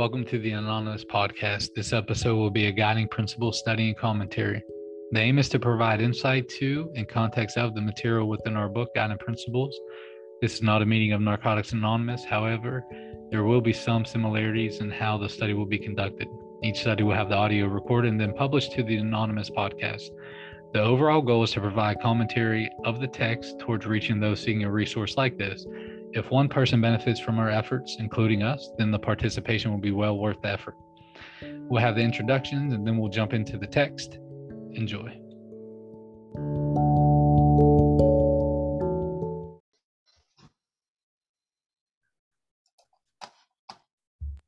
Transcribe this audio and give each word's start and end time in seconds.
Welcome 0.00 0.24
to 0.28 0.38
the 0.38 0.52
Anonymous 0.52 1.04
Podcast. 1.04 1.74
This 1.76 1.92
episode 1.92 2.34
will 2.36 2.48
be 2.48 2.68
a 2.68 2.72
guiding 2.72 3.06
principle 3.06 3.52
study 3.52 3.88
and 3.88 3.98
commentary. 3.98 4.64
The 5.10 5.20
aim 5.20 5.38
is 5.38 5.50
to 5.50 5.58
provide 5.58 6.00
insight 6.00 6.48
to 6.58 6.90
and 6.96 7.06
context 7.06 7.58
of 7.58 7.74
the 7.74 7.82
material 7.82 8.26
within 8.26 8.56
our 8.56 8.70
book, 8.70 8.94
Guiding 8.94 9.18
Principles. 9.18 9.78
This 10.40 10.54
is 10.54 10.62
not 10.62 10.80
a 10.80 10.86
meeting 10.86 11.12
of 11.12 11.20
Narcotics 11.20 11.72
Anonymous. 11.72 12.24
However, 12.24 12.82
there 13.30 13.44
will 13.44 13.60
be 13.60 13.74
some 13.74 14.06
similarities 14.06 14.80
in 14.80 14.90
how 14.90 15.18
the 15.18 15.28
study 15.28 15.52
will 15.52 15.66
be 15.66 15.78
conducted. 15.78 16.28
Each 16.64 16.80
study 16.80 17.02
will 17.02 17.14
have 17.14 17.28
the 17.28 17.36
audio 17.36 17.66
recorded 17.66 18.10
and 18.10 18.18
then 18.18 18.32
published 18.32 18.72
to 18.72 18.82
the 18.82 18.96
Anonymous 18.96 19.50
Podcast. 19.50 20.08
The 20.72 20.80
overall 20.80 21.20
goal 21.20 21.42
is 21.42 21.50
to 21.50 21.60
provide 21.60 22.00
commentary 22.00 22.70
of 22.86 23.00
the 23.02 23.08
text 23.08 23.58
towards 23.58 23.84
reaching 23.84 24.18
those 24.18 24.40
seeking 24.40 24.64
a 24.64 24.70
resource 24.70 25.18
like 25.18 25.36
this. 25.36 25.66
If 26.12 26.28
one 26.32 26.48
person 26.48 26.80
benefits 26.80 27.20
from 27.20 27.38
our 27.38 27.48
efforts, 27.48 27.98
including 28.00 28.42
us, 28.42 28.72
then 28.76 28.90
the 28.90 28.98
participation 28.98 29.70
will 29.70 29.78
be 29.78 29.92
well 29.92 30.18
worth 30.18 30.42
the 30.42 30.48
effort. 30.48 30.74
We'll 31.40 31.80
have 31.80 31.94
the 31.94 32.02
introductions 32.02 32.72
and 32.72 32.84
then 32.84 32.98
we'll 32.98 33.10
jump 33.10 33.32
into 33.32 33.56
the 33.56 33.66
text. 33.68 34.18
Enjoy. 34.72 35.16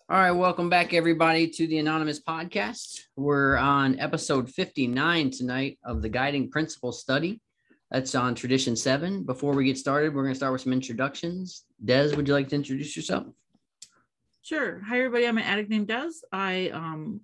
All 0.09 0.19
right, 0.19 0.33
welcome 0.33 0.69
back, 0.69 0.93
everybody, 0.93 1.47
to 1.49 1.69
the 1.69 1.79
Anonymous 1.79 2.21
Podcast. 2.21 3.03
We're 3.15 3.57
on 3.57 4.01
episode 4.01 4.51
59 4.51 5.31
tonight 5.31 5.79
of 5.85 6.03
the 6.03 6.09
Guiding 6.09 6.51
Principle 6.51 6.91
Study. 6.91 7.41
That's 7.93 8.15
on 8.15 8.35
Tradition 8.35 8.75
7. 8.75 9.23
Before 9.25 9.53
we 9.53 9.67
get 9.67 9.77
started, 9.77 10.15
we're 10.15 10.23
going 10.23 10.33
to 10.33 10.37
start 10.37 10.53
with 10.53 10.63
some 10.63 10.73
introductions. 10.73 11.65
Des, 11.85 12.17
would 12.17 12.27
you 12.27 12.33
like 12.33 12.49
to 12.49 12.57
introduce 12.57 12.97
yourself? 12.97 13.27
Sure. 14.41 14.81
Hi, 14.89 14.97
everybody. 14.97 15.27
I'm 15.27 15.37
an 15.37 15.45
addict 15.45 15.69
named 15.69 15.89
Des. 15.89 16.09
I, 16.33 16.71
um, 16.71 17.21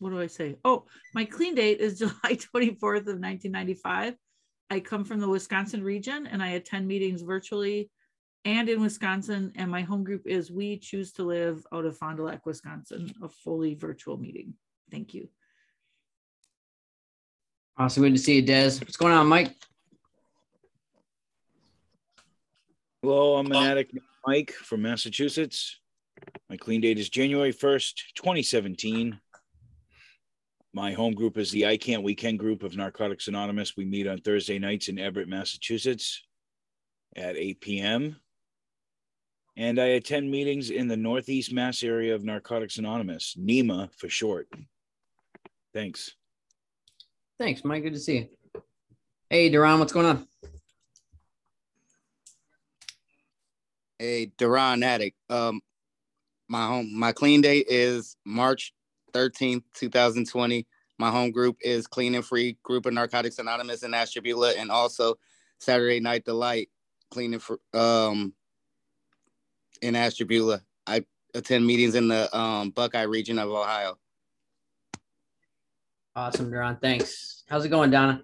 what 0.00 0.10
do 0.10 0.20
I 0.20 0.26
say? 0.26 0.56
Oh, 0.64 0.86
my 1.14 1.24
clean 1.24 1.54
date 1.54 1.78
is 1.78 1.98
July 2.00 2.34
24th 2.34 3.06
of 3.06 3.20
1995. 3.20 4.14
I 4.68 4.80
come 4.80 5.04
from 5.04 5.20
the 5.20 5.28
Wisconsin 5.28 5.84
region 5.84 6.26
and 6.26 6.42
I 6.42 6.50
attend 6.50 6.88
meetings 6.88 7.22
virtually 7.22 7.88
and 8.44 8.68
in 8.68 8.80
Wisconsin. 8.80 9.52
And 9.54 9.70
my 9.70 9.82
home 9.82 10.02
group 10.02 10.22
is 10.26 10.50
We 10.50 10.78
Choose 10.78 11.12
to 11.12 11.22
Live 11.22 11.64
out 11.72 11.84
of 11.84 11.96
Fond 11.96 12.16
du 12.16 12.24
Lac, 12.24 12.44
Wisconsin, 12.46 13.12
a 13.22 13.28
fully 13.28 13.76
virtual 13.76 14.16
meeting. 14.16 14.54
Thank 14.90 15.14
you. 15.14 15.28
Awesome. 17.78 18.02
Good 18.02 18.16
to 18.16 18.18
see 18.18 18.36
you, 18.36 18.42
Des. 18.42 18.80
What's 18.80 18.96
going 18.96 19.12
on, 19.12 19.28
Mike? 19.28 19.54
Hello, 23.02 23.36
I'm 23.36 23.46
an 23.46 23.56
addict 23.56 23.96
Mike 24.26 24.50
from 24.50 24.82
Massachusetts. 24.82 25.80
My 26.50 26.58
clean 26.58 26.82
date 26.82 26.98
is 26.98 27.08
January 27.08 27.50
1st, 27.50 27.94
2017. 28.14 29.18
My 30.74 30.92
home 30.92 31.14
group 31.14 31.38
is 31.38 31.50
the 31.50 31.66
I 31.66 31.78
Can't 31.78 32.02
We 32.02 32.14
Can 32.14 32.36
group 32.36 32.62
of 32.62 32.76
Narcotics 32.76 33.26
Anonymous. 33.26 33.74
We 33.74 33.86
meet 33.86 34.06
on 34.06 34.18
Thursday 34.18 34.58
nights 34.58 34.88
in 34.88 34.98
Everett, 34.98 35.28
Massachusetts 35.28 36.22
at 37.16 37.38
8 37.38 37.62
p.m. 37.62 38.16
And 39.56 39.80
I 39.80 39.86
attend 39.86 40.30
meetings 40.30 40.68
in 40.68 40.86
the 40.86 40.96
Northeast 40.98 41.54
Mass 41.54 41.82
area 41.82 42.14
of 42.14 42.22
Narcotics 42.22 42.76
Anonymous, 42.76 43.34
NEMA 43.38 43.88
for 43.96 44.10
short. 44.10 44.46
Thanks. 45.72 46.16
Thanks, 47.38 47.64
Mike. 47.64 47.82
Good 47.82 47.94
to 47.94 47.98
see 47.98 48.18
you. 48.18 48.28
Hey, 49.30 49.48
Duran, 49.48 49.78
what's 49.78 49.94
going 49.94 50.04
on? 50.04 50.26
Hey, 54.00 54.32
Duran 54.38 54.82
Addict. 54.82 55.14
Um, 55.28 55.60
my 56.48 56.66
home, 56.66 56.98
my 56.98 57.12
clean 57.12 57.42
date 57.42 57.66
is 57.68 58.16
March 58.24 58.72
13th, 59.12 59.62
2020. 59.74 60.66
My 60.98 61.10
home 61.10 61.30
group 61.30 61.58
is 61.60 61.86
Clean 61.86 62.14
and 62.14 62.24
Free 62.24 62.56
Group 62.62 62.86
of 62.86 62.94
Narcotics 62.94 63.38
Anonymous 63.38 63.82
in 63.82 63.92
Ashtabula, 63.92 64.54
and 64.56 64.70
also 64.70 65.16
Saturday 65.58 66.00
Night 66.00 66.24
Delight 66.24 66.70
Clean 67.10 67.34
and 67.34 67.42
Free 67.42 67.58
um, 67.74 68.32
in 69.82 69.94
Ashtabula. 69.94 70.62
I 70.86 71.04
attend 71.34 71.66
meetings 71.66 71.94
in 71.94 72.08
the 72.08 72.34
um, 72.34 72.70
Buckeye 72.70 73.02
region 73.02 73.38
of 73.38 73.50
Ohio. 73.50 73.98
Awesome, 76.16 76.50
Duran. 76.50 76.78
Thanks. 76.80 77.44
How's 77.50 77.66
it 77.66 77.68
going, 77.68 77.90
Donna? 77.90 78.22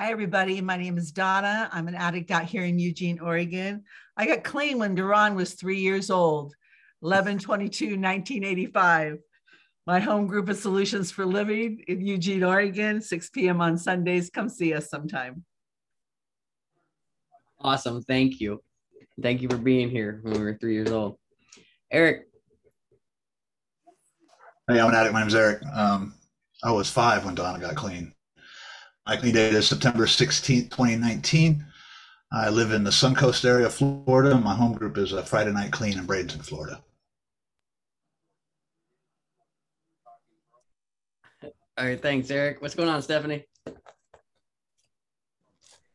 Hi, 0.00 0.12
everybody. 0.12 0.60
My 0.60 0.76
name 0.76 0.96
is 0.96 1.10
Donna. 1.10 1.68
I'm 1.72 1.88
an 1.88 1.96
addict 1.96 2.30
out 2.30 2.44
here 2.44 2.62
in 2.62 2.78
Eugene, 2.78 3.18
Oregon. 3.18 3.82
I 4.18 4.26
got 4.26 4.42
clean 4.42 4.80
when 4.80 4.96
Duran 4.96 5.36
was 5.36 5.54
three 5.54 5.78
years 5.78 6.10
old, 6.10 6.52
11 7.02 7.38
22, 7.38 7.84
1985. 7.84 9.18
My 9.86 10.00
home 10.00 10.26
group 10.26 10.48
is 10.50 10.60
Solutions 10.60 11.12
for 11.12 11.24
Living 11.24 11.84
in 11.86 12.04
Eugene, 12.04 12.42
Oregon, 12.42 13.00
6 13.00 13.30
p.m. 13.30 13.60
on 13.60 13.78
Sundays. 13.78 14.28
Come 14.28 14.48
see 14.48 14.74
us 14.74 14.90
sometime. 14.90 15.44
Awesome. 17.60 18.02
Thank 18.02 18.40
you. 18.40 18.60
Thank 19.22 19.40
you 19.40 19.48
for 19.48 19.56
being 19.56 19.88
here 19.88 20.18
when 20.22 20.34
we 20.34 20.40
were 20.40 20.58
three 20.60 20.74
years 20.74 20.90
old. 20.90 21.16
Eric. 21.90 22.26
Hey, 24.68 24.80
I'm 24.80 24.88
an 24.88 24.96
addict. 24.96 25.14
My 25.14 25.20
name's 25.20 25.34
Eric. 25.36 25.64
Um, 25.72 26.14
I 26.64 26.72
was 26.72 26.90
five 26.90 27.24
when 27.24 27.36
Donna 27.36 27.60
got 27.60 27.76
clean. 27.76 28.12
My 29.06 29.16
clean 29.16 29.34
date 29.34 29.54
is 29.54 29.68
September 29.68 30.06
16th, 30.06 30.70
2019. 30.70 31.64
I 32.30 32.50
live 32.50 32.72
in 32.72 32.84
the 32.84 32.90
Suncoast 32.90 33.46
area 33.46 33.66
of 33.66 33.74
Florida. 33.74 34.36
My 34.36 34.54
home 34.54 34.74
group 34.74 34.98
is 34.98 35.12
a 35.12 35.24
Friday 35.24 35.50
Night 35.50 35.72
Clean 35.72 35.98
in 35.98 36.06
Bradenton, 36.06 36.44
Florida. 36.44 36.82
All 41.42 41.86
right, 41.86 42.00
thanks, 42.00 42.30
Eric. 42.30 42.60
What's 42.60 42.74
going 42.74 42.90
on, 42.90 43.00
Stephanie? 43.00 43.46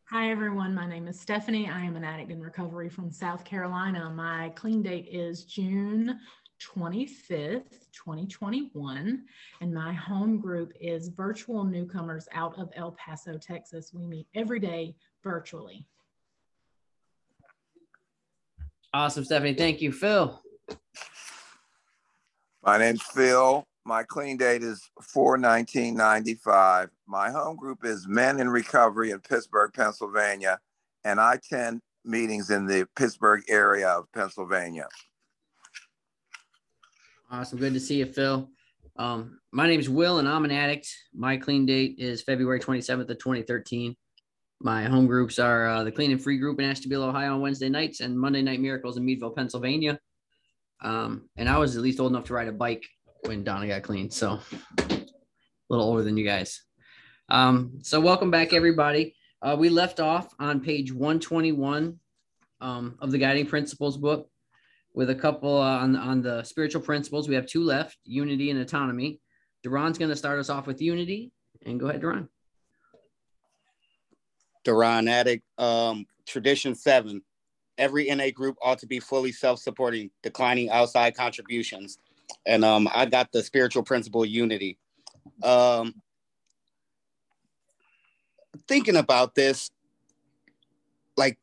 Hi, 0.09 0.31
everyone. 0.31 0.73
My 0.73 0.87
name 0.87 1.07
is 1.07 1.19
Stephanie. 1.19 1.69
I 1.69 1.81
am 1.81 1.95
an 1.95 2.03
addict 2.03 2.31
in 2.31 2.41
recovery 2.41 2.89
from 2.89 3.11
South 3.11 3.45
Carolina. 3.45 4.09
My 4.09 4.51
clean 4.55 4.81
date 4.81 5.09
is 5.11 5.43
June 5.43 6.19
25th, 6.59 7.91
2021. 7.91 9.23
And 9.61 9.73
my 9.73 9.93
home 9.93 10.39
group 10.39 10.73
is 10.81 11.09
Virtual 11.09 11.63
Newcomers 11.63 12.27
out 12.33 12.57
of 12.57 12.71
El 12.75 12.93
Paso, 12.93 13.37
Texas. 13.37 13.91
We 13.93 14.07
meet 14.07 14.25
every 14.33 14.59
day 14.59 14.95
virtually. 15.23 15.85
Awesome, 18.93 19.25
Stephanie. 19.25 19.55
Thank 19.55 19.81
you. 19.81 19.91
Phil. 19.91 20.39
My 22.63 22.77
name's 22.77 23.01
Phil. 23.01 23.65
My 23.85 24.03
clean 24.03 24.37
date 24.37 24.63
is 24.63 24.89
4 25.01 25.31
1995. 25.31 26.89
My 27.07 27.31
home 27.31 27.57
group 27.57 27.83
is 27.83 28.07
Men 28.07 28.39
in 28.39 28.49
Recovery 28.49 29.11
in 29.11 29.19
Pittsburgh, 29.19 29.71
Pennsylvania, 29.73 30.59
and 31.03 31.19
I 31.19 31.33
attend 31.33 31.81
meetings 32.05 32.51
in 32.51 32.67
the 32.67 32.87
Pittsburgh 32.95 33.43
area 33.49 33.89
of 33.89 34.05
Pennsylvania. 34.13 34.87
Awesome. 37.31 37.57
Good 37.57 37.73
to 37.73 37.79
see 37.79 37.97
you, 37.97 38.05
Phil. 38.05 38.47
Um, 38.95 39.39
my 39.51 39.67
name 39.67 39.79
is 39.79 39.89
Will, 39.89 40.19
and 40.19 40.29
I'm 40.29 40.45
an 40.45 40.51
addict. 40.51 40.87
My 41.15 41.35
clean 41.35 41.65
date 41.65 41.95
is 41.97 42.21
February 42.21 42.59
27th 42.59 43.09
of 43.09 43.17
2013. 43.17 43.95
My 44.65 44.83
home 44.83 45.07
groups 45.07 45.39
are 45.39 45.67
uh, 45.67 45.83
the 45.83 45.91
Clean 45.91 46.09
and 46.09 46.23
Free 46.23 46.37
group 46.37 46.57
in 46.57 46.65
Ashtabula, 46.65 47.09
Ohio 47.09 47.33
on 47.33 47.41
Wednesday 47.41 47.67
nights 47.67 47.99
and 47.99 48.17
Monday 48.17 48.41
Night 48.41 48.61
Miracles 48.61 48.95
in 48.95 49.03
Meadville, 49.03 49.31
Pennsylvania. 49.31 49.99
Um, 50.81 51.27
and 51.35 51.49
I 51.49 51.57
was 51.57 51.75
at 51.75 51.81
least 51.83 51.99
old 51.99 52.13
enough 52.13 52.23
to 52.25 52.33
ride 52.33 52.47
a 52.47 52.53
bike 52.53 52.85
when 53.25 53.43
Donna 53.43 53.67
got 53.67 53.83
clean. 53.83 54.09
So 54.09 54.39
a 54.79 55.01
little 55.69 55.85
older 55.85 56.01
than 56.01 56.15
you 56.15 56.23
guys. 56.23 56.61
Um, 57.27 57.79
so 57.81 57.99
welcome 57.99 58.31
back, 58.31 58.53
everybody. 58.53 59.15
Uh, 59.41 59.57
we 59.59 59.67
left 59.67 59.99
off 59.99 60.33
on 60.39 60.61
page 60.61 60.93
121 60.93 61.99
um, 62.61 62.95
of 63.01 63.11
the 63.11 63.17
Guiding 63.17 63.47
Principles 63.47 63.97
book 63.97 64.29
with 64.93 65.09
a 65.09 65.15
couple 65.15 65.57
uh, 65.57 65.79
on, 65.79 65.97
on 65.97 66.21
the 66.21 66.41
spiritual 66.43 66.81
principles. 66.81 67.27
We 67.27 67.35
have 67.35 67.47
two 67.47 67.65
left, 67.65 67.97
unity 68.05 68.49
and 68.49 68.61
autonomy. 68.61 69.19
Duran's 69.61 69.97
going 69.97 70.11
to 70.11 70.15
start 70.15 70.39
us 70.39 70.49
off 70.49 70.67
with 70.67 70.81
unity. 70.81 71.33
And 71.65 71.81
go 71.81 71.87
ahead, 71.89 71.99
Duran. 71.99 72.29
Duran 74.63 75.07
Addict. 75.07 75.43
Um, 75.57 76.05
tradition 76.25 76.75
seven. 76.75 77.21
Every 77.77 78.05
NA 78.13 78.29
group 78.29 78.57
ought 78.61 78.79
to 78.79 78.87
be 78.87 78.99
fully 78.99 79.31
self-supporting, 79.31 80.11
declining 80.21 80.69
outside 80.69 81.15
contributions. 81.15 81.97
And 82.45 82.63
um, 82.63 82.87
I 82.93 83.05
got 83.05 83.31
the 83.31 83.41
spiritual 83.41 83.83
principle 83.83 84.25
unity. 84.25 84.77
Um, 85.43 85.95
thinking 88.67 88.95
about 88.95 89.35
this, 89.35 89.71
like 91.17 91.37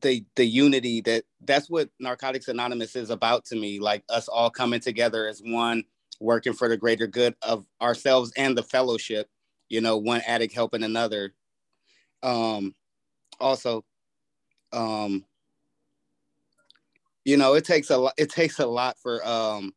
the 0.00 0.24
the 0.36 0.44
unity 0.44 1.00
that 1.02 1.24
that's 1.44 1.68
what 1.68 1.88
Narcotics 1.98 2.48
Anonymous 2.48 2.96
is 2.96 3.10
about 3.10 3.44
to 3.46 3.56
me. 3.56 3.80
Like 3.80 4.04
us 4.08 4.28
all 4.28 4.50
coming 4.50 4.80
together 4.80 5.26
as 5.26 5.42
one, 5.44 5.84
working 6.20 6.52
for 6.52 6.68
the 6.68 6.76
greater 6.76 7.06
good 7.06 7.34
of 7.42 7.66
ourselves 7.80 8.32
and 8.36 8.56
the 8.56 8.62
fellowship. 8.62 9.28
You 9.68 9.80
know, 9.80 9.96
one 9.96 10.22
addict 10.26 10.54
helping 10.54 10.82
another. 10.82 11.34
Um, 12.22 12.74
also, 13.40 13.84
um, 14.72 15.24
you 17.24 17.36
know, 17.36 17.54
it 17.54 17.64
takes 17.64 17.90
a 17.90 17.96
lot. 17.96 18.14
It 18.16 18.30
takes 18.30 18.58
a 18.58 18.66
lot 18.66 18.96
for 18.98 19.24
um 19.26 19.72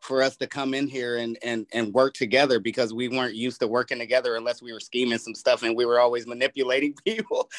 for 0.00 0.22
us 0.22 0.36
to 0.36 0.46
come 0.46 0.74
in 0.74 0.88
here 0.88 1.18
and 1.18 1.38
and 1.42 1.66
and 1.72 1.92
work 1.92 2.14
together 2.14 2.58
because 2.58 2.94
we 2.94 3.08
weren't 3.08 3.34
used 3.34 3.60
to 3.60 3.68
working 3.68 3.98
together 3.98 4.36
unless 4.36 4.62
we 4.62 4.72
were 4.72 4.80
scheming 4.80 5.18
some 5.18 5.34
stuff 5.34 5.62
and 5.62 5.76
we 5.76 5.84
were 5.84 6.00
always 6.00 6.26
manipulating 6.26 6.94
people. 7.04 7.50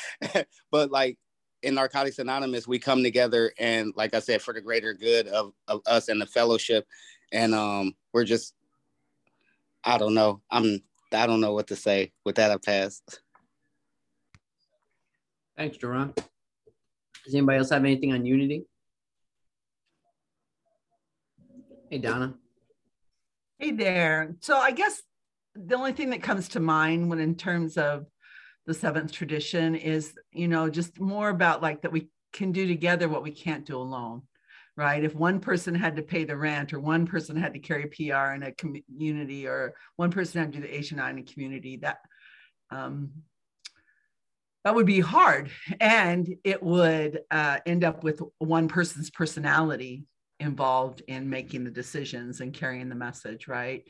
but 0.72 0.92
like 0.92 1.18
in 1.64 1.76
Narcotics 1.76 2.18
Anonymous, 2.18 2.68
we 2.68 2.80
come 2.80 3.04
together 3.04 3.54
and 3.60 3.94
like 3.96 4.16
I 4.16 4.20
said, 4.20 4.42
for 4.42 4.54
the 4.54 4.62
greater 4.62 4.94
good 4.94 5.28
of, 5.28 5.54
of 5.68 5.82
us 5.86 6.08
and 6.10 6.20
the 6.20 6.26
fellowship. 6.26 6.88
And 7.32 7.54
um 7.54 7.96
we're 8.14 8.26
just 8.26 8.56
I 9.84 9.98
don't 9.98 10.14
know. 10.14 10.42
I'm 10.50 10.82
I 11.14 11.28
don't 11.28 11.42
know 11.42 11.54
what 11.54 11.68
to 11.68 11.76
say. 11.76 12.12
With 12.26 12.36
that 12.36 12.52
I 12.52 12.58
pass. 12.58 13.02
Thanks, 15.58 15.78
Duran. 15.78 16.14
Does 17.26 17.36
anybody 17.36 17.60
else 17.60 17.70
have 17.70 17.84
anything 17.84 18.14
on 18.14 18.26
unity? 18.26 18.66
Hey, 21.90 21.98
Donna. 21.98 22.36
Hey 23.60 23.72
there. 23.72 24.36
So 24.40 24.58
I 24.58 24.72
guess 24.72 25.04
the 25.54 25.76
only 25.76 25.92
thing 25.92 26.10
that 26.12 26.24
comes 26.24 26.48
to 26.50 26.60
mind 26.60 27.10
when 27.10 27.20
in 27.20 27.36
terms 27.36 27.78
of 27.78 28.08
the 28.66 28.74
seventh 28.74 29.12
tradition 29.12 29.76
is, 29.76 30.14
you 30.32 30.48
know, 30.48 30.70
just 30.70 31.00
more 31.00 31.30
about 31.30 31.62
like 31.62 31.82
that 31.82 31.92
we 31.92 32.10
can 32.34 32.52
do 32.52 32.66
together 32.66 33.10
what 33.10 33.24
we 33.24 33.32
can't 33.32 33.66
do 33.66 33.78
alone, 33.78 34.24
right? 34.78 35.04
If 35.04 35.16
one 35.16 35.40
person 35.40 35.76
had 35.76 35.96
to 35.98 36.02
pay 36.02 36.24
the 36.24 36.38
rent 36.38 36.74
or 36.74 36.80
one 36.80 37.06
person 37.06 37.36
had 37.36 37.54
to 37.54 37.60
carry 37.60 37.88
PR 37.88 38.34
in 38.34 38.44
a 38.44 38.52
community 38.54 39.48
or 39.48 39.74
one 39.98 40.12
person 40.12 40.42
had 40.42 40.54
to 40.54 40.60
do 40.60 40.68
the 40.68 40.78
H&I 40.78 41.10
in 41.10 41.20
a 41.20 41.24
community, 41.24 41.78
that 41.78 42.00
um, 42.72 43.12
that 44.64 44.76
would 44.76 44.86
be 44.86 45.00
hard 45.00 45.50
and 45.80 46.36
it 46.44 46.62
would 46.62 47.22
uh, 47.32 47.58
end 47.66 47.84
up 47.84 48.04
with 48.04 48.22
one 48.38 48.68
person's 48.68 49.10
personality 49.10 50.06
involved 50.40 51.02
in 51.08 51.30
making 51.30 51.64
the 51.64 51.72
decisions 51.72 52.42
and 52.42 52.54
carrying 52.54 52.90
the 52.90 52.96
message, 52.96 53.48
right? 53.48 53.84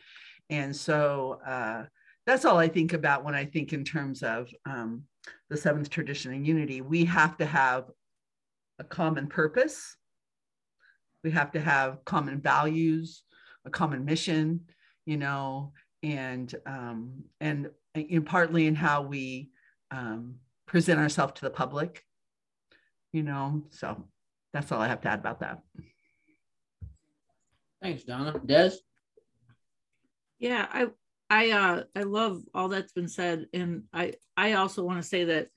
And 0.49 0.75
so 0.75 1.39
uh, 1.45 1.83
that's 2.25 2.45
all 2.45 2.57
I 2.57 2.67
think 2.67 2.93
about 2.93 3.23
when 3.23 3.35
I 3.35 3.45
think 3.45 3.73
in 3.73 3.83
terms 3.83 4.23
of 4.23 4.49
um, 4.65 5.03
the 5.49 5.57
seventh 5.57 5.89
tradition 5.89 6.33
and 6.33 6.45
unity. 6.45 6.81
We 6.81 7.05
have 7.05 7.37
to 7.37 7.45
have 7.45 7.85
a 8.79 8.83
common 8.83 9.27
purpose. 9.27 9.95
We 11.23 11.31
have 11.31 11.51
to 11.51 11.61
have 11.61 12.03
common 12.05 12.41
values, 12.41 13.23
a 13.65 13.69
common 13.69 14.05
mission, 14.05 14.61
you 15.05 15.17
know, 15.17 15.73
and 16.03 16.53
um, 16.65 17.23
and 17.39 17.69
in 17.93 18.23
partly 18.23 18.67
in 18.67 18.75
how 18.75 19.03
we 19.03 19.51
um, 19.91 20.35
present 20.65 20.99
ourselves 20.99 21.33
to 21.33 21.41
the 21.41 21.49
public, 21.49 22.05
you 23.13 23.23
know. 23.23 23.63
So 23.69 24.05
that's 24.53 24.71
all 24.71 24.81
I 24.81 24.87
have 24.87 25.01
to 25.01 25.09
add 25.09 25.19
about 25.19 25.41
that. 25.41 25.59
Thanks, 27.81 28.03
Donna. 28.03 28.39
Des? 28.45 28.71
Yeah, 30.39 30.67
I 30.71 30.87
I 31.29 31.51
uh 31.51 31.83
I 31.95 32.03
love 32.03 32.43
all 32.53 32.69
that's 32.69 32.93
been 32.93 33.07
said. 33.07 33.47
And 33.53 33.83
I 33.93 34.13
I 34.35 34.53
also 34.53 34.83
want 34.83 35.01
to 35.01 35.07
say 35.07 35.25
that 35.25 35.49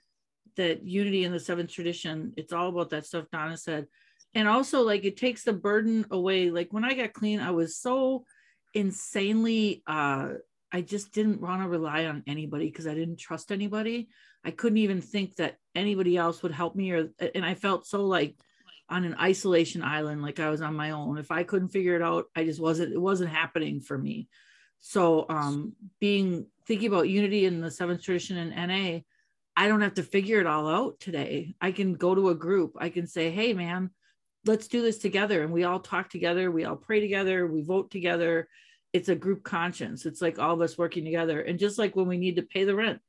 that 0.57 0.85
unity 0.85 1.25
in 1.25 1.33
the 1.33 1.41
seventh 1.41 1.71
tradition, 1.71 2.33
it's 2.37 2.53
all 2.53 2.69
about 2.69 2.91
that 2.91 3.07
stuff 3.07 3.27
Donna 3.33 3.57
said. 3.57 3.87
And 4.35 4.49
also 4.49 4.83
like 4.83 5.05
it 5.05 5.17
takes 5.17 5.45
the 5.45 5.53
burden 5.53 6.07
away. 6.11 6.51
Like 6.51 6.73
when 6.73 6.85
I 6.85 6.95
got 6.95 7.13
clean, 7.13 7.41
I 7.41 7.53
was 7.53 7.77
so 7.77 8.25
insanely 8.75 9.83
uh 9.87 10.31
I 10.73 10.81
just 10.81 11.13
didn't 11.13 11.41
want 11.41 11.63
to 11.63 11.69
rely 11.69 12.07
on 12.07 12.25
anybody 12.27 12.67
because 12.67 12.89
I 12.89 12.95
didn't 12.95 13.21
trust 13.21 13.53
anybody. 13.53 14.09
I 14.45 14.51
couldn't 14.51 14.79
even 14.79 15.01
think 15.01 15.37
that 15.37 15.57
anybody 15.77 16.17
else 16.17 16.43
would 16.43 16.51
help 16.51 16.75
me 16.75 16.91
or 16.91 17.11
and 17.35 17.45
I 17.45 17.55
felt 17.55 17.87
so 17.87 18.05
like 18.07 18.35
on 18.89 19.05
an 19.05 19.17
isolation 19.19 19.83
island 19.83 20.23
like 20.23 20.39
i 20.39 20.51
was 20.51 20.61
on 20.61 20.75
my 20.75 20.91
own 20.91 21.17
if 21.17 21.31
i 21.31 21.43
couldn't 21.43 21.69
figure 21.69 21.97
it 21.97 22.03
out 22.03 22.27
i 22.37 22.45
just 22.45 22.61
wasn't 22.61 22.93
it 22.93 23.01
wasn't 23.01 23.29
happening 23.29 23.81
for 23.81 23.97
me 23.97 24.29
so 24.79 25.25
um 25.29 25.73
being 26.01 26.47
thinking 26.67 26.89
about 26.89 27.09
unity 27.09 27.47
in 27.47 27.61
the 27.61 27.71
seventh 27.71 28.03
tradition 28.03 28.37
in 28.37 28.51
na 28.51 28.99
i 29.57 29.69
don't 29.69 29.81
have 29.81 29.95
to 29.95 30.03
figure 30.03 30.39
it 30.39 30.47
all 30.47 30.69
out 30.69 31.01
today 31.01 31.55
i 31.61 31.73
can 31.73 31.95
go 31.95 32.15
to 32.15 32.29
a 32.29 32.35
group 32.35 32.77
i 32.79 32.91
can 32.91 33.07
say 33.07 33.31
hey 33.31 33.55
man 33.55 33.91
let's 34.47 34.69
do 34.69 34.83
this 34.83 34.99
together 34.99 35.43
and 35.43 35.53
we 35.53 35.65
all 35.65 35.81
talk 35.81 36.09
together 36.11 36.51
we 36.51 36.65
all 36.65 36.77
pray 36.77 37.01
together 37.01 37.47
we 37.47 37.63
vote 37.63 37.91
together 37.91 38.49
it's 38.93 39.09
a 39.09 39.15
group 39.15 39.43
conscience 39.43 40.07
it's 40.07 40.23
like 40.23 40.39
all 40.39 40.55
of 40.55 40.61
us 40.61 40.79
working 40.79 41.05
together 41.05 41.41
and 41.41 41.59
just 41.59 41.79
like 41.79 41.97
when 41.97 42.07
we 42.07 42.19
need 42.19 42.37
to 42.37 42.43
pay 42.43 42.65
the 42.65 42.75
rent 42.75 43.01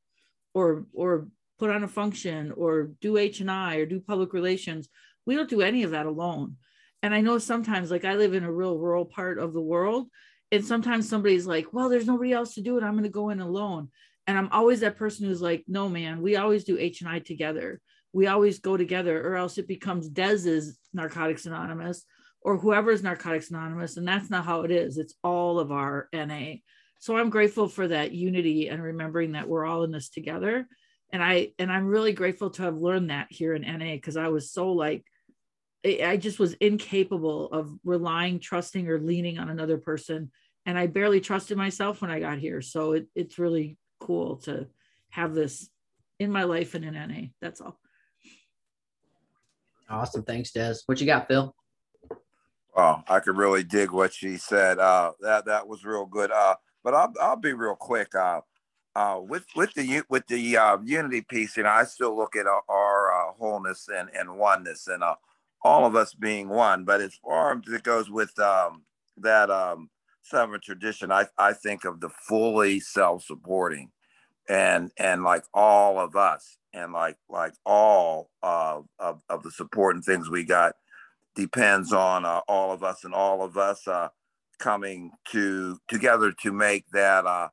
or 0.53 0.85
or 0.93 1.27
put 1.59 1.69
on 1.69 1.83
a 1.83 1.87
function 1.87 2.51
or 2.51 2.91
do 3.01 3.17
h&i 3.17 3.75
or 3.75 3.85
do 3.85 3.99
public 3.99 4.33
relations 4.33 4.89
we 5.25 5.35
don't 5.35 5.49
do 5.49 5.61
any 5.61 5.83
of 5.83 5.91
that 5.91 6.05
alone. 6.05 6.57
And 7.01 7.13
I 7.13 7.21
know 7.21 7.37
sometimes, 7.37 7.91
like 7.91 8.05
I 8.05 8.15
live 8.15 8.33
in 8.33 8.43
a 8.43 8.51
real 8.51 8.77
rural 8.77 9.05
part 9.05 9.37
of 9.37 9.53
the 9.53 9.61
world, 9.61 10.07
and 10.51 10.63
sometimes 10.63 11.09
somebody's 11.09 11.47
like, 11.47 11.67
well, 11.71 11.89
there's 11.89 12.07
nobody 12.07 12.31
else 12.31 12.55
to 12.55 12.61
do 12.61 12.77
it. 12.77 12.83
I'm 12.83 12.93
going 12.93 13.03
to 13.03 13.09
go 13.09 13.29
in 13.29 13.41
alone. 13.41 13.89
And 14.27 14.37
I'm 14.37 14.49
always 14.51 14.79
that 14.79 14.97
person 14.97 15.25
who's 15.25 15.41
like, 15.41 15.65
no, 15.67 15.87
man, 15.87 16.21
we 16.21 16.35
always 16.35 16.63
do 16.63 16.77
H 16.79 17.01
and 17.01 17.09
I 17.09 17.19
together. 17.19 17.79
We 18.15 18.27
always 18.27 18.59
go 18.59 18.77
together, 18.77 19.21
or 19.27 19.35
else 19.35 19.57
it 19.57 19.67
becomes 19.67 20.07
Des's 20.07 20.79
Narcotics 20.93 21.45
Anonymous 21.45 22.05
or 22.41 22.57
whoever's 22.57 23.03
Narcotics 23.03 23.49
Anonymous. 23.49 23.97
And 23.97 24.07
that's 24.07 24.29
not 24.29 24.45
how 24.45 24.61
it 24.61 24.71
is. 24.71 24.97
It's 24.97 25.15
all 25.21 25.59
of 25.59 25.71
our 25.71 26.07
NA. 26.13 26.53
So 26.99 27.17
I'm 27.17 27.29
grateful 27.29 27.67
for 27.67 27.89
that 27.89 28.13
unity 28.13 28.69
and 28.69 28.81
remembering 28.81 29.33
that 29.33 29.49
we're 29.49 29.65
all 29.65 29.83
in 29.83 29.91
this 29.91 30.09
together. 30.09 30.65
And 31.11 31.21
I 31.21 31.51
and 31.59 31.71
I'm 31.71 31.87
really 31.87 32.13
grateful 32.13 32.51
to 32.51 32.63
have 32.63 32.77
learned 32.77 33.09
that 33.09 33.27
here 33.31 33.53
in 33.53 33.63
NA 33.63 33.95
because 33.95 34.15
I 34.15 34.29
was 34.29 34.51
so 34.51 34.71
like 34.71 35.03
I 35.83 36.17
just 36.17 36.39
was 36.39 36.53
incapable 36.53 37.47
of 37.51 37.69
relying, 37.83 38.39
trusting, 38.39 38.87
or 38.87 38.99
leaning 38.99 39.39
on 39.39 39.49
another 39.49 39.77
person. 39.77 40.31
And 40.65 40.79
I 40.79 40.87
barely 40.87 41.21
trusted 41.21 41.57
myself 41.57 42.01
when 42.01 42.11
I 42.11 42.19
got 42.19 42.37
here. 42.37 42.61
So 42.61 42.93
it, 42.93 43.07
it's 43.13 43.39
really 43.39 43.77
cool 43.99 44.37
to 44.37 44.67
have 45.09 45.33
this 45.35 45.69
in 46.19 46.31
my 46.31 46.43
life 46.43 46.75
and 46.75 46.85
in 46.85 46.93
NA. 46.93 47.27
That's 47.41 47.59
all. 47.59 47.79
Awesome. 49.89 50.23
Thanks, 50.23 50.51
Des. 50.51 50.75
What 50.85 50.99
you 50.99 51.05
got, 51.05 51.27
Phil? 51.27 51.53
Oh, 52.75 53.01
I 53.07 53.19
could 53.19 53.37
really 53.37 53.63
dig 53.63 53.91
what 53.91 54.13
she 54.13 54.37
said. 54.37 54.79
Uh, 54.79 55.13
that 55.21 55.45
that 55.45 55.67
was 55.67 55.85
real 55.85 56.05
good. 56.05 56.31
Uh, 56.31 56.55
but 56.83 56.93
I'll 56.93 57.13
I'll 57.21 57.35
be 57.35 57.53
real 57.53 57.75
quick. 57.75 58.13
Uh, 58.15 58.41
uh, 58.95 59.19
with 59.21 59.45
with 59.55 59.73
the 59.73 60.03
with 60.09 60.25
the 60.27 60.57
uh, 60.57 60.77
unity 60.83 61.21
piece, 61.21 61.57
you 61.57 61.63
know, 61.63 61.69
I 61.69 61.83
still 61.83 62.15
look 62.15 62.35
at 62.35 62.47
our, 62.47 62.63
our 62.67 63.29
uh, 63.29 63.33
wholeness 63.33 63.87
and, 63.93 64.09
and 64.17 64.37
oneness, 64.37 64.87
and 64.87 65.03
uh, 65.03 65.15
all 65.63 65.85
of 65.85 65.95
us 65.95 66.13
being 66.13 66.49
one. 66.49 66.83
But 66.85 67.01
as 67.01 67.15
far 67.15 67.53
as 67.53 67.73
it 67.73 67.83
goes 67.83 68.09
with 68.09 68.37
um, 68.39 68.83
that 69.17 69.49
um, 69.49 69.89
tradition, 70.61 71.11
I, 71.11 71.25
I 71.37 71.53
think 71.53 71.85
of 71.85 71.99
the 71.99 72.09
fully 72.09 72.79
self-supporting 72.79 73.91
and 74.49 74.91
and 74.97 75.23
like 75.23 75.43
all 75.53 75.99
of 75.99 76.15
us 76.15 76.57
and 76.73 76.93
like 76.93 77.17
like 77.29 77.53
all 77.65 78.29
uh, 78.43 78.79
of, 78.99 79.21
of 79.29 79.43
the 79.43 79.51
support 79.51 79.95
and 79.95 80.03
things 80.03 80.29
we 80.29 80.43
got 80.43 80.75
depends 81.35 81.91
on 81.91 82.25
uh, 82.25 82.41
all 82.47 82.71
of 82.71 82.83
us 82.83 83.03
and 83.03 83.13
all 83.13 83.41
of 83.41 83.57
us 83.57 83.87
uh, 83.87 84.07
coming 84.59 85.11
to 85.31 85.79
together 85.87 86.31
to 86.31 86.51
make 86.51 86.85
that 86.91 87.25
uh, 87.25 87.49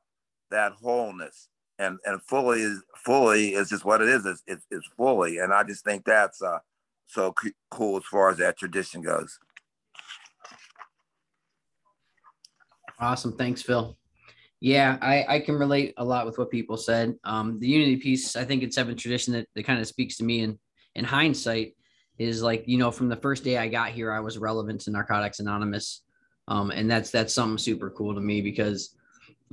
that 0.51 0.73
wholeness 0.73 1.47
and 1.79 1.97
and 2.05 2.21
fully 2.21 2.61
is 2.61 2.83
fully 2.95 3.53
is 3.53 3.69
just 3.69 3.85
what 3.85 4.01
it 4.01 4.07
is 4.07 4.25
it's, 4.25 4.43
it's, 4.45 4.65
it's 4.69 4.87
fully 4.95 5.39
and 5.39 5.53
I 5.53 5.63
just 5.63 5.83
think 5.83 6.05
that's 6.05 6.41
uh 6.41 6.59
so 7.07 7.33
cool 7.69 7.97
as 7.97 8.03
far 8.05 8.29
as 8.29 8.37
that 8.37 8.57
tradition 8.57 9.01
goes. 9.01 9.39
Awesome. 12.99 13.33
Thanks, 13.33 13.61
Phil. 13.61 13.95
Yeah, 14.63 14.97
I, 15.01 15.25
I 15.27 15.39
can 15.41 15.55
relate 15.55 15.93
a 15.97 16.05
lot 16.05 16.25
with 16.25 16.37
what 16.37 16.49
people 16.49 16.77
said. 16.77 17.15
Um, 17.25 17.59
the 17.59 17.67
unity 17.67 17.97
piece, 17.97 18.37
I 18.37 18.45
think 18.45 18.63
it's 18.63 18.77
seven 18.77 18.95
tradition 18.95 19.33
that, 19.33 19.45
that 19.55 19.65
kind 19.65 19.81
of 19.81 19.87
speaks 19.87 20.15
to 20.17 20.23
me 20.23 20.39
in, 20.39 20.57
in 20.95 21.03
hindsight 21.03 21.75
is 22.17 22.41
like, 22.41 22.63
you 22.65 22.77
know, 22.77 22.89
from 22.89 23.09
the 23.09 23.17
first 23.17 23.43
day 23.43 23.57
I 23.57 23.67
got 23.67 23.89
here, 23.89 24.09
I 24.09 24.21
was 24.21 24.37
relevant 24.37 24.79
to 24.81 24.91
Narcotics 24.91 25.41
Anonymous. 25.41 26.03
Um, 26.47 26.71
and 26.71 26.89
that's, 26.89 27.09
that's 27.09 27.33
something 27.33 27.57
super 27.57 27.89
cool 27.89 28.15
to 28.15 28.21
me 28.21 28.39
because, 28.39 28.95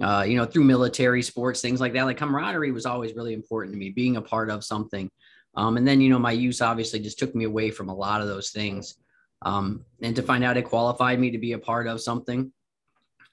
uh, 0.00 0.24
you 0.24 0.36
know, 0.36 0.44
through 0.44 0.62
military 0.62 1.22
sports, 1.22 1.60
things 1.60 1.80
like 1.80 1.92
that, 1.94 2.04
like 2.04 2.16
camaraderie 2.16 2.70
was 2.70 2.86
always 2.86 3.16
really 3.16 3.34
important 3.34 3.74
to 3.74 3.78
me, 3.80 3.90
being 3.90 4.16
a 4.16 4.22
part 4.22 4.48
of 4.48 4.62
something. 4.62 5.10
Um, 5.56 5.76
and 5.76 5.84
then, 5.88 6.00
you 6.00 6.08
know, 6.08 6.20
my 6.20 6.30
use 6.30 6.60
obviously 6.60 7.00
just 7.00 7.18
took 7.18 7.34
me 7.34 7.46
away 7.46 7.72
from 7.72 7.88
a 7.88 7.94
lot 7.94 8.20
of 8.20 8.28
those 8.28 8.50
things. 8.50 8.94
Um, 9.42 9.84
and 10.02 10.14
to 10.14 10.22
find 10.22 10.44
out 10.44 10.56
it 10.56 10.66
qualified 10.66 11.18
me 11.18 11.32
to 11.32 11.38
be 11.38 11.54
a 11.54 11.58
part 11.58 11.88
of 11.88 12.00
something. 12.00 12.52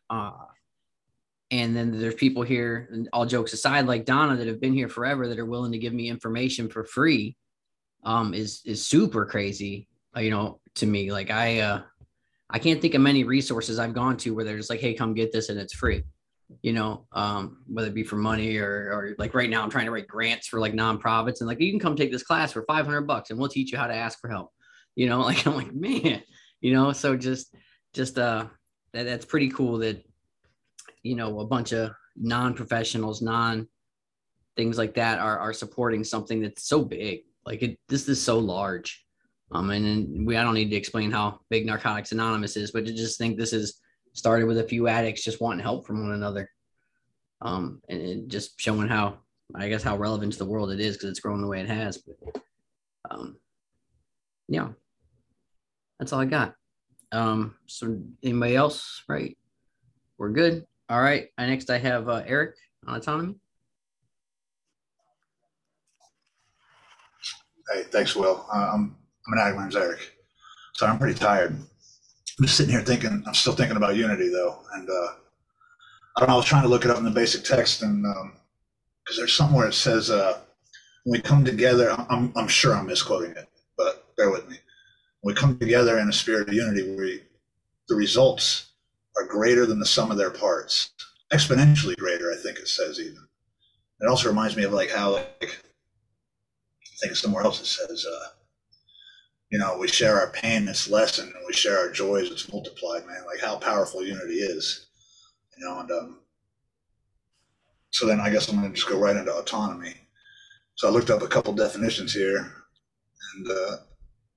Uh, 0.09 0.31
and 1.51 1.75
then 1.75 1.97
there's 1.97 2.15
people 2.15 2.43
here, 2.43 2.89
and 2.91 3.09
all 3.13 3.25
jokes 3.25 3.53
aside, 3.53 3.85
like 3.85 4.05
Donna, 4.05 4.35
that 4.35 4.47
have 4.47 4.61
been 4.61 4.73
here 4.73 4.89
forever 4.89 5.27
that 5.27 5.39
are 5.39 5.45
willing 5.45 5.71
to 5.71 5.77
give 5.77 5.93
me 5.93 6.09
information 6.09 6.69
for 6.69 6.83
free. 6.83 7.35
Um, 8.03 8.33
is 8.33 8.61
is 8.65 8.85
super 8.85 9.25
crazy, 9.25 9.87
uh, 10.15 10.21
you 10.21 10.31
know, 10.31 10.59
to 10.75 10.85
me. 10.85 11.11
Like 11.11 11.31
I, 11.31 11.59
uh, 11.59 11.81
I 12.49 12.59
can't 12.59 12.81
think 12.81 12.93
of 12.93 13.01
many 13.01 13.23
resources 13.23 13.79
I've 13.79 13.93
gone 13.93 14.17
to 14.17 14.31
where 14.31 14.45
they're 14.45 14.57
just 14.57 14.69
like, 14.69 14.79
"Hey, 14.79 14.93
come 14.93 15.13
get 15.13 15.31
this," 15.31 15.49
and 15.49 15.59
it's 15.59 15.73
free 15.73 16.03
you 16.61 16.73
know, 16.73 17.05
um, 17.11 17.63
whether 17.67 17.87
it 17.87 17.93
be 17.93 18.03
for 18.03 18.15
money 18.15 18.57
or, 18.57 18.69
or 18.69 19.15
like 19.17 19.33
right 19.33 19.49
now 19.49 19.63
I'm 19.63 19.69
trying 19.69 19.85
to 19.85 19.91
write 19.91 20.07
grants 20.07 20.47
for 20.47 20.59
like 20.59 20.73
nonprofits 20.73 21.39
and 21.39 21.47
like, 21.47 21.59
you 21.59 21.71
can 21.71 21.79
come 21.79 21.95
take 21.95 22.11
this 22.11 22.23
class 22.23 22.51
for 22.51 22.63
500 22.63 23.01
bucks 23.01 23.29
and 23.29 23.39
we'll 23.39 23.49
teach 23.49 23.71
you 23.71 23.77
how 23.77 23.87
to 23.87 23.95
ask 23.95 24.19
for 24.19 24.29
help, 24.29 24.51
you 24.95 25.07
know, 25.09 25.19
like, 25.21 25.45
I'm 25.45 25.55
like, 25.55 25.73
man, 25.73 26.21
you 26.61 26.73
know, 26.73 26.91
so 26.93 27.15
just, 27.17 27.53
just, 27.93 28.17
uh, 28.17 28.45
that, 28.93 29.03
that's 29.03 29.25
pretty 29.25 29.49
cool 29.49 29.79
that 29.79 30.03
you 31.07 31.15
know 31.15 31.39
a 31.39 31.45
bunch 31.45 31.71
of 31.71 31.91
non-professionals, 32.15 33.21
non 33.21 33.67
things 34.55 34.77
like 34.77 34.95
that 34.95 35.19
are 35.19 35.37
are 35.39 35.53
supporting 35.53 36.03
something 36.03 36.41
that's 36.41 36.67
so 36.67 36.83
big. 36.83 37.21
Like 37.45 37.61
it, 37.61 37.79
this 37.87 38.09
is 38.09 38.21
so 38.21 38.39
large. 38.39 39.05
Um, 39.51 39.69
and, 39.69 39.85
and 39.85 40.27
we 40.27 40.35
I 40.35 40.43
don't 40.43 40.55
need 40.55 40.71
to 40.71 40.75
explain 40.75 41.11
how 41.11 41.39
big 41.49 41.65
Narcotics 41.65 42.11
Anonymous 42.11 42.57
is, 42.57 42.71
but 42.71 42.85
to 42.85 42.93
just 42.93 43.17
think 43.17 43.37
this 43.37 43.53
is 43.53 43.79
started 44.13 44.45
with 44.45 44.57
a 44.57 44.63
few 44.63 44.87
addicts 44.87 45.23
just 45.23 45.39
wanting 45.39 45.63
help 45.63 45.85
from 45.87 46.01
one 46.01 46.13
another. 46.13 46.49
Um, 47.39 47.81
and, 47.87 48.01
and 48.01 48.31
just 48.31 48.59
showing 48.59 48.87
how 48.87 49.19
I 49.55 49.69
guess 49.69 49.83
how 49.83 49.95
relevant 49.95 50.33
to 50.33 50.39
the 50.39 50.45
world 50.45 50.71
it 50.71 50.79
is 50.79 50.97
because 50.97 51.09
it's 51.09 51.19
grown 51.19 51.41
the 51.41 51.47
way 51.47 51.61
it 51.61 51.69
has. 51.69 51.97
But 51.97 52.41
um, 53.09 53.37
yeah, 54.49 54.69
that's 55.99 56.11
all 56.11 56.19
I 56.19 56.25
got. 56.25 56.55
Um, 57.11 57.55
so 57.67 58.01
anybody 58.23 58.55
else? 58.55 59.03
Right, 59.07 59.37
we're 60.17 60.31
good. 60.31 60.65
All 60.89 61.01
right. 61.01 61.27
next, 61.37 61.69
I 61.69 61.77
have 61.79 62.07
uh, 62.07 62.23
Eric 62.25 62.55
on 62.85 62.95
autonomy. 62.95 63.35
Hey, 67.73 67.83
thanks, 67.83 68.15
Will. 68.15 68.45
Uh, 68.51 68.71
I'm 68.73 68.95
an. 69.27 69.55
My 69.55 69.63
name's 69.63 69.75
Eric. 69.75 69.99
So 70.75 70.85
I'm 70.85 70.97
pretty 70.97 71.19
tired. 71.19 71.51
I'm 71.51 72.45
just 72.45 72.55
sitting 72.55 72.71
here 72.71 72.83
thinking. 72.83 73.21
I'm 73.27 73.33
still 73.33 73.53
thinking 73.53 73.75
about 73.75 73.97
unity 73.97 74.29
though, 74.29 74.59
and 74.75 74.89
uh, 74.89 75.13
I 76.15 76.19
don't 76.19 76.29
know. 76.29 76.35
I 76.35 76.37
was 76.37 76.45
trying 76.45 76.63
to 76.63 76.69
look 76.69 76.85
it 76.85 76.91
up 76.91 76.97
in 76.97 77.03
the 77.03 77.11
basic 77.11 77.43
text, 77.43 77.81
and 77.81 78.03
because 78.03 79.17
um, 79.17 79.17
there's 79.17 79.35
somewhere 79.35 79.67
it 79.67 79.73
says 79.73 80.09
uh, 80.09 80.39
when 81.03 81.19
we 81.19 81.21
come 81.21 81.43
together. 81.43 81.93
I'm 82.09 82.31
I'm 82.37 82.47
sure 82.47 82.73
I'm 82.73 82.87
misquoting 82.87 83.31
it, 83.31 83.49
but 83.77 84.15
bear 84.15 84.31
with 84.31 84.47
me. 84.47 84.57
When 85.19 85.35
we 85.35 85.39
come 85.39 85.59
together 85.59 85.99
in 85.99 86.07
a 86.07 86.13
spirit 86.13 86.47
of 86.47 86.53
unity, 86.53 86.95
we 86.95 87.23
the 87.89 87.95
results 87.95 88.66
are 89.19 89.27
greater 89.27 89.65
than 89.65 89.79
the 89.79 89.85
sum 89.85 90.11
of 90.11 90.17
their 90.17 90.31
parts, 90.31 90.91
exponentially 91.31 91.97
greater. 91.97 92.31
I 92.31 92.35
think 92.41 92.59
it 92.59 92.67
says 92.67 92.99
even. 92.99 93.27
It 93.99 94.07
also 94.07 94.29
reminds 94.29 94.55
me 94.55 94.63
of 94.63 94.73
like 94.73 94.91
how 94.91 95.13
like 95.13 95.27
I 95.41 96.95
think 97.01 97.15
somewhere 97.15 97.43
else 97.43 97.61
it 97.61 97.65
says, 97.65 98.05
uh, 98.05 98.27
you 99.51 99.57
know, 99.59 99.77
we 99.79 99.87
share 99.87 100.19
our 100.19 100.31
pain, 100.31 100.67
it's 100.67 100.89
lessened, 100.89 101.31
and 101.33 101.43
we 101.45 101.53
share 101.53 101.77
our 101.77 101.91
joys, 101.91 102.29
it's 102.29 102.51
multiplied. 102.51 103.05
Man, 103.05 103.23
like 103.25 103.39
how 103.39 103.57
powerful 103.57 104.03
unity 104.03 104.35
is, 104.35 104.87
you 105.57 105.65
know. 105.65 105.79
And 105.79 105.91
um, 105.91 106.19
so 107.91 108.05
then 108.05 108.19
I 108.19 108.29
guess 108.29 108.49
I'm 108.49 108.59
going 108.59 108.69
to 108.69 108.75
just 108.75 108.89
go 108.89 108.99
right 108.99 109.15
into 109.15 109.33
autonomy. 109.33 109.95
So 110.75 110.87
I 110.87 110.91
looked 110.91 111.09
up 111.09 111.21
a 111.21 111.27
couple 111.27 111.53
definitions 111.53 112.13
here, 112.13 112.37
and 113.35 113.47
uh, 113.47 113.77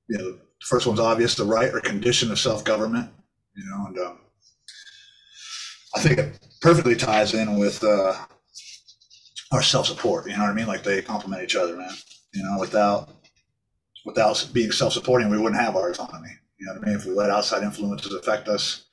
you 0.09 0.19
know, 0.19 0.33
the 0.33 0.67
first 0.67 0.87
one's 0.87 1.01
obvious: 1.01 1.35
the 1.35 1.45
right 1.45 1.75
or 1.75 1.81
condition 1.81 2.31
of 2.31 2.39
self-government. 2.39 3.11
You 3.57 3.65
know, 3.65 3.87
and 3.89 3.99
um, 3.99 4.19
I 5.95 6.01
think 6.01 6.19
it 6.19 6.39
perfectly 6.61 6.95
ties 6.95 7.35
in 7.35 7.59
with 7.59 7.83
uh, 7.83 8.15
our 9.53 9.63
self-support. 9.63 10.27
You 10.27 10.37
know 10.37 10.45
what 10.45 10.51
I 10.51 10.55
mean? 10.55 10.67
Like 10.67 10.83
they 10.83 11.03
complement 11.03 11.43
each 11.43 11.57
other, 11.57 11.77
man. 11.77 11.91
You 12.33 12.45
know, 12.45 12.59
without 12.59 13.11
without 14.05 14.49
being 14.53 14.73
self-supporting, 14.73 15.29
we 15.29 15.39
wouldn't 15.39 15.61
have 15.61 15.77
our 15.77 15.91
autonomy. 15.91 16.31
You 16.59 16.67
know 16.67 16.75
what 16.75 16.83
I 16.83 16.87
mean? 16.87 16.97
If 16.97 17.07
we 17.07 17.13
let 17.13 17.31
outside 17.31 17.63
influences 17.63 18.15
affect 18.15 18.49
us, 18.49 18.85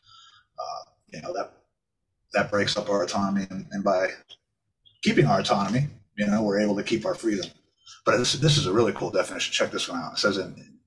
uh, 0.58 0.90
you 1.14 1.22
know 1.22 1.34
that 1.34 1.54
that 2.34 2.52
breaks 2.52 2.78
up 2.78 2.90
our 2.90 3.04
autonomy, 3.04 3.48
and, 3.50 3.66
and, 3.72 3.84
by 3.84 4.10
keeping 5.02 5.26
our 5.26 5.40
autonomy, 5.40 5.88
you 6.18 6.28
know, 6.28 6.44
we're 6.44 6.60
able 6.60 6.76
to 6.76 6.84
keep 6.84 7.06
our 7.06 7.16
freedom. 7.16 7.50
But 8.06 8.18
this, 8.18 8.34
this 8.34 8.58
is 8.58 8.66
a 8.66 8.74
really 8.74 8.92
cool 8.94 9.12
definition. 9.12 9.54
Check 9.54 9.72
this 9.72 9.88
one 9.88 10.00
out. 10.00 10.14
It 10.14 10.20
says 10.20 10.38
in, 10.38 10.80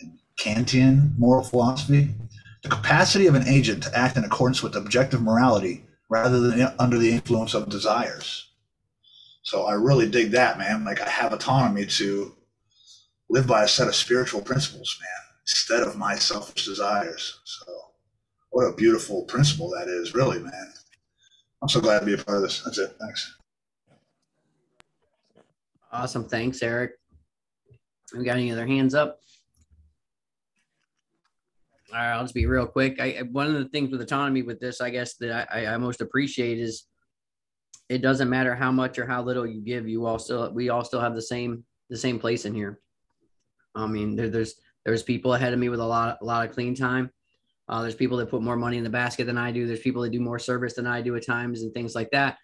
in 0.00 0.18
Kantian 0.38 1.16
moral 1.18 1.44
philosophy, 1.44 2.10
the 2.62 2.68
capacity 2.68 3.26
of 3.26 3.34
an 3.34 3.48
agent 3.48 3.82
to 3.84 3.96
act 3.96 4.16
in 4.16 4.24
accordance 4.24 4.62
with 4.62 4.76
objective 4.76 5.22
morality 5.22 5.84
rather 6.08 6.40
than 6.40 6.72
under 6.78 6.98
the 6.98 7.10
influence 7.10 7.54
of 7.54 7.68
desires. 7.68 8.48
So 9.42 9.64
I 9.64 9.74
really 9.74 10.08
dig 10.08 10.32
that, 10.32 10.58
man. 10.58 10.84
Like 10.84 11.00
I 11.00 11.08
have 11.08 11.32
autonomy 11.32 11.86
to 11.86 12.36
live 13.30 13.46
by 13.46 13.64
a 13.64 13.68
set 13.68 13.88
of 13.88 13.94
spiritual 13.94 14.42
principles, 14.42 14.98
man, 15.00 15.38
instead 15.44 15.82
of 15.82 15.96
my 15.96 16.16
selfish 16.16 16.66
desires. 16.66 17.40
So 17.44 17.64
what 18.50 18.64
a 18.64 18.74
beautiful 18.74 19.22
principle 19.24 19.70
that 19.70 19.88
is, 19.88 20.14
really, 20.14 20.40
man. 20.40 20.72
I'm 21.62 21.68
so 21.68 21.80
glad 21.80 22.00
to 22.00 22.06
be 22.06 22.14
a 22.14 22.18
part 22.18 22.38
of 22.38 22.42
this. 22.42 22.62
That's 22.62 22.78
it. 22.78 22.96
Thanks. 23.00 23.36
Awesome. 25.92 26.24
Thanks, 26.24 26.62
Eric. 26.62 26.92
We 28.16 28.24
got 28.24 28.36
any 28.36 28.50
other 28.50 28.66
hands 28.66 28.94
up? 28.94 29.20
All 31.92 31.98
right, 31.98 32.12
I'll 32.12 32.22
just 32.22 32.34
be 32.34 32.46
real 32.46 32.66
quick. 32.66 33.00
I 33.00 33.22
one 33.32 33.48
of 33.48 33.54
the 33.54 33.68
things 33.68 33.90
with 33.90 34.00
autonomy 34.00 34.42
with 34.42 34.60
this, 34.60 34.80
I 34.80 34.90
guess 34.90 35.14
that 35.16 35.48
I, 35.52 35.66
I 35.66 35.76
most 35.76 36.00
appreciate 36.00 36.58
is 36.58 36.84
it 37.88 38.02
doesn't 38.02 38.30
matter 38.30 38.54
how 38.54 38.70
much 38.70 38.98
or 38.98 39.06
how 39.06 39.22
little 39.22 39.44
you 39.44 39.60
give, 39.60 39.88
you 39.88 40.06
all 40.06 40.18
still 40.18 40.52
we 40.52 40.68
all 40.68 40.84
still 40.84 41.00
have 41.00 41.14
the 41.14 41.22
same 41.22 41.64
the 41.88 41.96
same 41.96 42.18
place 42.18 42.44
in 42.44 42.54
here. 42.54 42.80
I 43.74 43.86
mean, 43.86 44.14
there, 44.14 44.28
there's 44.28 44.54
there's 44.84 45.02
people 45.02 45.34
ahead 45.34 45.52
of 45.52 45.58
me 45.58 45.68
with 45.68 45.80
a 45.80 45.84
lot 45.84 46.18
a 46.20 46.24
lot 46.24 46.48
of 46.48 46.54
clean 46.54 46.76
time. 46.76 47.10
Uh, 47.68 47.82
there's 47.82 47.94
people 47.94 48.16
that 48.18 48.30
put 48.30 48.42
more 48.42 48.56
money 48.56 48.78
in 48.78 48.84
the 48.84 48.90
basket 48.90 49.26
than 49.26 49.38
I 49.38 49.50
do. 49.50 49.66
There's 49.66 49.80
people 49.80 50.02
that 50.02 50.10
do 50.10 50.20
more 50.20 50.38
service 50.38 50.74
than 50.74 50.86
I 50.86 51.02
do 51.02 51.14
at 51.16 51.26
times 51.26 51.62
and 51.62 51.72
things 51.72 51.94
like 51.94 52.10
that. 52.10 52.36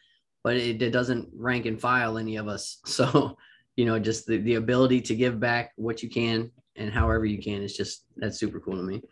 But 0.44 0.56
it, 0.56 0.80
it 0.80 0.90
doesn't 0.90 1.28
rank 1.34 1.66
and 1.66 1.80
file 1.80 2.18
any 2.18 2.36
of 2.36 2.48
us. 2.48 2.78
So, 2.86 3.36
you 3.76 3.84
know, 3.84 3.98
just 3.98 4.26
the, 4.26 4.38
the 4.38 4.54
ability 4.54 5.00
to 5.02 5.16
give 5.16 5.38
back 5.38 5.72
what 5.76 6.02
you 6.02 6.08
can 6.08 6.50
and 6.76 6.92
however 6.92 7.26
you 7.26 7.42
can 7.42 7.62
is 7.62 7.76
just 7.76 8.04
that's 8.16 8.38
super 8.38 8.60
cool 8.60 8.76
to 8.76 8.82
me. 8.82 9.02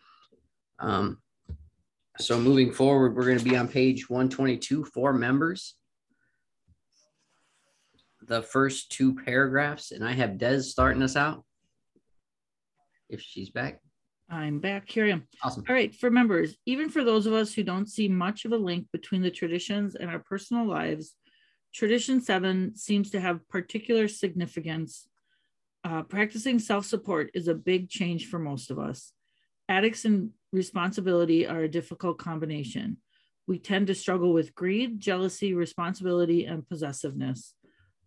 Um, 0.85 1.19
so 2.19 2.39
moving 2.39 2.73
forward, 2.73 3.17
we're 3.17 3.25
going 3.25 3.39
to 3.39 3.45
be 3.45 3.57
on 3.57 3.69
page 3.69 4.09
122 4.09 4.85
for 4.85 5.13
members. 5.13 5.75
The 8.27 8.43
first 8.43 8.93
two 8.93 9.15
paragraphs, 9.15 9.91
and 9.91 10.07
I 10.07 10.13
have 10.13 10.39
Des 10.39 10.63
starting 10.63 11.03
us 11.03 11.17
out. 11.17 11.45
If 13.09 13.21
she's 13.21 13.51
back. 13.51 13.81
I'm 14.31 14.61
back. 14.61 14.91
Here 14.91 15.07
I 15.07 15.11
am. 15.11 15.29
Awesome. 15.43 15.65
All 15.69 15.75
right. 15.75 15.95
For 15.95 16.11
members, 16.11 16.57
even 16.67 16.89
for 16.89 17.05
those 17.05 17.27
of 17.27 17.35
us 17.35 17.53
who 17.53 17.63
don't 17.63 17.89
see 17.89 18.09
much 18.09 18.45
of 18.45 18.53
a 18.53 18.57
link 18.57 18.87
between 18.93 19.21
the 19.21 19.31
traditions 19.31 19.95
and 19.95 20.09
our 20.11 20.19
personal 20.21 20.67
lives, 20.67 21.15
Tradition 21.75 22.21
7 22.21 22.77
seems 22.77 23.11
to 23.11 23.21
have 23.21 23.49
particular 23.49 24.07
significance. 24.07 25.09
Uh, 25.83 26.03
practicing 26.03 26.61
self 26.61 26.87
support 26.87 27.31
is 27.35 27.49
a 27.49 27.55
big 27.55 27.91
change 27.91 28.29
for 28.29 28.39
most 28.39 28.71
of 28.71 28.79
us. 28.79 29.13
Addicts 29.69 30.05
and 30.05 30.31
responsibility 30.55 31.47
are 31.47 31.61
a 31.61 31.69
difficult 31.69 32.17
combination. 32.17 32.97
We 33.47 33.59
tend 33.59 33.89
to 33.89 33.95
struggle 33.95 34.33
with 34.33 34.55
greed, 34.55 35.01
jealousy, 35.01 35.53
responsibility, 35.53 36.47
and 36.47 36.67
possessiveness. 36.67 37.55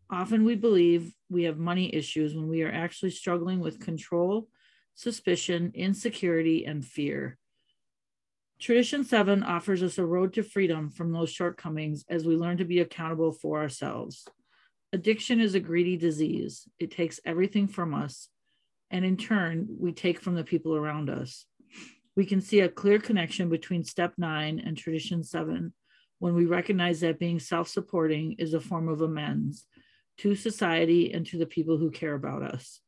Often 0.10 0.46
we 0.46 0.56
believe 0.56 1.12
we 1.30 1.44
have 1.44 1.58
money 1.58 1.94
issues 1.94 2.34
when 2.34 2.48
we 2.48 2.64
are 2.64 2.72
actually 2.72 3.12
struggling 3.12 3.60
with 3.60 3.82
control, 3.82 4.48
suspicion, 4.96 5.74
insecurity, 5.76 6.66
and 6.66 6.84
fear. 6.84 7.38
Tradition 8.60 9.04
7 9.04 9.44
offers 9.44 9.84
us 9.84 10.00
a 10.00 10.06
road 10.06 10.34
to 10.34 10.42
freedom 10.42 10.90
from 10.90 11.12
those 11.12 11.30
shortcomings 11.30 12.06
as 12.10 12.26
we 12.26 12.36
learn 12.36 12.58
to 12.58 12.66
be 12.66 12.80
accountable 12.80 13.32
for 13.32 13.60
ourselves. 13.60 14.26
Addiction 14.94 15.40
is 15.40 15.54
a 15.54 15.60
greedy 15.60 15.98
disease, 15.98 16.68
it 16.80 16.92
takes 16.92 17.20
everything 17.26 17.68
from 17.68 17.94
us, 17.94 18.30
and 18.90 19.04
in 19.04 19.18
turn, 19.18 19.68
we 19.78 19.92
take 19.92 20.22
from 20.22 20.36
the 20.36 20.46
people 20.46 20.76
around 20.76 21.10
us 21.10 21.46
we 22.18 22.26
can 22.26 22.42
see 22.42 22.62
a 22.62 22.68
clear 22.68 22.98
connection 22.98 23.48
between 23.48 23.84
step 23.84 24.12
nine 24.18 24.60
and 24.66 24.76
tradition 24.76 25.24
seven 25.24 25.72
when 26.18 26.34
we 26.34 26.46
recognize 26.46 27.00
that 27.00 27.20
being 27.20 27.40
self 27.40 27.68
supporting 27.68 28.34
is 28.40 28.56
a 28.56 28.60
form 28.60 28.90
of 28.90 29.02
amends 29.02 29.68
to 30.18 30.34
society 30.34 31.14
and 31.14 31.28
to 31.28 31.38
the 31.38 31.46
people 31.46 31.78
who 31.78 31.92
care 31.92 32.16
about 32.16 32.42
us. 32.42 32.82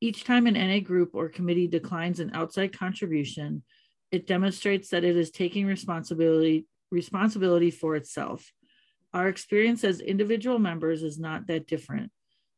Each 0.00 0.24
time 0.24 0.46
an 0.46 0.54
NA 0.54 0.80
group 0.80 1.10
or 1.12 1.28
committee 1.28 1.68
declines 1.68 2.18
an 2.18 2.30
outside 2.32 2.76
contribution, 2.76 3.62
it 4.10 4.26
demonstrates 4.26 4.88
that 4.88 5.04
it 5.04 5.18
is 5.18 5.30
taking 5.30 5.66
responsibility, 5.66 6.66
responsibility 6.90 7.70
for 7.70 7.94
itself. 7.94 8.50
Our 9.12 9.28
experience 9.28 9.84
as 9.84 10.00
individual 10.00 10.58
members 10.58 11.02
is 11.02 11.18
not 11.18 11.46
that 11.48 11.66
different. 11.66 12.10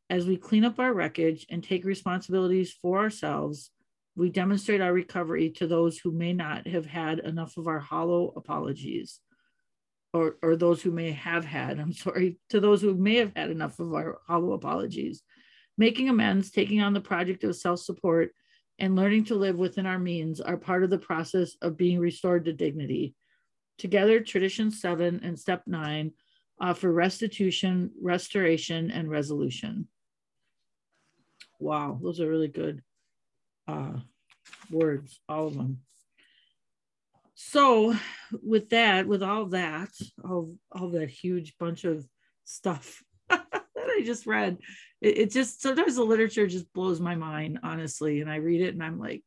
As 0.08 0.26
we 0.26 0.37
clean 0.37 0.64
up 0.64 0.78
our 0.78 0.94
wreckage 0.94 1.44
and 1.50 1.62
take 1.62 1.85
responsibilities 1.85 2.73
for 2.80 3.00
ourselves, 3.00 3.73
we 4.16 4.30
demonstrate 4.30 4.80
our 4.80 4.92
recovery 4.92 5.50
to 5.50 5.66
those 5.66 5.99
who 5.99 6.11
may 6.11 6.32
not 6.32 6.66
have 6.66 6.87
had 6.87 7.18
enough 7.18 7.58
of 7.58 7.68
our 7.68 7.78
hollow 7.78 8.32
apologies, 8.35 9.20
or, 10.14 10.37
or 10.42 10.56
those 10.56 10.80
who 10.80 10.90
may 10.90 11.12
have 11.12 11.44
had, 11.44 11.78
I'm 11.78 11.92
sorry, 11.92 12.38
to 12.49 12.58
those 12.58 12.80
who 12.80 12.94
may 12.94 13.16
have 13.16 13.32
had 13.37 13.50
enough 13.50 13.78
of 13.78 13.92
our 13.92 14.18
hollow 14.26 14.54
apologies. 14.54 15.23
Making 15.78 16.08
amends, 16.08 16.50
taking 16.50 16.80
on 16.80 16.94
the 16.94 17.00
project 17.02 17.44
of 17.44 17.54
self 17.54 17.80
support, 17.80 18.30
and 18.78 18.96
learning 18.96 19.25
to 19.25 19.35
live 19.35 19.58
within 19.58 19.85
our 19.85 19.99
means 19.99 20.40
are 20.40 20.56
part 20.56 20.82
of 20.82 20.90
the 20.90 20.99
process 20.99 21.54
of 21.61 21.76
being 21.76 21.99
restored 21.99 22.46
to 22.46 22.52
dignity. 22.54 23.14
Together, 23.78 24.20
Tradition 24.20 24.70
7 24.70 25.20
and 25.23 25.38
Step 25.38 25.62
9 25.66 26.12
offer 26.58 26.90
restitution, 26.90 27.90
restoration, 28.00 28.90
and 28.90 29.11
resolution. 29.11 29.88
Wow, 31.61 31.99
those 32.02 32.20
are 32.20 32.28
really 32.28 32.49
good 32.49 32.82
uh, 33.68 33.99
words, 34.70 35.20
all 35.28 35.46
of 35.49 35.54
them. 35.54 35.80
so 37.35 37.94
with 38.42 38.70
that, 38.70 39.06
with 39.06 39.23
all 39.23 39.46
that, 39.46 39.90
all, 40.25 40.54
all 40.73 40.90
that 40.90 41.11
huge 41.11 41.56
bunch 41.58 41.85
of 41.85 42.06
stuff 42.44 43.02
that 43.28 43.62
I 43.76 44.02
just 44.04 44.26
read, 44.26 44.58
it, 45.00 45.18
it 45.18 45.30
just 45.30 45.62
sometimes 45.62 45.96
the 45.96 46.04
literature 46.04 46.46
just 46.46 46.73
blows 46.73 47.00
my 47.00 47.14
mind, 47.14 47.61
honestly. 47.62 48.20
And 48.20 48.30
I 48.30 48.37
read 48.37 48.62
it 48.62 48.75
and 48.75 48.82
I'm 48.82 48.99
like, 48.99 49.23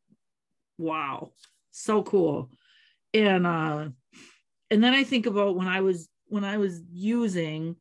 wow, 0.78 1.32
so 1.72 2.04
cool. 2.04 2.52
And 3.14 3.46
uh 3.46 3.90
and 4.72 4.84
then 4.84 4.94
I 4.94 5.04
think 5.04 5.26
about 5.26 5.56
when 5.56 5.68
I 5.68 5.82
was 5.82 6.10
when 6.28 6.44
I 6.44 6.58
was 6.58 6.82
using, 6.92 7.76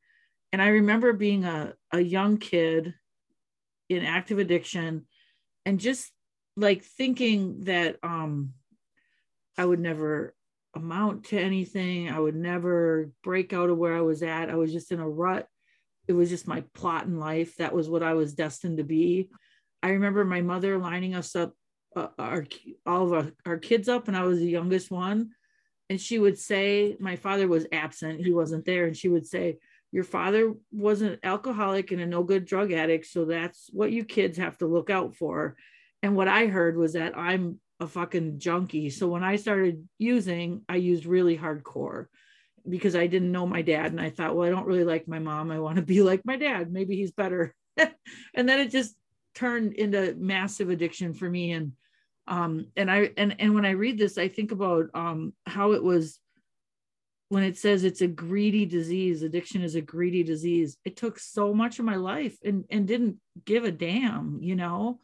and 0.52 0.62
I 0.62 0.68
remember 0.68 1.12
being 1.12 1.44
a, 1.44 1.74
a 1.92 2.00
young 2.00 2.38
kid 2.38 2.94
in 3.90 4.04
active 4.04 4.38
addiction 4.38 5.06
and 5.66 5.78
just 5.78 6.10
like 6.58 6.82
thinking 6.82 7.64
that 7.64 7.96
um 8.02 8.52
I 9.56 9.64
would 9.64 9.80
never 9.80 10.34
amount 10.74 11.24
to 11.26 11.40
anything. 11.40 12.08
I 12.08 12.20
would 12.20 12.36
never 12.36 13.10
break 13.24 13.52
out 13.52 13.70
of 13.70 13.78
where 13.78 13.96
I 13.96 14.02
was 14.02 14.22
at. 14.22 14.50
I 14.50 14.54
was 14.54 14.72
just 14.72 14.92
in 14.92 15.00
a 15.00 15.08
rut. 15.08 15.48
It 16.06 16.12
was 16.12 16.28
just 16.28 16.46
my 16.46 16.62
plot 16.74 17.06
in 17.06 17.18
life. 17.18 17.56
That 17.56 17.74
was 17.74 17.88
what 17.88 18.02
I 18.02 18.14
was 18.14 18.34
destined 18.34 18.78
to 18.78 18.84
be. 18.84 19.30
I 19.82 19.90
remember 19.90 20.24
my 20.24 20.40
mother 20.42 20.78
lining 20.78 21.14
us 21.14 21.34
up, 21.34 21.54
uh, 21.96 22.08
our 22.18 22.46
all 22.86 23.04
of 23.04 23.12
our, 23.12 23.32
our 23.46 23.58
kids 23.58 23.88
up, 23.88 24.08
and 24.08 24.16
I 24.16 24.22
was 24.22 24.38
the 24.38 24.46
youngest 24.46 24.90
one 24.90 25.30
and 25.90 26.00
she 26.00 26.18
would 26.18 26.38
say 26.38 26.96
my 27.00 27.16
father 27.16 27.48
was 27.48 27.66
absent 27.72 28.24
he 28.24 28.32
wasn't 28.32 28.64
there 28.64 28.86
and 28.86 28.96
she 28.96 29.08
would 29.08 29.26
say 29.26 29.58
your 29.90 30.04
father 30.04 30.52
was 30.70 31.00
an 31.00 31.18
alcoholic 31.22 31.90
and 31.92 32.00
a 32.00 32.06
no 32.06 32.22
good 32.22 32.44
drug 32.44 32.72
addict 32.72 33.06
so 33.06 33.24
that's 33.24 33.68
what 33.72 33.92
you 33.92 34.04
kids 34.04 34.38
have 34.38 34.56
to 34.58 34.66
look 34.66 34.90
out 34.90 35.14
for 35.14 35.56
and 36.02 36.16
what 36.16 36.28
i 36.28 36.46
heard 36.46 36.76
was 36.76 36.92
that 36.94 37.16
i'm 37.16 37.58
a 37.80 37.86
fucking 37.86 38.38
junkie 38.38 38.90
so 38.90 39.06
when 39.06 39.24
i 39.24 39.36
started 39.36 39.86
using 39.98 40.62
i 40.68 40.76
used 40.76 41.06
really 41.06 41.36
hardcore 41.36 42.06
because 42.68 42.96
i 42.96 43.06
didn't 43.06 43.32
know 43.32 43.46
my 43.46 43.62
dad 43.62 43.86
and 43.86 44.00
i 44.00 44.10
thought 44.10 44.34
well 44.34 44.46
i 44.46 44.50
don't 44.50 44.66
really 44.66 44.84
like 44.84 45.06
my 45.06 45.18
mom 45.18 45.50
i 45.50 45.58
want 45.58 45.76
to 45.76 45.82
be 45.82 46.02
like 46.10 46.22
my 46.24 46.36
dad 46.36 46.72
maybe 46.72 46.96
he's 46.96 47.12
better 47.12 47.54
and 47.76 48.48
then 48.48 48.60
it 48.60 48.70
just 48.70 48.96
turned 49.34 49.74
into 49.74 50.14
massive 50.18 50.70
addiction 50.70 51.14
for 51.14 51.28
me 51.28 51.52
and 51.52 51.72
um, 52.28 52.66
and 52.76 52.90
I 52.90 53.10
and 53.16 53.34
and 53.38 53.54
when 53.54 53.64
I 53.64 53.70
read 53.70 53.98
this, 53.98 54.18
I 54.18 54.28
think 54.28 54.52
about 54.52 54.86
um, 54.94 55.32
how 55.46 55.72
it 55.72 55.82
was 55.82 56.20
when 57.30 57.42
it 57.42 57.56
says 57.56 57.84
it's 57.84 58.02
a 58.02 58.06
greedy 58.06 58.66
disease. 58.66 59.22
Addiction 59.22 59.62
is 59.62 59.74
a 59.74 59.80
greedy 59.80 60.22
disease. 60.22 60.76
It 60.84 60.96
took 60.96 61.18
so 61.18 61.54
much 61.54 61.78
of 61.78 61.86
my 61.86 61.96
life 61.96 62.36
and 62.44 62.64
and 62.70 62.86
didn't 62.86 63.16
give 63.44 63.64
a 63.64 63.72
damn, 63.72 64.38
you 64.42 64.56
know. 64.56 65.00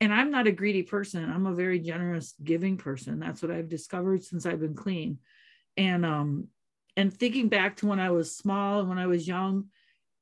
And 0.00 0.12
I'm 0.12 0.30
not 0.30 0.46
a 0.46 0.52
greedy 0.52 0.82
person. 0.82 1.30
I'm 1.30 1.46
a 1.46 1.54
very 1.54 1.78
generous, 1.78 2.34
giving 2.42 2.76
person. 2.76 3.18
That's 3.18 3.40
what 3.40 3.50
I've 3.50 3.68
discovered 3.68 4.22
since 4.22 4.44
I've 4.44 4.60
been 4.60 4.74
clean. 4.74 5.18
And 5.76 6.04
um, 6.04 6.48
and 6.96 7.12
thinking 7.12 7.48
back 7.48 7.76
to 7.76 7.86
when 7.86 8.00
I 8.00 8.10
was 8.10 8.36
small 8.36 8.80
and 8.80 8.88
when 8.88 8.98
I 8.98 9.06
was 9.06 9.26
young, 9.26 9.66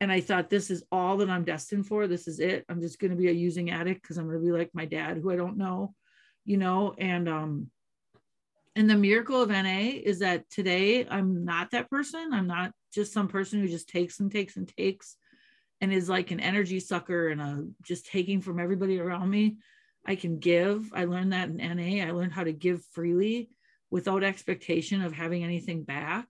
and 0.00 0.12
I 0.12 0.20
thought 0.20 0.50
this 0.50 0.70
is 0.70 0.84
all 0.92 1.16
that 1.18 1.30
I'm 1.30 1.44
destined 1.44 1.86
for. 1.86 2.06
This 2.06 2.28
is 2.28 2.40
it. 2.40 2.64
I'm 2.68 2.80
just 2.80 2.98
going 2.98 3.10
to 3.10 3.16
be 3.16 3.28
a 3.28 3.32
using 3.32 3.70
addict 3.70 4.02
because 4.02 4.16
I'm 4.16 4.26
going 4.26 4.38
to 4.38 4.44
be 4.44 4.52
like 4.52 4.70
my 4.74 4.84
dad, 4.84 5.18
who 5.18 5.30
I 5.30 5.36
don't 5.36 5.56
know 5.56 5.94
you 6.44 6.56
know, 6.56 6.94
and 6.98 7.28
um 7.28 7.70
and 8.76 8.90
the 8.90 8.96
miracle 8.96 9.40
of 9.40 9.50
NA 9.50 9.92
is 10.04 10.18
that 10.18 10.50
today 10.50 11.06
I'm 11.08 11.44
not 11.44 11.70
that 11.70 11.88
person. 11.90 12.30
I'm 12.32 12.48
not 12.48 12.72
just 12.92 13.12
some 13.12 13.28
person 13.28 13.60
who 13.60 13.68
just 13.68 13.88
takes 13.88 14.18
and 14.20 14.30
takes 14.30 14.56
and 14.56 14.68
takes 14.76 15.16
and 15.84 15.92
is 15.92 16.08
like 16.08 16.30
an 16.30 16.40
energy 16.40 16.80
sucker 16.80 17.28
and 17.28 17.40
a 17.42 17.66
just 17.82 18.06
taking 18.06 18.40
from 18.40 18.58
everybody 18.58 18.98
around 18.98 19.28
me. 19.28 19.58
I 20.06 20.16
can 20.16 20.38
give. 20.38 20.90
I 20.94 21.04
learned 21.04 21.34
that 21.34 21.50
in 21.50 21.56
NA. 21.56 22.02
I 22.04 22.10
learned 22.10 22.32
how 22.32 22.44
to 22.44 22.52
give 22.52 22.82
freely 22.92 23.50
without 23.90 24.24
expectation 24.24 25.02
of 25.02 25.12
having 25.12 25.44
anything 25.44 25.84
back. 25.84 26.26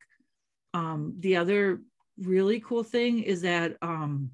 Um, 0.74 1.14
the 1.20 1.36
other 1.36 1.80
really 2.18 2.58
cool 2.58 2.82
thing 2.82 3.22
is 3.22 3.42
that 3.42 3.76
um, 3.80 4.32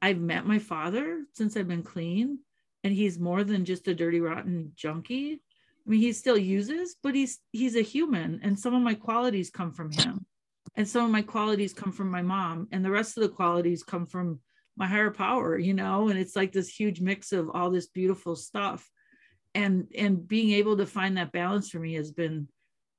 I've 0.00 0.20
met 0.20 0.46
my 0.46 0.60
father 0.60 1.24
since 1.34 1.56
I've 1.56 1.68
been 1.68 1.82
clean 1.82 2.38
and 2.84 2.94
he's 2.94 3.18
more 3.18 3.42
than 3.42 3.64
just 3.64 3.88
a 3.88 3.94
dirty 3.94 4.20
rotten 4.20 4.72
junkie 4.74 5.42
i 5.86 5.90
mean 5.90 6.00
he 6.00 6.12
still 6.12 6.38
uses 6.38 6.96
but 7.02 7.14
he's 7.14 7.38
he's 7.52 7.76
a 7.76 7.82
human 7.82 8.40
and 8.42 8.58
some 8.58 8.74
of 8.74 8.82
my 8.82 8.94
qualities 8.94 9.50
come 9.50 9.72
from 9.72 9.90
him 9.90 10.24
and 10.76 10.88
some 10.88 11.04
of 11.04 11.10
my 11.10 11.22
qualities 11.22 11.72
come 11.72 11.92
from 11.92 12.10
my 12.10 12.22
mom 12.22 12.68
and 12.72 12.84
the 12.84 12.90
rest 12.90 13.16
of 13.16 13.22
the 13.22 13.28
qualities 13.28 13.82
come 13.82 14.06
from 14.06 14.40
my 14.76 14.86
higher 14.86 15.10
power 15.10 15.58
you 15.58 15.74
know? 15.74 16.08
And 16.08 16.18
it's 16.18 16.36
like 16.36 16.52
this 16.52 16.68
huge 16.68 17.00
mix 17.00 17.32
of 17.32 17.50
all 17.52 17.70
this 17.70 17.88
beautiful 17.88 18.36
stuff. 18.36 18.88
And 19.54 19.88
and 19.96 20.26
being 20.26 20.52
able 20.52 20.76
to 20.76 20.86
find 20.86 21.16
that 21.16 21.32
balance 21.32 21.70
for 21.70 21.78
me 21.78 21.94
has 21.94 22.12
been 22.12 22.48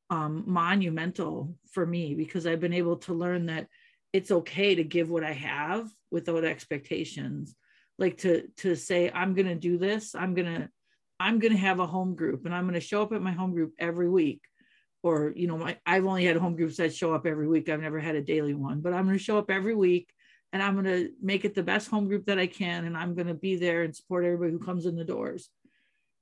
um, 0.09 0.43
monumental 0.45 1.55
for 1.71 1.85
me 1.85 2.15
because 2.15 2.45
i've 2.45 2.59
been 2.59 2.73
able 2.73 2.97
to 2.97 3.13
learn 3.13 3.45
that 3.45 3.67
it's 4.11 4.29
okay 4.29 4.75
to 4.75 4.83
give 4.83 5.09
what 5.09 5.23
i 5.23 5.31
have 5.31 5.89
without 6.11 6.43
expectations. 6.43 7.55
Like 7.97 8.17
to 8.19 8.47
to 8.57 8.75
say 8.75 9.09
i'm 9.13 9.33
going 9.33 9.47
to 9.47 9.55
do 9.55 9.77
this. 9.77 10.13
I'm 10.13 10.33
going 10.33 10.53
to 10.53 10.69
i'm 11.21 11.39
going 11.39 11.53
to 11.53 11.57
have 11.57 11.79
a 11.79 11.87
home 11.87 12.15
group 12.15 12.45
and 12.45 12.53
i'm 12.53 12.65
going 12.65 12.73
to 12.73 12.85
show 12.85 13.03
up 13.03 13.13
at 13.13 13.21
my 13.21 13.31
home 13.31 13.53
group 13.53 13.73
every 13.79 14.09
week 14.09 14.41
or 15.03 15.33
you 15.35 15.47
know 15.47 15.57
my, 15.57 15.77
i've 15.85 16.05
only 16.05 16.25
had 16.25 16.37
home 16.37 16.55
groups 16.55 16.77
that 16.77 16.93
show 16.93 17.13
up 17.13 17.25
every 17.25 17.47
week. 17.47 17.69
I've 17.69 17.81
never 17.81 17.99
had 17.99 18.15
a 18.15 18.21
daily 18.21 18.53
one 18.53 18.81
but 18.81 18.93
i'm 18.93 19.05
going 19.05 19.17
to 19.17 19.23
show 19.23 19.37
up 19.37 19.49
every 19.49 19.75
week 19.75 20.09
and 20.53 20.61
i'm 20.61 20.73
going 20.73 20.85
to 20.85 21.09
make 21.21 21.45
it 21.45 21.55
the 21.55 21.63
best 21.63 21.89
home 21.89 22.07
group 22.07 22.25
that 22.25 22.39
i 22.39 22.47
can 22.47 22.85
and 22.85 22.97
i'm 22.97 23.15
going 23.15 23.27
to 23.27 23.33
be 23.33 23.55
there 23.55 23.83
and 23.83 23.95
support 23.95 24.25
everybody 24.25 24.51
who 24.51 24.59
comes 24.59 24.85
in 24.85 24.95
the 24.95 25.03
doors. 25.03 25.49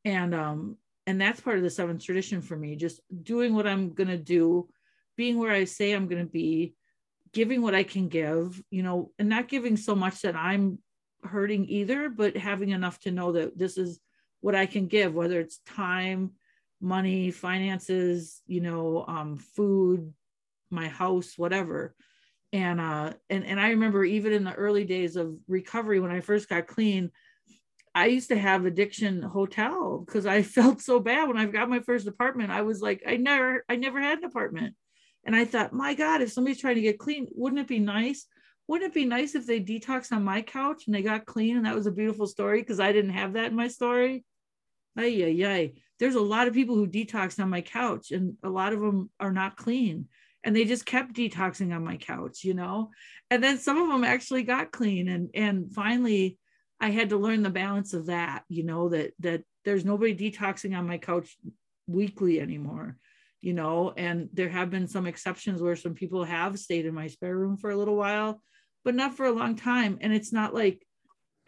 And 0.06 0.34
um 0.34 0.78
and 1.08 1.20
that's 1.20 1.42
part 1.42 1.58
of 1.58 1.63
the 1.63 1.70
seventh 1.70 2.04
tradition 2.04 2.42
for 2.42 2.56
me 2.56 2.76
just 2.76 3.02
doing 3.24 3.54
what 3.54 3.68
i'm 3.68 3.94
going 3.94 4.10
to 4.10 4.18
do 4.18 4.70
being 5.18 5.38
where 5.38 5.52
i 5.52 5.65
say 5.65 5.92
i'm 5.92 6.08
going 6.08 6.24
to 6.24 6.32
be 6.32 6.74
giving 7.34 7.62
what 7.62 7.76
i 7.76 7.84
can 7.84 8.08
give 8.08 8.62
you 8.70 8.82
know 8.82 9.12
and 9.20 9.28
not 9.28 9.50
giving 9.50 9.76
so 9.76 9.94
much 9.94 10.22
that 10.22 10.36
i'm 10.36 10.80
hurting 11.24 11.65
either, 11.70 12.10
but 12.10 12.38
having 12.38 12.70
enough 12.70 13.00
to 13.02 13.12
know 13.12 13.34
that 13.34 13.58
this 13.58 13.78
is 13.78 14.00
what 14.42 14.56
I 14.56 14.65
can 14.65 14.88
give, 14.88 15.13
whether 15.13 15.39
it's 15.39 15.60
time, 15.65 16.32
money, 16.82 17.32
finances, 17.32 18.42
you 18.48 18.62
know, 18.62 19.06
um, 19.08 19.38
food, 19.38 20.13
my 20.70 20.88
house, 20.88 21.34
whatever. 21.38 21.96
And 22.52 22.82
uh, 22.82 23.13
and 23.30 23.46
and 23.46 23.60
I 23.60 23.70
remember 23.70 24.04
even 24.04 24.34
in 24.34 24.44
the 24.44 24.54
early 24.54 24.86
days 24.86 25.15
of 25.15 25.36
recovery 25.48 26.00
when 26.00 26.12
I 26.12 26.22
first 26.22 26.50
got 26.50 26.68
clean, 26.68 27.12
I 27.94 28.08
used 28.08 28.30
to 28.30 28.38
have 28.38 28.65
addiction 28.65 29.22
hotel 29.22 30.04
because 30.06 30.26
I 30.26 30.42
felt 30.58 30.82
so 30.82 31.00
bad 31.00 31.28
when 31.28 31.38
I 31.38 31.46
got 31.46 31.70
my 31.70 31.80
first 31.80 32.08
apartment. 32.08 32.52
I 32.52 32.62
was 32.62 32.82
like, 32.82 33.04
I 33.08 33.18
never, 33.18 33.63
I 33.70 33.76
never 33.76 34.02
had 34.02 34.20
an 34.20 34.24
apartment. 34.24 34.76
And 35.26 35.36
I 35.36 35.46
thought, 35.46 35.74
my 35.74 35.94
God, 35.94 36.22
if 36.22 36.32
somebody's 36.32 36.62
trying 36.62 36.76
to 36.76 36.82
get 36.82 36.98
clean, 36.98 37.28
wouldn't 37.36 37.62
it 37.62 37.68
be 37.68 37.80
nice 37.80 38.26
wouldn't 38.70 38.92
it 38.92 38.94
be 38.94 39.06
nice 39.06 39.34
if 39.34 39.48
they 39.48 39.60
detoxed 39.60 40.12
on 40.12 40.24
my 40.24 40.44
couch 40.44 40.84
and 40.86 40.94
they 40.94 41.02
got 41.02 41.26
clean 41.26 41.58
and 41.58 41.65
that 41.65 41.74
was 41.74 41.88
a 41.88 41.92
beautiful 41.92 42.28
story 42.28 42.62
because 42.62 42.80
I 42.80 42.92
didn't 42.92 43.13
have 43.13 43.34
that 43.34 43.48
in 43.48 43.56
my 43.56 43.68
story? 43.68 44.24
Ay, 44.96 45.24
ay, 45.24 45.44
ay. 45.44 45.74
There's 46.00 46.16
a 46.16 46.22
lot 46.22 46.48
of 46.48 46.54
people 46.54 46.76
who 46.76 46.88
detoxed 46.88 47.42
on 47.42 47.50
my 47.50 47.62
couch 47.62 48.12
and 48.12 48.36
a 48.44 48.50
lot 48.50 48.74
of 48.74 48.80
them 48.80 49.10
are 49.20 49.32
not 49.32 49.58
clean 49.58 50.08
and 50.44 50.56
they 50.56 50.66
just 50.66 50.86
kept 50.86 51.14
detoxing 51.14 51.76
on 51.76 51.84
my 51.84 51.98
couch, 51.98 52.44
you 52.44 52.54
know? 52.54 52.92
And 53.30 53.44
then 53.44 53.58
some 53.58 53.78
of 53.78 53.90
them 53.90 54.04
actually 54.04 54.44
got 54.44 54.72
clean 54.72 55.10
and 55.10 55.30
and 55.34 55.74
finally 55.74 56.38
I 56.82 56.92
had 56.92 57.10
to 57.10 57.18
learn 57.18 57.44
the 57.44 57.50
balance 57.50 57.94
of 57.94 58.06
that, 58.06 58.44
you 58.48 58.64
know, 58.64 58.90
that 58.90 59.14
that 59.20 59.44
there's 59.66 59.86
nobody 59.86 60.16
detoxing 60.16 60.78
on 60.78 60.88
my 60.88 60.98
couch 60.98 61.38
weekly 61.88 62.40
anymore 62.40 62.96
you 63.42 63.52
know 63.54 63.94
and 63.98 64.30
there 64.34 64.50
have 64.50 64.70
been 64.70 64.88
some 64.88 65.08
exceptions 65.08 65.60
where 65.60 65.76
some 65.76 65.96
people 65.96 66.24
have 66.24 66.60
stayed 66.60 66.86
in 66.86 66.94
my 66.94 67.08
spare 67.08 67.36
room 67.36 67.58
for 67.58 67.72
a 67.72 67.76
little 67.76 67.96
while 67.96 68.40
but 68.84 68.96
not 68.96 69.16
for 69.16 69.26
a 69.26 69.32
long 69.32 69.56
time. 69.56 69.98
And 70.02 70.14
it's 70.14 70.34
not 70.34 70.54
like 70.54 70.86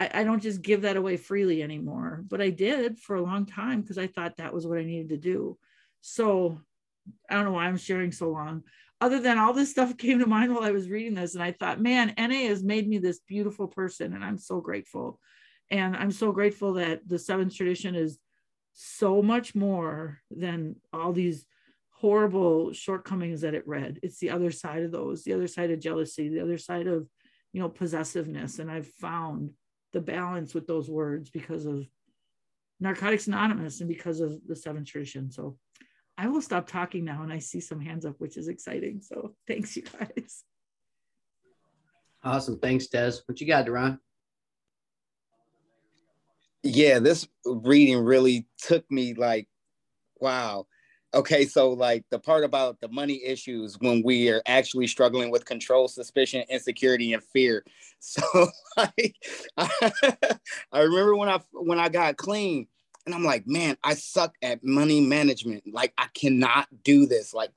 I, 0.02 0.20
I 0.20 0.24
don't 0.24 0.42
just 0.42 0.62
give 0.62 0.82
that 0.82 0.96
away 0.96 1.16
freely 1.16 1.62
anymore, 1.62 2.24
but 2.28 2.40
I 2.40 2.50
did 2.50 2.98
for 2.98 3.16
a 3.16 3.22
long 3.22 3.46
time 3.46 3.80
because 3.80 3.98
I 3.98 4.06
thought 4.06 4.36
that 4.36 4.52
was 4.52 4.66
what 4.66 4.78
I 4.78 4.84
needed 4.84 5.10
to 5.10 5.16
do. 5.16 5.58
So 6.00 6.60
I 7.30 7.34
don't 7.34 7.44
know 7.44 7.52
why 7.52 7.66
I'm 7.66 7.76
sharing 7.76 8.12
so 8.12 8.30
long. 8.30 8.64
Other 9.00 9.20
than 9.20 9.38
all 9.38 9.52
this 9.52 9.70
stuff 9.70 9.96
came 9.98 10.18
to 10.18 10.26
mind 10.26 10.54
while 10.54 10.64
I 10.64 10.72
was 10.72 10.88
reading 10.88 11.14
this, 11.14 11.34
and 11.34 11.42
I 11.42 11.52
thought, 11.52 11.80
man, 11.80 12.14
NA 12.18 12.48
has 12.48 12.62
made 12.62 12.88
me 12.88 12.98
this 12.98 13.20
beautiful 13.20 13.68
person, 13.68 14.12
and 14.12 14.24
I'm 14.24 14.38
so 14.38 14.60
grateful. 14.60 15.20
And 15.70 15.96
I'm 15.96 16.10
so 16.10 16.32
grateful 16.32 16.74
that 16.74 17.08
the 17.08 17.18
seventh 17.18 17.54
tradition 17.54 17.94
is 17.94 18.18
so 18.74 19.22
much 19.22 19.54
more 19.54 20.18
than 20.30 20.76
all 20.92 21.12
these 21.12 21.46
horrible 21.90 22.72
shortcomings 22.72 23.42
that 23.42 23.54
it 23.54 23.66
read. 23.66 24.00
It's 24.02 24.18
the 24.18 24.30
other 24.30 24.50
side 24.50 24.82
of 24.82 24.90
those, 24.90 25.22
the 25.22 25.32
other 25.32 25.46
side 25.46 25.70
of 25.70 25.80
jealousy, 25.80 26.28
the 26.28 26.40
other 26.40 26.58
side 26.58 26.88
of 26.88 27.06
you 27.52 27.60
know 27.60 27.68
possessiveness 27.68 28.58
and 28.58 28.70
i've 28.70 28.86
found 28.86 29.52
the 29.92 30.00
balance 30.00 30.54
with 30.54 30.66
those 30.66 30.88
words 30.90 31.30
because 31.30 31.66
of 31.66 31.86
narcotics 32.80 33.26
anonymous 33.26 33.80
and 33.80 33.88
because 33.88 34.20
of 34.20 34.40
the 34.46 34.56
seventh 34.56 34.88
tradition 34.88 35.30
so 35.30 35.56
i 36.18 36.26
will 36.26 36.42
stop 36.42 36.66
talking 36.66 37.04
now 37.04 37.22
and 37.22 37.32
i 37.32 37.38
see 37.38 37.60
some 37.60 37.80
hands 37.80 38.04
up 38.04 38.14
which 38.18 38.36
is 38.36 38.48
exciting. 38.48 39.00
So 39.00 39.34
thanks 39.46 39.76
you 39.76 39.82
guys. 39.82 40.44
Awesome. 42.24 42.58
Thanks 42.60 42.86
des. 42.86 43.14
What 43.26 43.40
you 43.40 43.46
got 43.46 43.66
duran 43.66 43.98
yeah 46.62 46.98
this 46.98 47.26
reading 47.44 47.98
really 47.98 48.46
took 48.58 48.88
me 48.90 49.14
like 49.14 49.48
wow 50.20 50.66
okay, 51.14 51.44
so 51.44 51.70
like 51.70 52.04
the 52.10 52.18
part 52.18 52.44
about 52.44 52.80
the 52.80 52.88
money 52.88 53.22
issues 53.24 53.78
when 53.80 54.02
we 54.02 54.30
are 54.30 54.42
actually 54.46 54.86
struggling 54.86 55.30
with 55.30 55.44
control, 55.44 55.88
suspicion, 55.88 56.44
insecurity, 56.48 57.12
and 57.12 57.22
fear. 57.22 57.64
So 58.04 58.48
like 58.76 59.14
I, 59.56 59.92
I 60.72 60.80
remember 60.80 61.14
when 61.14 61.28
I 61.28 61.40
when 61.52 61.78
I 61.78 61.88
got 61.88 62.16
clean 62.16 62.66
and 63.06 63.14
I'm 63.14 63.22
like, 63.22 63.46
man, 63.46 63.76
I 63.84 63.94
suck 63.94 64.34
at 64.42 64.64
money 64.64 65.00
management. 65.00 65.72
Like 65.72 65.92
I 65.96 66.08
cannot 66.12 66.66
do 66.82 67.06
this. 67.06 67.32
Like 67.32 67.52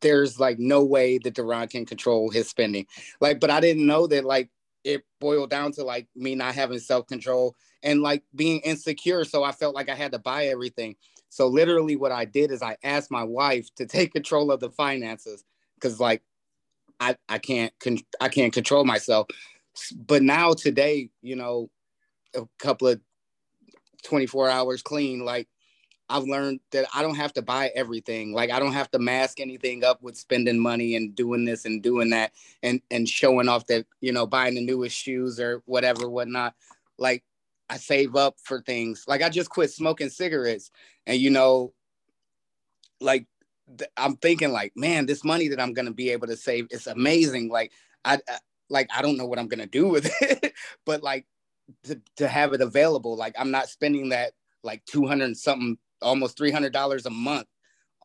there's 0.00 0.40
like 0.40 0.58
no 0.58 0.82
way 0.82 1.18
that 1.18 1.34
Duran 1.34 1.68
can 1.68 1.84
control 1.84 2.30
his 2.30 2.48
spending. 2.48 2.86
Like, 3.20 3.38
but 3.38 3.50
I 3.50 3.60
didn't 3.60 3.86
know 3.86 4.06
that 4.06 4.24
like 4.24 4.48
it 4.84 5.02
boiled 5.20 5.50
down 5.50 5.72
to 5.72 5.84
like 5.84 6.08
me 6.14 6.34
not 6.34 6.54
having 6.54 6.78
self-control 6.78 7.54
and 7.82 8.02
like 8.02 8.22
being 8.34 8.60
insecure. 8.60 9.24
So 9.24 9.44
I 9.44 9.52
felt 9.52 9.74
like 9.74 9.88
I 9.88 9.94
had 9.94 10.12
to 10.12 10.18
buy 10.18 10.46
everything. 10.46 10.96
So 11.32 11.46
literally 11.46 11.96
what 11.96 12.12
I 12.12 12.26
did 12.26 12.50
is 12.50 12.60
I 12.60 12.76
asked 12.84 13.10
my 13.10 13.24
wife 13.24 13.74
to 13.76 13.86
take 13.86 14.12
control 14.12 14.52
of 14.52 14.60
the 14.60 14.68
finances 14.68 15.44
because 15.76 15.98
like 15.98 16.22
I, 17.00 17.16
I 17.26 17.38
can't 17.38 17.72
con- 17.80 18.04
I 18.20 18.28
can't 18.28 18.52
control 18.52 18.84
myself. 18.84 19.28
But 19.96 20.22
now 20.22 20.52
today, 20.52 21.08
you 21.22 21.36
know, 21.36 21.70
a 22.36 22.42
couple 22.58 22.88
of 22.88 23.00
24 24.04 24.50
hours 24.50 24.82
clean, 24.82 25.24
like 25.24 25.48
I've 26.10 26.24
learned 26.24 26.60
that 26.72 26.84
I 26.94 27.00
don't 27.00 27.14
have 27.16 27.32
to 27.32 27.42
buy 27.42 27.70
everything. 27.74 28.34
Like 28.34 28.50
I 28.50 28.58
don't 28.58 28.74
have 28.74 28.90
to 28.90 28.98
mask 28.98 29.40
anything 29.40 29.84
up 29.84 30.02
with 30.02 30.18
spending 30.18 30.58
money 30.58 30.96
and 30.96 31.14
doing 31.14 31.46
this 31.46 31.64
and 31.64 31.82
doing 31.82 32.10
that 32.10 32.32
and 32.62 32.82
and 32.90 33.08
showing 33.08 33.48
off 33.48 33.66
that, 33.68 33.86
you 34.02 34.12
know, 34.12 34.26
buying 34.26 34.56
the 34.56 34.66
newest 34.66 34.98
shoes 34.98 35.40
or 35.40 35.62
whatever, 35.64 36.10
whatnot. 36.10 36.52
Like 36.98 37.24
I 37.72 37.78
save 37.78 38.16
up 38.16 38.36
for 38.44 38.60
things. 38.60 39.06
Like 39.08 39.22
I 39.22 39.30
just 39.30 39.48
quit 39.48 39.70
smoking 39.70 40.10
cigarettes, 40.10 40.70
and 41.06 41.18
you 41.18 41.30
know, 41.30 41.72
like 43.00 43.26
th- 43.78 43.90
I'm 43.96 44.16
thinking 44.16 44.52
like, 44.52 44.72
man, 44.76 45.06
this 45.06 45.24
money 45.24 45.48
that 45.48 45.58
I'm 45.58 45.72
gonna 45.72 45.90
be 45.90 46.10
able 46.10 46.26
to 46.26 46.36
save 46.36 46.66
is 46.70 46.86
amazing. 46.86 47.48
Like 47.48 47.72
I, 48.04 48.18
I 48.28 48.38
like 48.68 48.90
I 48.94 49.00
don't 49.00 49.16
know 49.16 49.24
what 49.24 49.38
I'm 49.38 49.48
gonna 49.48 49.66
do 49.66 49.88
with 49.88 50.04
it, 50.20 50.52
but 50.84 51.02
like 51.02 51.24
to 51.84 51.98
to 52.16 52.28
have 52.28 52.52
it 52.52 52.60
available, 52.60 53.16
like 53.16 53.34
I'm 53.38 53.50
not 53.50 53.70
spending 53.70 54.10
that 54.10 54.34
like 54.62 54.84
200 54.84 55.34
something, 55.38 55.78
almost 56.02 56.36
300 56.36 56.74
dollars 56.74 57.06
a 57.06 57.10
month 57.10 57.46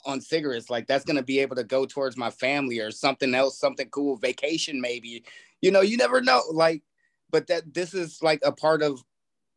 on 0.05 0.21
cigarettes. 0.21 0.69
Like 0.69 0.87
that's 0.87 1.03
gonna 1.03 1.23
be 1.23 1.39
able 1.39 1.57
to 1.57 1.65
go 1.65 1.85
towards 1.85 2.15
my 2.15 2.29
family 2.29 2.79
or 2.79 2.91
something 2.91 3.35
else, 3.35 3.59
something 3.59 3.89
cool, 3.89 4.15
vacation 4.15 4.79
maybe. 4.79 5.25
You 5.61 5.71
know, 5.71 5.81
you 5.81 5.97
never 5.97 6.21
know. 6.21 6.41
Like, 6.53 6.83
but 7.29 7.47
that 7.47 7.73
this 7.73 7.93
is 7.93 8.23
like 8.23 8.39
a 8.45 8.53
part 8.53 8.81
of 8.81 9.03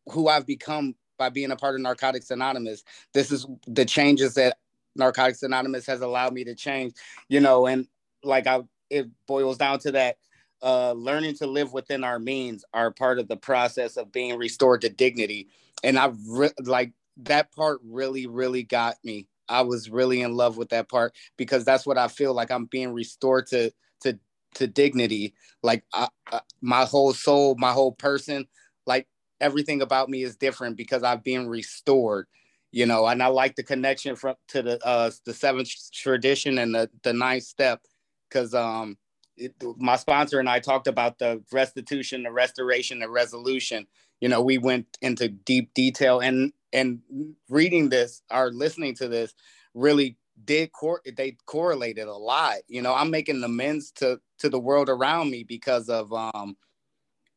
who 0.08 0.28
I've 0.28 0.46
become 0.46 0.94
by 1.18 1.28
being 1.28 1.50
a 1.50 1.56
part 1.56 1.74
of 1.74 1.82
Narcotics 1.82 2.30
Anonymous. 2.30 2.82
This 3.12 3.30
is 3.30 3.46
the 3.66 3.84
changes 3.84 4.34
that 4.34 4.58
Narcotics 4.96 5.42
Anonymous 5.42 5.86
has 5.86 6.00
allowed 6.00 6.32
me 6.32 6.44
to 6.44 6.54
change, 6.54 6.94
you 7.28 7.40
know, 7.40 7.66
and 7.66 7.86
like 8.24 8.46
I 8.46 8.62
it 8.88 9.08
boils 9.26 9.58
down 9.58 9.78
to 9.80 9.92
that 9.92 10.16
uh 10.62 10.92
learning 10.92 11.34
to 11.36 11.46
live 11.46 11.72
within 11.72 12.04
our 12.04 12.18
means 12.18 12.64
are 12.74 12.90
part 12.90 13.18
of 13.18 13.28
the 13.28 13.36
process 13.36 13.96
of 13.96 14.12
being 14.12 14.36
restored 14.36 14.80
to 14.82 14.88
dignity. 14.88 15.48
And 15.84 15.98
I 15.98 16.12
re- 16.26 16.50
like 16.64 16.92
that 17.18 17.52
part 17.52 17.80
really 17.84 18.26
really 18.26 18.62
got 18.62 18.96
me. 19.04 19.28
I 19.48 19.62
was 19.62 19.90
really 19.90 20.22
in 20.22 20.36
love 20.36 20.56
with 20.56 20.70
that 20.70 20.88
part 20.88 21.14
because 21.36 21.64
that's 21.64 21.86
what 21.86 21.98
I 21.98 22.08
feel 22.08 22.34
like 22.34 22.50
I'm 22.50 22.66
being 22.66 22.92
restored 22.92 23.46
to 23.48 23.70
to 24.02 24.18
to 24.54 24.66
dignity. 24.66 25.34
Like 25.62 25.84
I, 25.92 26.08
I, 26.32 26.40
my 26.60 26.84
whole 26.84 27.12
soul, 27.12 27.54
my 27.58 27.72
whole 27.72 27.92
person, 27.92 28.46
like 28.86 29.06
everything 29.40 29.82
about 29.82 30.08
me 30.08 30.22
is 30.22 30.36
different 30.36 30.76
because 30.76 31.02
I've 31.02 31.24
been 31.24 31.48
restored, 31.48 32.26
you 32.72 32.86
know, 32.86 33.06
and 33.06 33.22
I 33.22 33.28
like 33.28 33.56
the 33.56 33.62
connection 33.62 34.16
from 34.16 34.36
to 34.48 34.62
the 34.62 34.86
uh 34.86 35.10
the 35.24 35.34
seventh 35.34 35.70
tradition 35.92 36.58
and 36.58 36.74
the 36.74 36.90
the 37.02 37.12
ninth 37.12 37.44
step 37.44 37.80
because 38.28 38.54
um 38.54 38.96
it, 39.36 39.54
my 39.78 39.96
sponsor 39.96 40.38
and 40.38 40.48
I 40.48 40.60
talked 40.60 40.86
about 40.86 41.18
the 41.18 41.42
restitution, 41.50 42.24
the 42.24 42.32
restoration, 42.32 43.00
the 43.00 43.08
resolution. 43.08 43.86
You 44.20 44.28
know, 44.28 44.42
we 44.42 44.58
went 44.58 44.98
into 45.00 45.28
deep 45.28 45.72
detail 45.74 46.20
and 46.20 46.52
and 46.72 47.00
reading 47.48 47.88
this 47.88 48.22
or 48.30 48.50
listening 48.52 48.94
to 48.96 49.08
this 49.08 49.34
really 49.74 50.16
did 50.44 50.72
cor- 50.72 51.02
they 51.16 51.36
correlated 51.46 52.06
a 52.06 52.14
lot. 52.16 52.58
You 52.68 52.82
know, 52.82 52.94
I'm 52.94 53.10
making 53.10 53.42
amends 53.42 53.90
to 53.92 54.20
to 54.38 54.48
the 54.48 54.58
world 54.58 54.88
around 54.88 55.30
me 55.30 55.44
because 55.44 55.88
of 55.88 56.12
um 56.12 56.56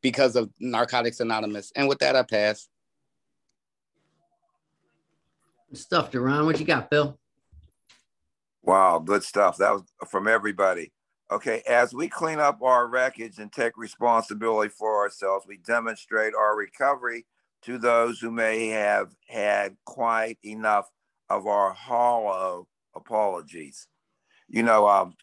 because 0.03 0.35
of 0.35 0.51
Narcotics 0.59 1.21
Anonymous. 1.21 1.71
And 1.75 1.87
with 1.87 1.97
that, 1.99 2.15
I 2.15 2.21
pass. 2.21 2.67
Stuff, 5.71 6.11
Duran. 6.11 6.45
What 6.45 6.59
you 6.59 6.65
got, 6.65 6.91
Bill? 6.91 7.17
Wow, 8.61 8.99
good 8.99 9.23
stuff. 9.23 9.57
That 9.57 9.71
was 9.71 9.83
from 10.07 10.27
everybody. 10.27 10.91
Okay, 11.31 11.63
as 11.67 11.93
we 11.93 12.07
clean 12.07 12.37
up 12.37 12.61
our 12.61 12.85
wreckage 12.87 13.39
and 13.39 13.51
take 13.51 13.75
responsibility 13.75 14.69
for 14.69 15.01
ourselves, 15.01 15.47
we 15.47 15.57
demonstrate 15.57 16.35
our 16.35 16.55
recovery 16.55 17.25
to 17.63 17.79
those 17.79 18.19
who 18.19 18.29
may 18.29 18.67
have 18.67 19.15
had 19.27 19.75
quite 19.85 20.37
enough 20.43 20.91
of 21.29 21.47
our 21.47 21.73
hollow 21.73 22.67
apologies. 22.93 23.87
You 24.47 24.61
know, 24.63 24.87
um, 24.87 25.15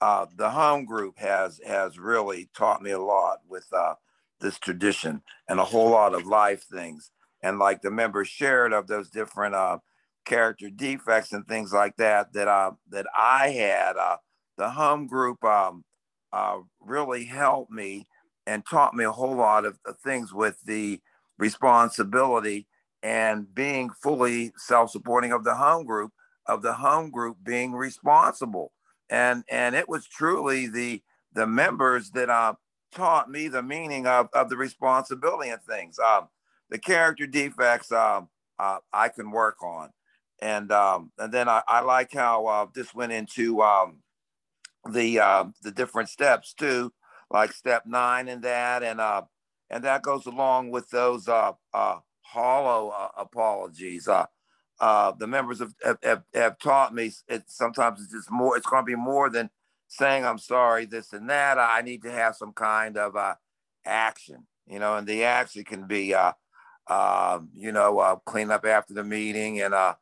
uh, 0.00 0.26
the 0.36 0.50
home 0.50 0.84
group 0.84 1.18
has 1.18 1.60
has 1.66 1.98
really 1.98 2.48
taught 2.56 2.82
me 2.82 2.92
a 2.92 3.00
lot 3.00 3.38
with 3.48 3.66
uh, 3.72 3.94
this 4.40 4.58
tradition 4.58 5.22
and 5.48 5.58
a 5.60 5.64
whole 5.64 5.90
lot 5.90 6.14
of 6.14 6.26
life 6.26 6.64
things. 6.72 7.10
And 7.42 7.58
like 7.58 7.82
the 7.82 7.90
members 7.90 8.28
shared 8.28 8.72
of 8.72 8.86
those 8.86 9.10
different 9.10 9.54
uh, 9.54 9.78
character 10.24 10.70
defects 10.70 11.32
and 11.32 11.46
things 11.46 11.72
like 11.72 11.96
that 11.96 12.32
that 12.32 12.48
uh, 12.48 12.72
that 12.90 13.06
I 13.16 13.50
had, 13.50 13.96
uh, 13.96 14.16
the 14.56 14.70
home 14.70 15.06
group 15.06 15.42
um, 15.44 15.84
uh, 16.32 16.58
really 16.80 17.24
helped 17.24 17.70
me 17.70 18.06
and 18.46 18.64
taught 18.66 18.94
me 18.94 19.04
a 19.04 19.12
whole 19.12 19.36
lot 19.36 19.64
of, 19.64 19.78
things 20.02 20.32
with 20.32 20.56
the 20.64 21.00
responsibility 21.38 22.66
and 23.02 23.54
being 23.54 23.90
fully 24.02 24.52
self-supporting 24.56 25.32
of 25.32 25.44
the 25.44 25.54
home 25.54 25.84
group 25.86 26.10
of 26.46 26.62
the 26.62 26.72
home 26.72 27.10
group 27.10 27.36
being 27.44 27.72
responsible 27.72 28.72
and 29.10 29.44
and 29.50 29.76
it 29.76 29.88
was 29.88 30.06
truly 30.06 30.66
the 30.66 31.00
the 31.34 31.46
members 31.46 32.10
that 32.10 32.28
uh, 32.28 32.54
taught 32.92 33.30
me 33.30 33.48
the 33.48 33.62
meaning 33.62 34.06
of, 34.06 34.28
of 34.32 34.48
the 34.48 34.56
responsibility 34.56 35.50
and 35.50 35.62
things. 35.62 35.98
Um, 35.98 36.28
the 36.70 36.78
character 36.78 37.26
defects 37.26 37.92
um, 37.92 38.28
uh, 38.58 38.78
I 38.92 39.08
can 39.08 39.30
work 39.30 39.62
on. 39.62 39.90
And 40.40 40.70
um, 40.70 41.10
and 41.18 41.32
then 41.32 41.48
I, 41.48 41.62
I 41.66 41.80
like 41.80 42.12
how 42.12 42.46
uh, 42.46 42.66
this 42.72 42.94
went 42.94 43.10
into 43.10 43.60
um, 43.60 43.96
the 44.88 45.18
uh, 45.18 45.44
the 45.62 45.72
different 45.72 46.08
steps 46.08 46.54
too, 46.54 46.92
like 47.28 47.52
step 47.52 47.86
nine 47.86 48.28
and 48.28 48.42
that, 48.44 48.84
and 48.84 49.00
uh, 49.00 49.22
and 49.68 49.82
that 49.82 50.02
goes 50.02 50.26
along 50.26 50.70
with 50.70 50.88
those 50.90 51.26
uh, 51.26 51.52
uh, 51.74 51.96
hollow 52.22 52.90
uh, 52.90 53.08
apologies. 53.16 54.06
Uh, 54.06 54.26
uh, 54.80 55.10
the 55.18 55.26
members 55.26 55.58
have, 55.58 55.74
have, 56.04 56.22
have 56.32 56.58
taught 56.60 56.94
me 56.94 57.10
it 57.26 57.42
sometimes 57.48 58.00
it's 58.00 58.12
just 58.12 58.30
more. 58.30 58.56
It's 58.56 58.66
going 58.66 58.82
to 58.82 58.86
be 58.86 58.94
more 58.94 59.28
than 59.28 59.50
saying 59.88 60.24
I'm 60.24 60.38
sorry, 60.38 60.84
this 60.86 61.12
and 61.12 61.28
that. 61.30 61.58
I 61.58 61.80
need 61.82 62.02
to 62.02 62.12
have 62.12 62.36
some 62.36 62.52
kind 62.52 62.96
of 62.96 63.16
uh, 63.16 63.34
action, 63.84 64.46
you 64.66 64.78
know, 64.78 64.96
and 64.96 65.06
the 65.06 65.24
action 65.24 65.64
can 65.64 65.86
be, 65.86 66.14
uh, 66.14 66.32
uh, 66.86 67.40
you 67.54 67.72
know, 67.72 67.98
uh, 67.98 68.16
clean 68.16 68.50
up 68.50 68.64
after 68.64 68.94
the 68.94 69.02
meeting, 69.02 69.60
and 69.60 69.74
uh, 69.74 69.94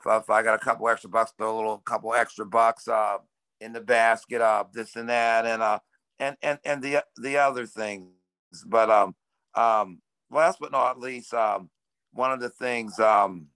if, 0.00 0.22
if, 0.22 0.30
I 0.30 0.42
got 0.42 0.54
a 0.54 0.64
couple 0.64 0.88
extra 0.88 1.10
bucks, 1.10 1.32
throw 1.36 1.54
a 1.54 1.56
little 1.56 1.78
couple 1.78 2.14
extra 2.14 2.46
bucks 2.46 2.88
uh, 2.88 3.18
in 3.60 3.72
the 3.72 3.80
basket, 3.80 4.40
uh, 4.40 4.64
this 4.72 4.96
and 4.96 5.08
that, 5.08 5.44
and 5.44 5.62
uh, 5.62 5.80
and 6.18 6.36
and 6.42 6.58
and 6.64 6.82
the 6.82 7.04
the 7.16 7.36
other 7.38 7.66
things. 7.66 8.08
But 8.66 8.90
um, 8.90 9.14
um, 9.54 10.00
last 10.30 10.58
but 10.60 10.72
not 10.72 11.00
least, 11.00 11.34
um, 11.34 11.70
one 12.12 12.32
of 12.32 12.40
the 12.40 12.50
things 12.50 12.98
um, 13.00 13.48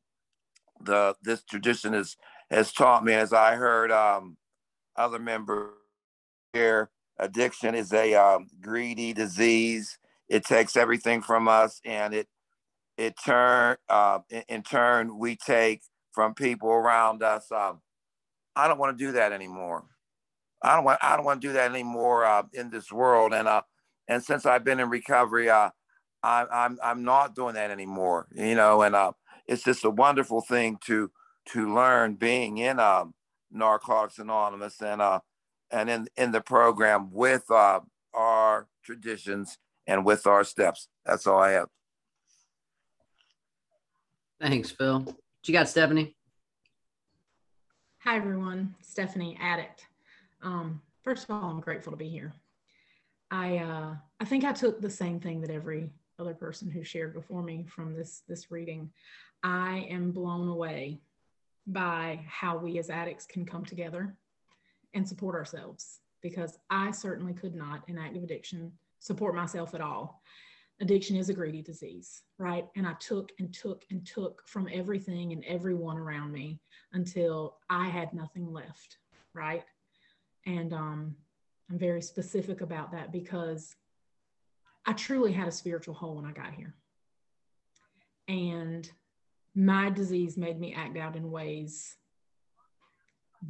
the 0.80 1.14
this 1.22 1.42
tradition 1.44 1.94
is 1.94 2.16
has 2.50 2.72
taught 2.72 3.04
me, 3.04 3.12
as 3.12 3.32
I 3.32 3.56
heard 3.56 3.92
um, 3.92 4.37
other 4.98 5.18
members 5.18 5.70
here. 6.52 6.90
Addiction 7.18 7.74
is 7.74 7.92
a 7.92 8.14
um, 8.14 8.48
greedy 8.60 9.12
disease. 9.12 9.98
It 10.28 10.44
takes 10.44 10.76
everything 10.76 11.22
from 11.22 11.48
us, 11.48 11.80
and 11.84 12.14
it 12.14 12.28
it 12.96 13.14
turn 13.24 13.76
uh, 13.88 14.20
in, 14.28 14.42
in, 14.48 14.62
turn 14.62 15.18
we 15.18 15.36
take 15.36 15.82
from 16.12 16.34
people 16.34 16.68
around 16.68 17.22
us. 17.22 17.50
Um, 17.50 17.80
I 18.54 18.68
don't 18.68 18.78
want 18.78 18.98
to 18.98 19.04
do 19.04 19.12
that 19.12 19.32
anymore. 19.32 19.84
I 20.62 20.74
don't 20.74 20.84
want 20.84 20.98
I 21.02 21.16
don't 21.16 21.24
want 21.24 21.40
to 21.40 21.48
do 21.48 21.54
that 21.54 21.70
anymore 21.70 22.24
uh, 22.24 22.42
in 22.52 22.70
this 22.70 22.92
world. 22.92 23.32
And 23.32 23.48
uh, 23.48 23.62
and 24.08 24.22
since 24.22 24.46
I've 24.46 24.64
been 24.64 24.80
in 24.80 24.90
recovery, 24.90 25.48
uh, 25.48 25.70
I, 26.22 26.46
I'm 26.50 26.78
I'm 26.82 27.04
not 27.04 27.34
doing 27.34 27.54
that 27.54 27.70
anymore. 27.70 28.28
You 28.34 28.54
know, 28.54 28.82
and 28.82 28.94
uh, 28.94 29.12
it's 29.46 29.64
just 29.64 29.84
a 29.84 29.90
wonderful 29.90 30.40
thing 30.40 30.78
to 30.86 31.10
to 31.52 31.74
learn 31.74 32.14
being 32.14 32.58
in 32.58 32.78
um, 32.78 33.14
Narcotics 33.50 34.18
Anonymous 34.18 34.80
and 34.82 35.00
uh 35.00 35.20
and 35.70 35.90
in 35.90 36.08
in 36.16 36.32
the 36.32 36.40
program 36.40 37.10
with 37.12 37.50
uh, 37.50 37.80
our 38.14 38.68
traditions 38.84 39.58
and 39.86 40.04
with 40.04 40.26
our 40.26 40.44
steps. 40.44 40.88
That's 41.04 41.26
all 41.26 41.40
I 41.40 41.52
have. 41.52 41.68
Thanks, 44.40 44.70
Phil. 44.70 45.00
What 45.00 45.16
you 45.46 45.52
got, 45.52 45.68
Stephanie? 45.68 46.14
Hi, 48.04 48.16
everyone. 48.16 48.74
Stephanie, 48.80 49.36
addict. 49.40 49.86
Um, 50.42 50.80
first 51.02 51.24
of 51.24 51.30
all, 51.30 51.50
I'm 51.50 51.60
grateful 51.60 51.90
to 51.92 51.96
be 51.96 52.08
here. 52.08 52.32
I 53.30 53.58
uh, 53.58 53.94
I 54.20 54.24
think 54.24 54.44
I 54.44 54.52
took 54.52 54.80
the 54.80 54.90
same 54.90 55.20
thing 55.20 55.40
that 55.42 55.50
every 55.50 55.90
other 56.18 56.34
person 56.34 56.70
who 56.70 56.82
shared 56.82 57.14
before 57.14 57.42
me 57.42 57.66
from 57.68 57.94
this 57.94 58.22
this 58.28 58.50
reading. 58.50 58.90
I 59.42 59.86
am 59.90 60.10
blown 60.10 60.48
away 60.48 61.00
by 61.68 62.20
how 62.26 62.56
we 62.56 62.78
as 62.78 62.90
addicts 62.90 63.26
can 63.26 63.44
come 63.44 63.64
together 63.64 64.16
and 64.94 65.06
support 65.06 65.34
ourselves 65.34 66.00
because 66.22 66.58
I 66.70 66.90
certainly 66.90 67.34
could 67.34 67.54
not 67.54 67.82
in 67.88 67.98
active 67.98 68.22
addiction 68.22 68.72
support 68.98 69.34
myself 69.34 69.74
at 69.74 69.80
all. 69.80 70.22
Addiction 70.80 71.16
is 71.16 71.28
a 71.28 71.34
greedy 71.34 71.60
disease, 71.60 72.22
right? 72.38 72.66
And 72.76 72.86
I 72.86 72.94
took 72.94 73.32
and 73.38 73.52
took 73.52 73.84
and 73.90 74.06
took 74.06 74.42
from 74.46 74.68
everything 74.72 75.32
and 75.32 75.44
everyone 75.44 75.98
around 75.98 76.32
me 76.32 76.58
until 76.92 77.58
I 77.68 77.88
had 77.88 78.14
nothing 78.14 78.52
left, 78.52 78.98
right? 79.34 79.64
And 80.46 80.72
um, 80.72 81.16
I'm 81.70 81.78
very 81.78 82.00
specific 82.00 82.60
about 82.60 82.92
that 82.92 83.12
because 83.12 83.76
I 84.86 84.94
truly 84.94 85.32
had 85.32 85.48
a 85.48 85.52
spiritual 85.52 85.94
hole 85.94 86.16
when 86.16 86.24
I 86.24 86.32
got 86.32 86.54
here. 86.54 86.74
And 88.28 88.90
my 89.54 89.90
disease 89.90 90.36
made 90.36 90.58
me 90.58 90.74
act 90.74 90.96
out 90.96 91.16
in 91.16 91.30
ways 91.30 91.96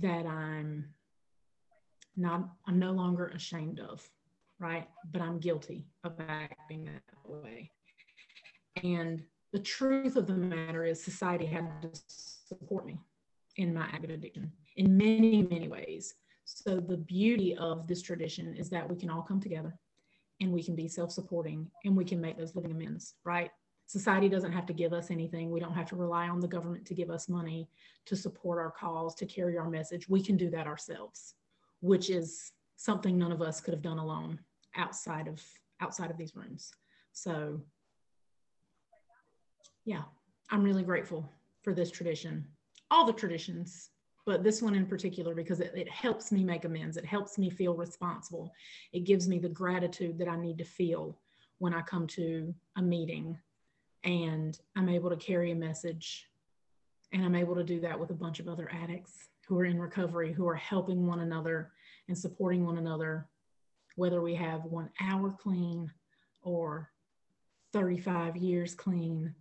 that 0.01 0.27
I'm 0.27 0.87
not, 2.17 2.49
I'm 2.67 2.79
no 2.79 2.93
longer 2.93 3.29
ashamed 3.29 3.81
of, 3.81 4.09
right? 4.59 4.89
But 5.13 5.23
I'm 5.23 5.39
guilty 5.39 5.87
of 6.05 6.15
acting 6.29 6.85
that 6.85 7.03
way. 7.25 7.71
And 8.83 9.23
the 9.53 9.59
truth 9.59 10.17
of 10.17 10.27
the 10.27 10.35
matter 10.35 10.85
is, 10.85 11.03
society 11.03 11.47
had 11.47 11.69
to 11.83 11.91
support 12.09 12.87
me 12.87 12.99
in 13.57 13.75
my 13.75 13.89
addiction 13.91 14.53
in 14.77 14.97
many, 14.97 15.43
many 15.43 15.69
ways. 15.69 16.15
So, 16.45 16.81
the 16.81 16.97
beauty 16.97 17.57
of 17.57 17.87
this 17.87 18.03
tradition 18.03 18.55
is 18.55 18.71
that 18.71 18.89
we 18.89 18.97
can 18.97 19.11
all 19.11 19.23
come 19.23 19.41
together 19.41 19.75
and 20.41 20.53
we 20.53 20.63
can 20.63 20.75
be 20.75 20.89
self 20.89 21.13
supporting 21.13 21.71
and 21.85 21.97
we 21.97 22.05
can 22.05 22.21
make 22.21 22.39
those 22.39 22.55
living 22.55 22.71
amends, 22.71 23.15
right? 23.25 23.51
Society 23.89 24.29
doesn't 24.29 24.53
have 24.53 24.67
to 24.67 24.75
give 24.75 24.93
us 24.93 25.11
anything. 25.11 25.51
We 25.51 25.61
don't 25.61 25.73
have 25.73 25.89
to 25.89 25.97
rely 25.97 26.29
on 26.29 26.41
the 26.41 26.47
government 26.47 26.85
to 26.87 26.95
give 26.95 27.09
us 27.09 27.27
money 27.27 27.71
to 28.05 28.15
support 28.15 28.59
our 28.59 28.71
cause, 28.71 29.15
to 29.15 29.25
carry 29.25 29.57
our 29.57 29.71
message. 29.71 30.11
We 30.11 30.23
can 30.23 30.37
do 30.37 30.51
that 30.51 30.67
ourselves, 30.67 31.35
which 31.81 32.11
is 32.11 32.53
something 32.77 33.17
none 33.17 33.33
of 33.33 33.41
us 33.41 33.63
could 33.63 33.73
have 33.73 33.83
done 33.83 33.99
alone 33.99 34.41
outside 34.77 35.27
of 35.27 35.43
outside 35.81 36.11
of 36.11 36.19
these 36.19 36.37
rooms. 36.37 36.71
So 37.13 37.63
yeah, 39.87 40.03
I'm 40.51 40.63
really 40.63 40.83
grateful 40.83 41.27
for 41.63 41.73
this 41.73 41.91
tradition. 41.91 42.45
All 42.91 43.07
the 43.07 43.13
traditions 43.15 43.89
but 44.27 44.45
this 44.45 44.61
one 44.61 44.75
in 44.75 44.85
particular 44.85 45.35
because 45.35 45.61
it, 45.61 45.73
it 45.75 45.89
helps 45.89 46.31
me 46.31 46.45
make 46.45 46.67
amends. 46.67 46.99
It 46.99 47.07
helps 47.07 47.39
me 47.39 47.49
feel 47.49 47.75
responsible. 47.75 48.53
It 48.93 49.05
gives 49.05 49.27
me 49.27 49.39
the 49.39 49.49
gratitude 49.49 50.19
that 50.19 50.29
I 50.29 50.37
need 50.37 50.59
to 50.59 50.65
feel 50.65 51.19
when 51.57 51.73
I 51.73 51.81
come 51.81 52.07
to 52.09 52.55
a 52.77 52.83
meeting 52.83 53.39
and 54.09 54.59
I'm 54.75 54.89
able 54.89 55.11
to 55.11 55.17
carry 55.17 55.53
a 55.53 55.55
message. 55.55 56.27
And 57.13 57.25
I'm 57.25 57.35
able 57.35 57.55
to 57.55 57.63
do 57.63 57.79
that 57.81 58.01
with 58.01 58.11
a 58.11 58.15
bunch 58.15 58.41
of 58.41 58.49
other 58.49 58.71
addicts 58.73 59.13
who 59.47 59.59
are 59.59 59.67
in 59.67 59.79
recovery, 59.79 60.33
who 60.33 60.49
are 60.49 60.55
helping 60.55 61.07
one 61.07 61.21
another 61.21 61.73
and 62.09 62.17
supporting 62.17 62.65
one 62.65 62.79
another, 62.79 63.29
whether 63.97 64.23
we 64.23 64.35
have 64.35 64.65
one 64.65 64.89
hour 65.01 65.31
clean 65.31 65.91
or 66.43 66.91
35 67.75 68.37
years 68.37 68.75
clean. 68.75 69.35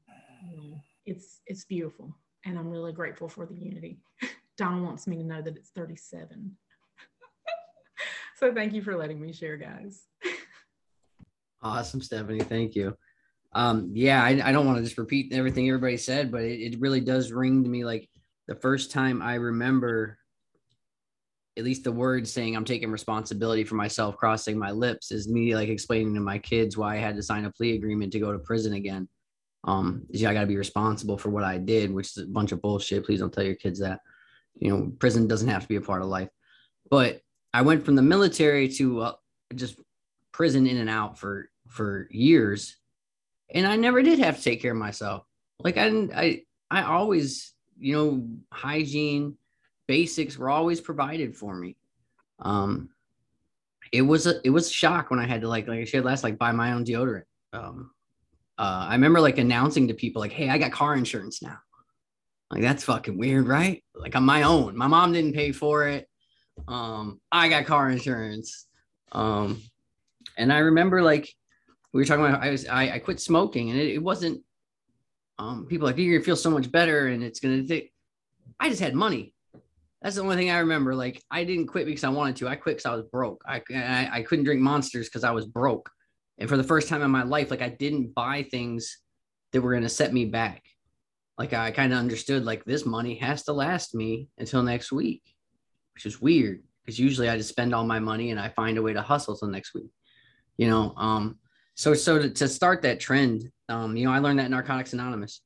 It's 1.06 1.39
it's 1.45 1.63
beautiful, 1.63 2.13
and 2.45 2.60
I'm 2.60 2.69
really 2.69 2.91
grateful 2.91 3.30
for 3.30 3.45
the 3.45 3.56
unity. 3.56 3.99
Donna 4.58 4.84
wants 4.84 5.08
me 5.08 5.15
to 5.17 5.23
know 5.23 5.41
that 5.41 5.56
it's 5.56 5.69
37. 5.69 6.58
so 8.38 8.53
thank 8.53 8.73
you 8.73 8.82
for 8.82 8.97
letting 8.97 9.21
me 9.21 9.32
share, 9.32 9.56
guys. 9.56 10.03
awesome, 11.62 12.01
Stephanie. 12.01 12.41
Thank 12.41 12.75
you. 12.75 12.97
Um, 13.57 13.91
yeah, 13.93 14.23
I, 14.23 14.49
I 14.49 14.51
don't 14.51 14.65
want 14.65 14.77
to 14.77 14.83
just 14.83 14.97
repeat 14.97 15.33
everything 15.33 15.67
everybody 15.67 15.97
said, 15.97 16.31
but 16.31 16.43
it, 16.43 16.61
it 16.61 16.79
really 16.79 17.01
does 17.01 17.31
ring 17.31 17.63
to 17.63 17.69
me 17.69 17.83
like 17.83 18.07
the 18.47 18.55
first 18.55 18.91
time 18.91 19.21
I 19.21 19.35
remember 19.35 20.17
at 21.57 21.63
least 21.63 21.83
the 21.83 21.91
words 21.91 22.31
saying 22.31 22.55
I'm 22.55 22.65
taking 22.65 22.91
responsibility 22.91 23.63
for 23.63 23.73
myself 23.73 24.15
crossing 24.15 24.59
my 24.59 24.69
lips 24.69 25.11
is 25.11 25.27
me 25.27 25.55
like 25.55 25.69
explaining 25.69 26.13
to 26.13 26.21
my 26.21 26.37
kids 26.37 26.77
why 26.77 26.95
I 26.95 26.99
had 26.99 27.15
to 27.15 27.23
sign 27.23 27.45
a 27.45 27.51
plea 27.51 27.73
agreement 27.73 28.11
to 28.13 28.19
go 28.19 28.31
to 28.31 28.37
prison 28.37 28.73
again. 28.73 29.09
Um, 29.63 30.03
yeah, 30.11 30.29
I 30.29 30.35
got 30.35 30.41
to 30.41 30.47
be 30.47 30.55
responsible 30.55 31.17
for 31.17 31.29
what 31.29 31.43
I 31.43 31.57
did, 31.57 31.91
which 31.91 32.15
is 32.15 32.23
a 32.23 32.27
bunch 32.27 32.51
of 32.51 32.61
bullshit. 32.61 33.05
Please 33.05 33.19
don't 33.19 33.33
tell 33.33 33.43
your 33.43 33.55
kids 33.55 33.79
that 33.79 34.01
you 34.59 34.69
know 34.69 34.91
prison 34.99 35.27
doesn't 35.27 35.49
have 35.49 35.61
to 35.61 35.67
be 35.67 35.75
a 35.75 35.81
part 35.81 36.01
of 36.01 36.07
life 36.07 36.29
but 36.89 37.21
i 37.53 37.61
went 37.61 37.83
from 37.83 37.95
the 37.95 38.01
military 38.01 38.67
to 38.67 39.01
uh, 39.01 39.13
just 39.55 39.79
prison 40.31 40.67
in 40.67 40.77
and 40.77 40.89
out 40.89 41.17
for 41.17 41.49
for 41.67 42.07
years 42.11 42.77
and 43.51 43.65
i 43.67 43.75
never 43.75 44.01
did 44.01 44.19
have 44.19 44.38
to 44.38 44.43
take 44.43 44.62
care 44.62 44.71
of 44.71 44.77
myself 44.77 45.23
like 45.60 45.77
i 45.77 45.88
i 46.15 46.41
i 46.71 46.83
always 46.83 47.53
you 47.79 47.95
know 47.95 48.27
hygiene 48.51 49.36
basics 49.88 50.38
were 50.38 50.49
always 50.49 50.81
provided 50.81 51.36
for 51.36 51.55
me 51.55 51.75
um 52.39 52.89
it 53.91 54.01
was 54.01 54.27
a 54.27 54.41
it 54.43 54.49
was 54.49 54.67
a 54.67 54.73
shock 54.73 55.10
when 55.10 55.19
i 55.19 55.25
had 55.25 55.41
to 55.41 55.47
like 55.47 55.67
like 55.67 55.79
i 55.79 55.83
shared 55.86 56.05
last 56.05 56.23
like 56.23 56.38
buy 56.38 56.51
my 56.51 56.73
own 56.73 56.83
deodorant 56.83 57.23
um 57.53 57.91
uh, 58.60 58.88
I 58.89 58.93
remember 58.93 59.21
like 59.21 59.38
announcing 59.38 59.88
to 59.88 59.93
people 59.93 60.19
like, 60.19 60.31
"Hey, 60.31 60.49
I 60.49 60.57
got 60.57 60.71
car 60.71 60.95
insurance 60.95 61.43
now," 61.43 61.60
Like 62.49 62.62
that's 62.62 62.83
fucking 62.83 63.17
weird, 63.17 63.47
right? 63.47 63.83
Like 63.93 64.15
on 64.15 64.23
my 64.23 64.43
own. 64.43 64.75
My 64.77 64.88
mom 64.88 65.13
didn't 65.13 65.33
pay 65.33 65.51
for 65.51 65.88
it. 65.88 66.07
Um, 66.67 67.19
I 67.31 67.49
got 67.49 67.65
car 67.65 67.89
insurance. 67.89 68.67
Um, 69.12 69.62
and 70.38 70.51
I 70.51 70.60
remember 70.60 71.01
like 71.01 71.29
we 71.97 72.03
were 72.03 72.05
talking 72.05 72.25
about 72.25 72.43
I 72.43 72.51
was 72.51 72.67
I, 72.67 72.91
I 72.91 72.99
quit 72.99 73.19
smoking 73.19 73.71
and 73.71 73.79
it, 73.79 73.95
it 73.95 74.03
wasn't 74.03 74.43
um 75.39 75.65
people 75.65 75.88
like 75.88 75.97
you're 75.97 76.17
gonna 76.17 76.23
feel 76.23 76.36
so 76.36 76.51
much 76.51 76.71
better 76.71 77.07
and 77.07 77.23
it's 77.23 77.39
gonna 77.39 77.65
take 77.65 77.91
I 78.60 78.69
just 78.69 78.81
had 78.81 78.93
money. 78.93 79.33
That's 80.01 80.15
the 80.15 80.21
only 80.21 80.36
thing 80.36 80.51
I 80.51 80.60
remember. 80.60 80.93
Like 80.93 81.23
I 81.31 81.43
didn't 81.43 81.67
quit 81.67 81.88
because 81.88 82.03
I 82.03 82.10
wanted 82.10 82.36
to. 82.38 82.47
I 82.47 82.55
quit 82.55 82.77
because 82.77 82.86
I 82.86 82.95
was 82.95 83.05
broke. 83.12 83.43
I, 83.47 83.62
I, 83.75 84.10
I 84.13 84.21
couldn't 84.21 84.45
drink 84.45 84.62
monsters 84.62 85.07
because 85.07 85.23
I 85.23 85.31
was 85.31 85.45
broke. 85.45 85.89
And 86.38 86.47
for 86.47 86.55
the 86.55 86.63
first 86.63 86.88
time 86.88 87.01
in 87.01 87.10
my 87.10 87.23
life, 87.23 87.49
like 87.49 87.63
I 87.63 87.69
didn't 87.69 88.13
buy 88.13 88.43
things 88.43 88.99
that 89.51 89.62
were 89.62 89.73
gonna 89.73 89.89
set 89.89 90.13
me 90.13 90.25
back 90.25 90.63
like 91.38 91.53
I 91.53 91.71
kind 91.71 91.93
of 91.93 91.99
understood 91.99 92.45
like 92.45 92.65
this 92.65 92.86
money 92.86 93.15
has 93.15 93.43
to 93.43 93.53
last 93.53 93.93
me 93.93 94.27
until 94.38 94.63
next 94.63 94.91
week, 94.91 95.21
which 95.93 96.05
is 96.05 96.21
weird 96.21 96.63
because 96.83 96.99
usually 96.99 97.29
I 97.29 97.38
just 97.38 97.49
spend 97.49 97.75
all 97.75 97.86
my 97.86 97.99
money 97.99 98.31
and 98.31 98.39
I 98.39 98.49
find 98.49 98.77
a 98.77 98.81
way 98.81 98.93
to 98.93 99.01
hustle 99.01 99.38
till 99.38 99.49
next 99.49 99.73
week, 99.75 99.91
you 100.57 100.67
know. 100.67 100.93
Um, 100.97 101.38
so 101.77 101.93
so 101.93 102.17
to, 102.17 102.29
to 102.29 102.47
start 102.47 102.81
that 102.81 102.99
trend, 102.99 103.51
um, 103.69 103.95
you 103.95 104.05
know, 104.05 104.11
I 104.11 104.17
learned 104.17 104.39
that 104.39 104.45
in 104.45 104.51
Narcotics 104.51 104.93
Anonymous. 104.93 105.41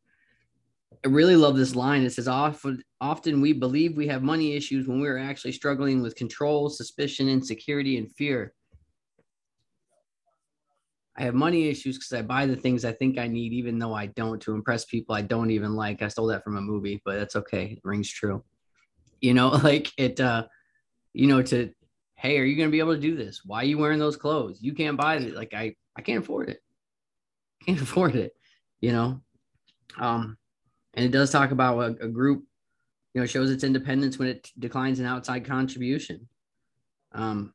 I 1.04 1.10
really 1.10 1.36
love 1.36 1.58
this 1.58 1.76
line. 1.76 2.04
It 2.04 2.14
says, 2.14 2.28
often, 2.28 2.82
often 3.02 3.42
we 3.42 3.52
believe 3.52 3.98
we 3.98 4.08
have 4.08 4.24
money 4.24 4.56
issues 4.56 4.88
when 4.88 5.02
we're 5.02 5.18
actually 5.18 5.52
struggling 5.52 6.02
with 6.02 6.16
control, 6.16 6.70
suspicion, 6.70 7.28
insecurity, 7.28 7.98
and 7.98 8.10
fear. 8.14 8.54
I 11.18 11.24
have 11.24 11.34
money 11.34 11.68
issues 11.68 11.98
because 11.98 12.14
I 12.14 12.22
buy 12.22 12.46
the 12.46 12.56
things 12.56 12.86
I 12.86 12.94
think 12.94 13.18
I 13.20 13.28
need, 13.28 13.52
even 13.52 13.78
though 13.78 13.94
I 13.94 14.06
don't, 14.06 14.42
to 14.44 14.54
impress 14.54 14.86
people 14.86 15.14
I 15.14 15.22
don't 15.24 15.52
even 15.52 15.76
like. 15.76 16.02
I 16.02 16.08
stole 16.08 16.28
that 16.28 16.46
from 16.46 16.56
a 16.56 16.62
movie, 16.62 17.02
but 17.04 17.20
that's 17.20 17.36
okay. 17.36 17.74
It 17.74 17.80
rings 17.84 18.10
true. 18.10 18.42
You 19.20 19.34
know, 19.34 19.50
like 19.64 19.92
it, 19.98 20.22
uh, 20.22 20.48
you 21.14 21.28
know, 21.28 21.42
to, 21.42 21.72
hey, 22.16 22.40
are 22.40 22.46
you 22.46 22.56
going 22.56 22.70
to 22.70 22.72
be 22.72 22.80
able 22.80 22.96
to 22.96 23.02
do 23.02 23.18
this? 23.18 23.42
Why 23.44 23.64
are 23.64 23.66
you 23.66 23.78
wearing 23.78 24.00
those 24.00 24.16
clothes? 24.16 24.60
You 24.62 24.74
can't 24.74 24.96
buy 24.96 25.16
it. 25.16 25.36
Like, 25.36 25.54
I, 25.54 25.76
I 25.96 26.02
can't 26.02 26.24
afford 26.24 26.50
it. 26.50 26.62
Can't 27.66 27.82
afford 27.82 28.16
it, 28.16 28.34
you 28.80 28.92
know? 28.92 29.22
Um, 29.98 30.38
and 30.94 31.06
it 31.06 31.12
does 31.12 31.32
talk 31.32 31.52
about 31.52 31.80
a, 31.80 32.06
a 32.06 32.08
group, 32.08 32.44
you 33.14 33.22
know, 33.22 33.28
shows 33.28 33.50
its 33.50 33.64
independence 33.64 34.18
when 34.18 34.28
it 34.28 34.50
declines 34.58 35.00
an 35.00 35.06
outside 35.06 35.46
contribution. 35.46 36.28
Um, 37.14 37.54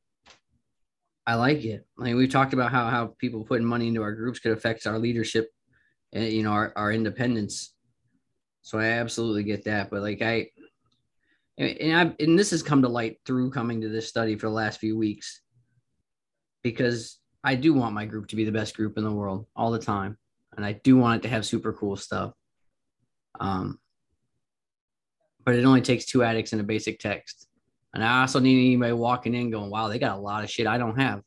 I 1.27 1.35
like 1.35 1.65
it. 1.65 1.87
I 1.99 2.05
mean, 2.05 2.17
we've 2.17 2.31
talked 2.31 2.53
about 2.53 2.71
how 2.71 2.89
how 2.89 3.15
people 3.19 3.45
putting 3.45 3.67
money 3.67 3.89
into 3.89 4.03
our 4.03 4.15
groups 4.15 4.39
could 4.39 4.53
affect 4.53 4.87
our 4.87 4.99
leadership 4.99 5.51
and 6.13 6.25
you 6.33 6.45
know 6.45 6.53
our, 6.53 6.73
our 6.77 6.93
independence. 6.93 7.75
So 8.63 8.79
I 8.79 8.87
absolutely 8.87 9.43
get 9.43 9.65
that. 9.65 9.91
But 9.91 10.03
like 10.03 10.23
I 10.23 10.49
and 11.59 11.97
I 11.97 12.23
and 12.23 12.39
this 12.39 12.51
has 12.51 12.63
come 12.63 12.83
to 12.83 12.89
light 12.89 13.19
through 13.27 13.51
coming 13.51 13.81
to 13.81 13.89
this 13.89 14.09
study 14.09 14.37
for 14.37 14.47
the 14.47 14.55
last 14.55 14.79
few 14.79 14.97
weeks 14.97 15.41
because 16.63 17.19
I 17.47 17.55
do 17.55 17.73
want 17.73 17.95
my 17.95 18.05
group 18.05 18.27
to 18.29 18.37
be 18.37 18.45
the 18.45 18.51
best 18.51 18.77
group 18.77 18.99
in 18.99 19.05
the 19.05 19.13
world 19.13 19.47
all 19.55 19.71
the 19.71 19.79
time. 19.79 20.19
And 20.57 20.67
I 20.67 20.73
do 20.73 20.97
want 20.97 21.21
it 21.21 21.23
to 21.23 21.29
have 21.33 21.47
super 21.47 21.73
cool 21.73 21.95
stuff. 21.95 22.33
Um, 23.39 23.79
but 25.45 25.55
it 25.55 25.65
only 25.65 25.81
takes 25.81 26.07
two 26.07 26.25
addicts 26.25 26.51
and 26.51 26.61
a 26.61 26.65
basic 26.65 26.99
text. 26.99 27.47
And 27.95 28.03
I 28.03 28.23
also 28.23 28.41
need 28.41 28.67
anybody 28.67 28.93
walking 28.95 29.33
in 29.33 29.51
going, 29.51 29.71
wow, 29.71 29.87
they 29.87 30.01
got 30.01 30.19
a 30.19 30.21
lot 30.21 30.43
of 30.43 30.51
shit 30.51 30.67
I 30.67 30.77
don't 30.77 30.99
have. 30.99 31.23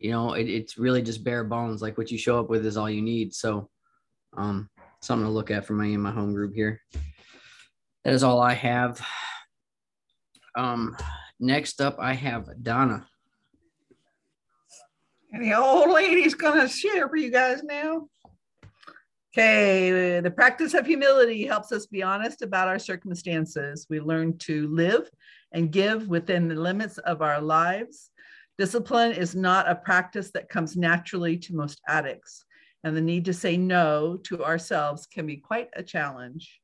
You 0.00 0.10
know, 0.10 0.32
it, 0.32 0.48
it's 0.48 0.76
really 0.76 1.02
just 1.02 1.22
bare 1.22 1.44
bones. 1.44 1.80
Like 1.80 1.96
what 1.96 2.10
you 2.10 2.18
show 2.18 2.40
up 2.40 2.50
with 2.50 2.66
is 2.66 2.76
all 2.76 2.90
you 2.90 3.00
need. 3.00 3.32
So, 3.32 3.70
um, 4.36 4.68
something 5.00 5.24
to 5.24 5.30
look 5.30 5.52
at 5.52 5.66
for 5.66 5.74
me 5.74 5.94
in 5.94 6.00
my 6.00 6.10
home 6.10 6.34
group 6.34 6.52
here. 6.52 6.80
That 8.04 8.12
is 8.12 8.24
all 8.24 8.40
I 8.40 8.54
have. 8.54 9.00
Um, 10.56 10.96
next 11.38 11.80
up, 11.80 11.96
I 12.00 12.14
have 12.14 12.48
Donna. 12.60 13.06
And 15.32 15.42
the 15.42 15.54
old 15.54 15.90
lady's 15.90 16.34
gonna 16.34 16.68
share 16.68 17.08
for 17.08 17.16
you 17.16 17.30
guys 17.30 17.62
now. 17.62 18.08
Okay, 19.34 20.20
the 20.20 20.30
practice 20.30 20.74
of 20.74 20.86
humility 20.86 21.46
helps 21.46 21.70
us 21.70 21.86
be 21.86 22.02
honest 22.02 22.42
about 22.42 22.66
our 22.66 22.78
circumstances. 22.78 23.86
We 23.90 24.00
learn 24.00 24.38
to 24.38 24.68
live 24.68 25.10
and 25.52 25.70
give 25.70 26.08
within 26.08 26.48
the 26.48 26.54
limits 26.54 26.98
of 26.98 27.20
our 27.20 27.40
lives. 27.40 28.10
Discipline 28.56 29.12
is 29.12 29.36
not 29.36 29.68
a 29.68 29.74
practice 29.76 30.30
that 30.32 30.48
comes 30.48 30.76
naturally 30.76 31.36
to 31.38 31.54
most 31.54 31.80
addicts, 31.86 32.44
and 32.82 32.96
the 32.96 33.00
need 33.00 33.26
to 33.26 33.34
say 33.34 33.56
no 33.56 34.16
to 34.24 34.42
ourselves 34.42 35.06
can 35.06 35.26
be 35.26 35.36
quite 35.36 35.68
a 35.76 35.82
challenge. 35.82 36.60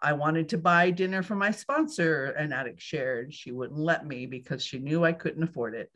I 0.00 0.12
wanted 0.12 0.48
to 0.50 0.58
buy 0.58 0.90
dinner 0.92 1.22
for 1.22 1.34
my 1.34 1.50
sponsor, 1.50 2.26
an 2.38 2.52
addict 2.52 2.80
shared. 2.80 3.34
She 3.34 3.50
wouldn't 3.50 3.78
let 3.78 4.06
me 4.06 4.26
because 4.26 4.64
she 4.64 4.78
knew 4.78 5.04
I 5.04 5.12
couldn't 5.12 5.42
afford 5.42 5.74
it. 5.74 5.90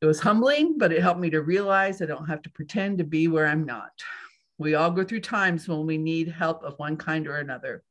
It 0.00 0.06
was 0.06 0.20
humbling, 0.20 0.78
but 0.78 0.92
it 0.92 1.02
helped 1.02 1.20
me 1.20 1.30
to 1.30 1.42
realize 1.42 2.00
I 2.00 2.06
don't 2.06 2.28
have 2.28 2.42
to 2.42 2.50
pretend 2.50 2.98
to 2.98 3.04
be 3.04 3.26
where 3.26 3.46
I'm 3.46 3.66
not. 3.66 3.90
We 4.56 4.74
all 4.74 4.90
go 4.92 5.02
through 5.02 5.20
times 5.20 5.66
when 5.66 5.86
we 5.86 5.98
need 5.98 6.28
help 6.28 6.62
of 6.62 6.78
one 6.78 6.96
kind 6.96 7.26
or 7.26 7.36
another. 7.36 7.82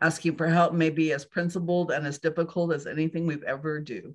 Asking 0.00 0.36
for 0.36 0.46
help 0.46 0.72
may 0.72 0.90
be 0.90 1.12
as 1.12 1.24
principled 1.24 1.90
and 1.90 2.06
as 2.06 2.18
difficult 2.18 2.72
as 2.72 2.86
anything 2.86 3.26
we've 3.26 3.42
ever 3.42 3.80
do. 3.80 4.14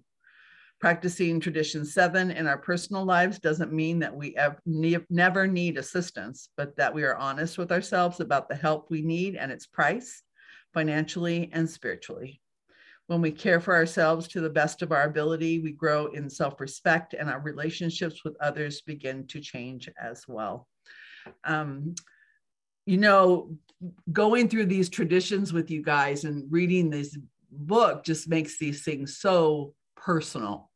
Practicing 0.80 1.42
tradition 1.42 1.84
seven 1.84 2.32
in 2.32 2.48
our 2.48 2.58
personal 2.58 3.04
lives 3.04 3.40
doesn't 3.40 3.74
mean 3.74 4.00
that 4.00 4.16
we 4.16 4.36
ever, 4.38 4.62
never 5.10 5.48
need 5.48 5.78
assistance, 5.78 6.50
but 6.56 6.78
that 6.78 6.94
we 6.94 7.04
are 7.04 7.18
honest 7.18 7.58
with 7.58 7.74
ourselves 7.74 8.22
about 8.22 8.48
the 8.48 8.56
help 8.56 8.90
we 8.90 9.02
need 9.02 9.36
and 9.36 9.52
its 9.52 9.68
price, 9.68 10.24
financially 10.74 11.50
and 11.52 11.70
spiritually. 11.70 12.40
When 13.10 13.22
we 13.22 13.32
care 13.32 13.60
for 13.60 13.74
ourselves 13.74 14.28
to 14.28 14.40
the 14.40 14.52
best 14.52 14.84
of 14.84 14.92
our 14.92 15.06
ability, 15.06 15.58
we 15.62 15.72
grow 15.72 16.12
in 16.14 16.30
self 16.30 16.60
respect 16.60 17.16
and 17.16 17.28
our 17.28 17.40
relationships 17.40 18.24
with 18.24 18.38
others 18.40 18.82
begin 18.82 19.26
to 19.30 19.40
change 19.40 19.90
as 20.00 20.26
well. 20.28 20.68
Um, 21.44 21.96
you 22.86 22.98
know, 22.98 23.58
going 24.14 24.48
through 24.48 24.68
these 24.68 24.90
traditions 24.90 25.52
with 25.52 25.72
you 25.72 25.82
guys 25.82 26.24
and 26.24 26.52
reading 26.52 26.92
this 26.92 27.18
book 27.52 28.04
just 28.04 28.30
makes 28.30 28.60
these 28.60 28.84
things 28.84 29.18
so 29.18 29.74
personal. 29.96 30.70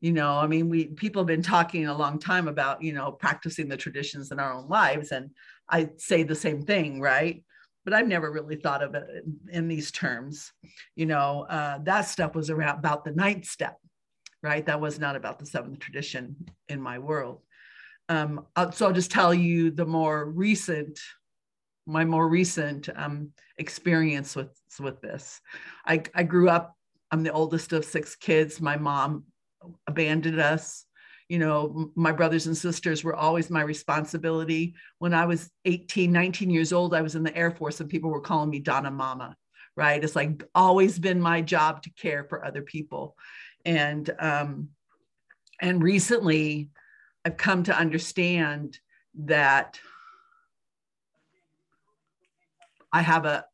You 0.00 0.12
know, 0.12 0.32
I 0.32 0.46
mean, 0.46 0.70
we 0.70 0.86
people 0.86 1.20
have 1.20 1.26
been 1.26 1.42
talking 1.42 1.88
a 1.88 1.94
long 1.94 2.18
time 2.18 2.48
about, 2.48 2.80
you 2.80 2.94
know, 2.94 3.12
practicing 3.12 3.68
the 3.68 3.76
traditions 3.76 4.32
in 4.32 4.40
our 4.40 4.54
own 4.54 4.66
lives. 4.66 5.12
And 5.12 5.28
I 5.68 5.90
say 5.98 6.22
the 6.22 6.34
same 6.34 6.62
thing, 6.62 7.02
right? 7.02 7.44
But 7.86 7.94
I've 7.94 8.08
never 8.08 8.32
really 8.32 8.56
thought 8.56 8.82
of 8.82 8.96
it 8.96 9.24
in 9.48 9.68
these 9.68 9.92
terms. 9.92 10.52
You 10.96 11.06
know, 11.06 11.46
uh, 11.48 11.78
that 11.84 12.02
stuff 12.02 12.34
was 12.34 12.50
around 12.50 12.80
about 12.80 13.04
the 13.04 13.12
ninth 13.12 13.46
step, 13.46 13.78
right? 14.42 14.66
That 14.66 14.80
was 14.80 14.98
not 14.98 15.14
about 15.14 15.38
the 15.38 15.46
seventh 15.46 15.78
tradition 15.78 16.34
in 16.68 16.82
my 16.82 16.98
world. 16.98 17.42
Um, 18.08 18.44
uh, 18.56 18.72
so 18.72 18.86
I'll 18.86 18.92
just 18.92 19.12
tell 19.12 19.32
you 19.32 19.70
the 19.70 19.86
more 19.86 20.24
recent, 20.24 20.98
my 21.86 22.04
more 22.04 22.28
recent 22.28 22.88
um, 22.96 23.30
experience 23.56 24.34
with 24.34 24.50
with 24.80 25.00
this. 25.00 25.40
I, 25.86 26.02
I 26.12 26.24
grew 26.24 26.48
up. 26.48 26.76
I'm 27.12 27.22
the 27.22 27.32
oldest 27.32 27.72
of 27.72 27.84
six 27.84 28.16
kids. 28.16 28.60
My 28.60 28.76
mom 28.76 29.26
abandoned 29.86 30.40
us 30.40 30.85
you 31.28 31.38
know 31.38 31.90
my 31.94 32.12
brothers 32.12 32.46
and 32.46 32.56
sisters 32.56 33.02
were 33.02 33.16
always 33.16 33.50
my 33.50 33.62
responsibility. 33.62 34.74
When 34.98 35.14
i 35.14 35.26
was 35.26 35.50
18 35.64 36.12
19 36.12 36.50
years 36.50 36.72
old 36.72 36.94
i 36.94 37.02
was 37.02 37.14
in 37.14 37.22
the 37.22 37.36
air 37.36 37.50
force 37.50 37.80
and 37.80 37.90
people 37.90 38.10
were 38.10 38.20
calling 38.20 38.50
me 38.50 38.60
donna 38.60 38.90
mama 38.90 39.36
right? 39.78 40.02
It's 40.02 40.16
like 40.16 40.42
always 40.54 40.98
been 40.98 41.20
my 41.20 41.42
job 41.42 41.82
to 41.82 41.90
care 41.90 42.24
for 42.24 42.42
other 42.42 42.62
people. 42.62 43.14
And 43.66 44.10
um 44.18 44.70
and 45.60 45.82
recently 45.82 46.70
i've 47.24 47.36
come 47.36 47.62
to 47.62 47.76
understand 47.76 48.78
that 49.14 49.80
i 52.92 53.00
have 53.00 53.24
a, 53.24 53.44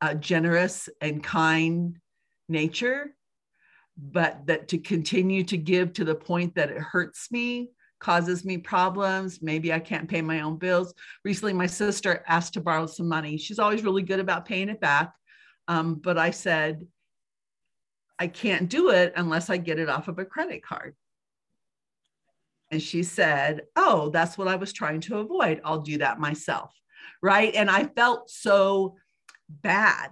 a 0.00 0.14
generous 0.14 0.88
and 1.00 1.22
kind 1.22 1.98
nature 2.48 3.14
but 4.10 4.44
that 4.46 4.68
to 4.68 4.78
continue 4.78 5.44
to 5.44 5.56
give 5.56 5.92
to 5.92 6.04
the 6.04 6.14
point 6.14 6.54
that 6.56 6.70
it 6.70 6.78
hurts 6.78 7.30
me 7.30 7.70
causes 8.00 8.44
me 8.44 8.58
problems 8.58 9.40
maybe 9.42 9.72
i 9.72 9.78
can't 9.78 10.08
pay 10.08 10.20
my 10.20 10.40
own 10.40 10.56
bills. 10.56 10.92
Recently 11.24 11.52
my 11.52 11.66
sister 11.66 12.24
asked 12.26 12.54
to 12.54 12.60
borrow 12.60 12.86
some 12.86 13.08
money. 13.08 13.36
She's 13.36 13.60
always 13.60 13.84
really 13.84 14.02
good 14.02 14.18
about 14.18 14.44
paying 14.44 14.68
it 14.68 14.80
back. 14.80 15.14
Um, 15.68 15.94
but 15.94 16.18
i 16.18 16.30
said 16.30 16.86
i 18.18 18.26
can't 18.26 18.68
do 18.68 18.90
it 18.90 19.12
unless 19.14 19.50
i 19.50 19.56
get 19.56 19.78
it 19.78 19.88
off 19.88 20.08
of 20.08 20.18
a 20.18 20.24
credit 20.24 20.64
card. 20.64 20.96
And 22.72 22.82
she 22.82 23.04
said 23.04 23.62
oh 23.76 24.10
that's 24.10 24.36
what 24.36 24.48
i 24.48 24.56
was 24.56 24.72
trying 24.72 25.00
to 25.02 25.18
avoid. 25.18 25.60
I'll 25.64 25.82
do 25.82 25.98
that 25.98 26.18
myself. 26.18 26.74
Right? 27.22 27.54
And 27.54 27.70
i 27.70 27.84
felt 27.84 28.30
so 28.30 28.96
bad 29.48 30.10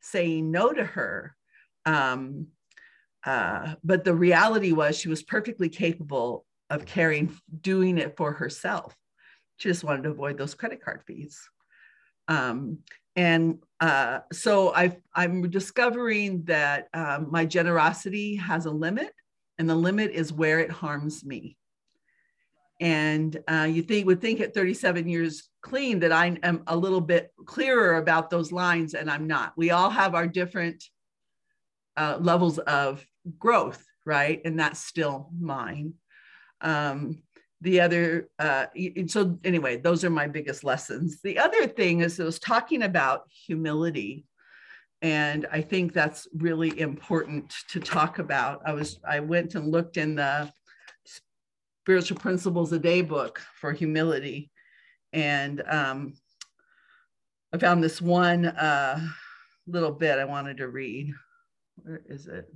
saying 0.00 0.50
no 0.50 0.72
to 0.72 0.84
her 0.84 1.36
um, 1.84 2.48
uh, 3.26 3.74
but 3.82 4.04
the 4.04 4.14
reality 4.14 4.72
was 4.72 4.96
she 4.96 5.08
was 5.08 5.22
perfectly 5.22 5.68
capable 5.68 6.46
of 6.70 6.86
carrying, 6.86 7.36
doing 7.60 7.98
it 7.98 8.16
for 8.16 8.32
herself. 8.32 8.96
She 9.56 9.68
just 9.68 9.84
wanted 9.84 10.04
to 10.04 10.10
avoid 10.10 10.38
those 10.38 10.54
credit 10.54 10.82
card 10.82 11.02
fees. 11.06 11.40
Um, 12.28 12.78
and 13.16 13.58
uh, 13.80 14.20
so 14.32 14.74
i 14.74 14.96
am 15.16 15.48
discovering 15.50 16.44
that 16.44 16.88
um, 16.94 17.28
my 17.30 17.44
generosity 17.44 18.36
has 18.36 18.66
a 18.66 18.70
limit, 18.70 19.12
and 19.58 19.68
the 19.68 19.74
limit 19.74 20.12
is 20.12 20.32
where 20.32 20.60
it 20.60 20.70
harms 20.70 21.24
me. 21.24 21.56
And 22.80 23.36
uh, 23.48 23.68
you 23.70 23.82
think 23.82 24.06
would 24.06 24.20
think 24.20 24.40
at 24.40 24.54
37 24.54 25.08
years 25.08 25.48
clean 25.62 25.98
that 26.00 26.12
I 26.12 26.36
am 26.42 26.62
a 26.66 26.76
little 26.76 27.00
bit 27.00 27.32
clearer 27.46 27.96
about 27.96 28.28
those 28.28 28.52
lines, 28.52 28.94
and 28.94 29.10
I'm 29.10 29.26
not. 29.26 29.54
We 29.56 29.70
all 29.70 29.90
have 29.90 30.14
our 30.14 30.26
different 30.26 30.84
uh, 31.96 32.18
levels 32.20 32.58
of 32.58 33.04
growth, 33.38 33.84
right? 34.04 34.40
And 34.44 34.58
that's 34.58 34.80
still 34.80 35.30
mine. 35.38 35.94
Um, 36.60 37.22
the 37.60 37.80
other, 37.80 38.28
uh, 38.38 38.66
so 39.06 39.38
anyway, 39.44 39.78
those 39.78 40.04
are 40.04 40.10
my 40.10 40.26
biggest 40.26 40.62
lessons. 40.62 41.20
The 41.22 41.38
other 41.38 41.66
thing 41.66 42.00
is, 42.00 42.20
it 42.20 42.24
was 42.24 42.38
talking 42.38 42.82
about 42.82 43.22
humility. 43.30 44.26
And 45.02 45.46
I 45.50 45.62
think 45.62 45.92
that's 45.92 46.28
really 46.36 46.78
important 46.80 47.54
to 47.70 47.80
talk 47.80 48.18
about. 48.18 48.62
I 48.66 48.72
was, 48.72 48.98
I 49.08 49.20
went 49.20 49.54
and 49.54 49.70
looked 49.70 49.96
in 49.96 50.16
the 50.16 50.50
Spiritual 51.84 52.18
Principles 52.18 52.72
a 52.72 52.78
Day 52.78 53.00
book 53.00 53.40
for 53.60 53.72
humility. 53.72 54.50
And 55.12 55.62
um, 55.68 56.14
I 57.52 57.58
found 57.58 57.82
this 57.82 58.02
one 58.02 58.46
uh, 58.46 59.00
little 59.66 59.92
bit 59.92 60.18
I 60.18 60.24
wanted 60.24 60.58
to 60.58 60.68
read. 60.68 61.12
Where 61.76 62.02
is 62.06 62.26
it? 62.26 62.52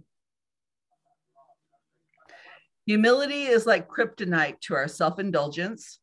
Humility 2.87 3.43
is 3.43 3.67
like 3.67 3.89
kryptonite 3.89 4.61
to 4.63 4.75
our 4.75 4.89
self 4.89 5.19
indulgence, 5.19 6.01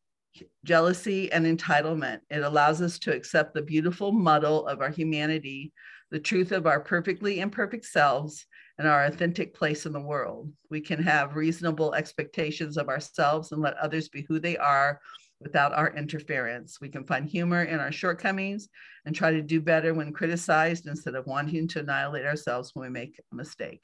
jealousy, 0.64 1.30
and 1.32 1.44
entitlement. 1.44 2.20
It 2.30 2.42
allows 2.42 2.80
us 2.80 2.98
to 3.00 3.14
accept 3.14 3.54
the 3.54 3.62
beautiful 3.62 4.12
muddle 4.12 4.66
of 4.66 4.80
our 4.80 4.90
humanity, 4.90 5.72
the 6.10 6.20
truth 6.20 6.52
of 6.52 6.66
our 6.66 6.80
perfectly 6.80 7.40
imperfect 7.40 7.84
selves, 7.84 8.46
and 8.78 8.86
our 8.86 9.06
authentic 9.06 9.54
place 9.54 9.86
in 9.86 9.92
the 9.92 10.00
world. 10.00 10.52
We 10.70 10.80
can 10.80 11.02
have 11.02 11.34
reasonable 11.34 11.94
expectations 11.94 12.76
of 12.76 12.88
ourselves 12.88 13.50
and 13.50 13.60
let 13.60 13.76
others 13.76 14.08
be 14.08 14.22
who 14.22 14.38
they 14.38 14.56
are 14.56 15.00
without 15.40 15.72
our 15.72 15.92
interference. 15.96 16.80
We 16.80 16.88
can 16.88 17.04
find 17.04 17.28
humor 17.28 17.64
in 17.64 17.80
our 17.80 17.92
shortcomings 17.92 18.68
and 19.04 19.14
try 19.14 19.32
to 19.32 19.42
do 19.42 19.60
better 19.60 19.94
when 19.94 20.12
criticized 20.12 20.86
instead 20.86 21.16
of 21.16 21.26
wanting 21.26 21.66
to 21.68 21.80
annihilate 21.80 22.24
ourselves 22.24 22.70
when 22.74 22.86
we 22.86 22.92
make 22.92 23.20
a 23.32 23.34
mistake 23.34 23.82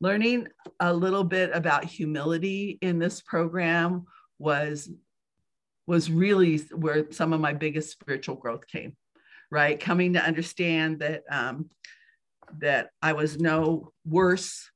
learning 0.00 0.48
a 0.80 0.92
little 0.92 1.24
bit 1.24 1.50
about 1.52 1.84
humility 1.84 2.78
in 2.80 2.98
this 2.98 3.20
program 3.20 4.06
was 4.38 4.90
was 5.86 6.10
really 6.10 6.58
where 6.74 7.10
some 7.10 7.32
of 7.32 7.40
my 7.40 7.52
biggest 7.52 7.90
spiritual 7.90 8.36
growth 8.36 8.66
came 8.66 8.96
right? 9.52 9.80
Coming 9.80 10.12
to 10.12 10.24
understand 10.24 11.00
that 11.00 11.22
um, 11.30 11.70
that 12.58 12.90
i 13.00 13.12
was 13.12 13.38
no 13.38 13.92
worse 14.04 14.70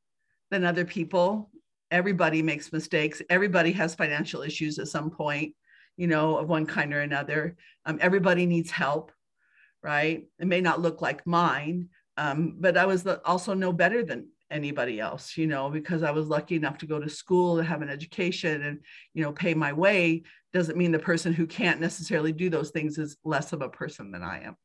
than 0.50 0.64
other 0.64 0.84
people. 0.84 1.50
Everybody 1.90 2.40
makes 2.42 2.72
mistakes. 2.72 3.20
Everybody 3.30 3.72
has 3.72 3.94
financial 3.94 4.42
issues 4.42 4.78
at 4.78 4.88
some 4.88 5.10
point 5.10 5.54
you 5.96 6.08
know 6.08 6.38
of 6.38 6.48
one 6.48 6.66
kind 6.66 6.92
or 6.92 7.00
another. 7.00 7.56
Um, 7.86 7.98
everybody 8.00 8.46
needs 8.46 8.70
help 8.70 9.12
right? 9.82 10.24
It 10.38 10.46
may 10.46 10.62
not 10.62 10.80
look 10.80 11.02
like 11.02 11.26
mine 11.26 11.90
um, 12.16 12.56
but 12.58 12.76
i 12.76 12.86
was 12.86 13.06
also 13.24 13.54
no 13.54 13.72
better 13.72 14.02
than 14.04 14.28
anybody 14.50 15.00
else 15.00 15.36
you 15.36 15.46
know 15.46 15.70
because 15.70 16.02
i 16.02 16.10
was 16.10 16.28
lucky 16.28 16.54
enough 16.54 16.78
to 16.78 16.86
go 16.86 17.00
to 17.00 17.08
school 17.08 17.58
and 17.58 17.66
have 17.66 17.82
an 17.82 17.88
education 17.88 18.62
and 18.62 18.80
you 19.14 19.22
know 19.22 19.32
pay 19.32 19.54
my 19.54 19.72
way 19.72 20.22
doesn't 20.52 20.78
mean 20.78 20.92
the 20.92 20.98
person 20.98 21.32
who 21.32 21.46
can't 21.46 21.80
necessarily 21.80 22.32
do 22.32 22.50
those 22.50 22.70
things 22.70 22.98
is 22.98 23.16
less 23.24 23.52
of 23.52 23.62
a 23.62 23.68
person 23.68 24.10
than 24.10 24.22
i 24.22 24.42
am 24.42 24.56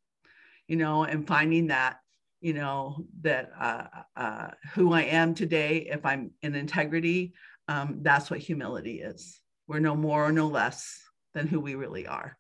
you 0.68 0.76
know 0.76 1.06
and 1.06 1.28
finding 1.28 1.68
that 1.68 1.98
you 2.42 2.54
know, 2.54 3.06
that 3.22 3.52
uh, 3.60 3.84
uh, 4.16 4.48
who 4.74 4.94
I 4.94 5.02
am 5.04 5.36
today, 5.36 5.88
if 5.92 6.06
I'm 6.06 6.32
in 6.42 6.56
integrity, 6.56 7.34
um, 7.68 8.00
that's 8.02 8.32
what 8.32 8.40
humility 8.40 9.02
is. 9.02 9.42
We're 9.68 9.80
no 9.80 9.96
more 9.96 10.26
or 10.26 10.32
no 10.32 10.48
less 10.48 11.02
than 11.34 11.48
who 11.48 11.60
we 11.60 11.76
really 11.76 12.08
are. 12.08 12.38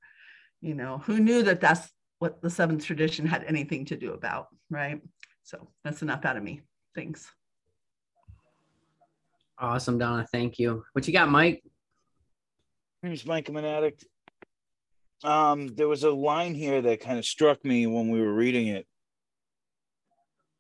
You 0.61 0.73
know, 0.73 0.99
who 0.99 1.19
knew 1.19 1.43
that 1.43 1.61
that's 1.61 1.89
what 2.19 2.41
the 2.41 2.49
seventh 2.49 2.85
tradition 2.85 3.25
had 3.25 3.43
anything 3.43 3.85
to 3.85 3.97
do 3.97 4.13
about, 4.13 4.47
right? 4.69 5.01
So 5.43 5.69
that's 5.83 6.01
enough 6.01 6.25
out 6.25 6.37
of 6.37 6.43
me. 6.43 6.61
Thanks. 6.95 7.31
Awesome, 9.57 9.97
Donna. 9.97 10.25
Thank 10.31 10.57
you. 10.59 10.83
What 10.93 11.07
you 11.07 11.13
got, 11.13 11.29
Mike? 11.29 11.63
My 13.03 13.09
name's 13.09 13.25
Mike. 13.25 13.49
I'm 13.49 13.57
an 13.57 13.65
addict. 13.65 14.05
Um, 15.23 15.67
there 15.75 15.87
was 15.87 16.03
a 16.03 16.11
line 16.11 16.55
here 16.55 16.81
that 16.81 17.01
kind 17.01 17.19
of 17.19 17.25
struck 17.25 17.63
me 17.65 17.85
when 17.87 18.09
we 18.09 18.21
were 18.21 18.33
reading 18.33 18.67
it. 18.67 18.87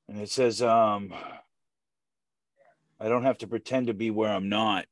And 0.09 0.19
it 0.19 0.29
says, 0.29 0.61
um, 0.61 1.13
I 2.99 3.07
don't 3.07 3.23
have 3.23 3.37
to 3.39 3.47
pretend 3.47 3.87
to 3.87 3.93
be 3.93 4.11
where 4.11 4.31
I'm 4.31 4.49
not. 4.49 4.85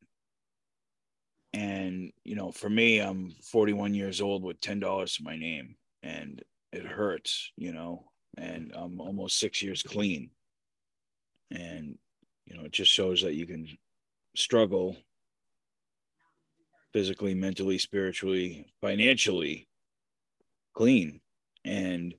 And, 1.53 2.11
you 2.23 2.35
know, 2.35 2.51
for 2.51 2.69
me, 2.69 2.99
I'm 2.99 3.31
41 3.51 3.93
years 3.93 4.21
old 4.21 4.43
with 4.43 4.61
$10 4.61 5.17
to 5.17 5.23
my 5.23 5.37
name 5.37 5.75
and 6.03 6.41
it 6.71 6.85
hurts, 6.85 7.51
you 7.57 7.73
know, 7.73 8.05
and 8.37 8.71
I'm 8.75 9.01
almost 9.01 9.39
six 9.39 9.61
years 9.61 9.81
clean. 9.81 10.29
And, 11.51 11.97
you 12.45 12.57
know, 12.57 12.65
it 12.65 12.71
just 12.71 12.91
shows 12.91 13.21
that 13.21 13.33
you 13.33 13.45
can 13.45 13.67
struggle 14.35 14.97
physically, 16.93 17.33
mentally, 17.33 17.77
spiritually, 17.77 18.65
financially 18.81 19.67
clean. 20.73 21.21
And 21.65 22.13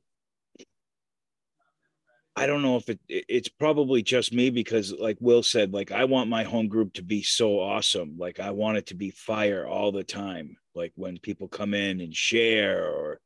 I 2.39 2.47
don't 2.47 2.63
know 2.63 2.77
if 2.77 2.89
it 2.89 3.01
it's 3.09 3.49
probably 3.49 4.01
just 4.01 4.33
me 4.33 4.51
because 4.51 4.93
like 4.93 5.17
Will 5.21 5.43
said, 5.43 5.73
like 5.73 5.91
I 5.91 6.05
want 6.05 6.31
my 6.31 6.45
home 6.45 6.69
group 6.69 6.93
to 6.95 7.03
be 7.03 7.23
so 7.23 7.59
awesome. 7.59 8.17
Like 8.17 8.39
I 8.39 8.53
want 8.53 8.79
it 8.79 8.87
to 8.87 8.95
be 8.95 9.11
fire 9.11 9.67
all 9.67 9.91
the 9.91 10.05
time. 10.05 10.57
Like 10.73 10.93
when 10.95 11.19
people 11.19 11.49
come 11.49 11.75
in 11.75 12.01
and 12.01 12.15
share 12.15 12.85
or 12.85 13.21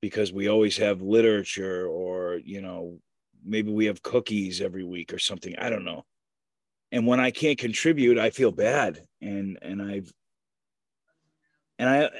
because 0.00 0.32
we 0.32 0.48
always 0.48 0.76
have 0.76 1.02
literature 1.02 1.88
or 1.88 2.38
you 2.44 2.60
know 2.62 3.00
maybe 3.44 3.72
we 3.72 3.86
have 3.86 4.02
cookies 4.02 4.60
every 4.60 4.84
week 4.84 5.12
or 5.12 5.18
something 5.18 5.54
i 5.58 5.70
don't 5.70 5.84
know. 5.84 6.04
And 6.92 7.06
when 7.06 7.20
i 7.20 7.30
can't 7.30 7.58
contribute 7.58 8.18
i 8.18 8.30
feel 8.30 8.52
bad. 8.52 9.06
And 9.20 9.58
and 9.62 9.82
i've 9.82 10.12
and 11.78 11.88
i 11.88 12.10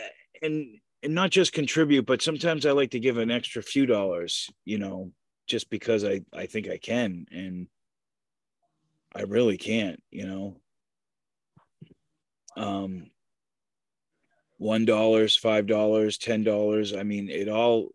and 0.42 0.78
and 1.02 1.14
not 1.14 1.30
just 1.30 1.52
contribute 1.52 2.06
but 2.06 2.22
sometimes 2.22 2.66
i 2.66 2.72
like 2.72 2.90
to 2.90 3.00
give 3.00 3.18
an 3.18 3.30
extra 3.30 3.62
few 3.62 3.86
dollars 3.86 4.50
you 4.64 4.78
know 4.78 5.12
just 5.46 5.70
because 5.70 6.04
i 6.04 6.20
i 6.32 6.46
think 6.46 6.68
i 6.68 6.78
can. 6.78 7.26
And 7.30 7.68
i 9.14 9.22
really 9.22 9.56
can't 9.56 10.02
you 10.10 10.26
know. 10.26 10.56
Um 12.56 13.10
one 14.58 14.84
dollars 14.84 15.36
five 15.36 15.66
dollars 15.66 16.18
ten 16.18 16.42
dollars 16.42 16.92
i 16.92 17.04
mean 17.04 17.30
it 17.30 17.48
all 17.48 17.90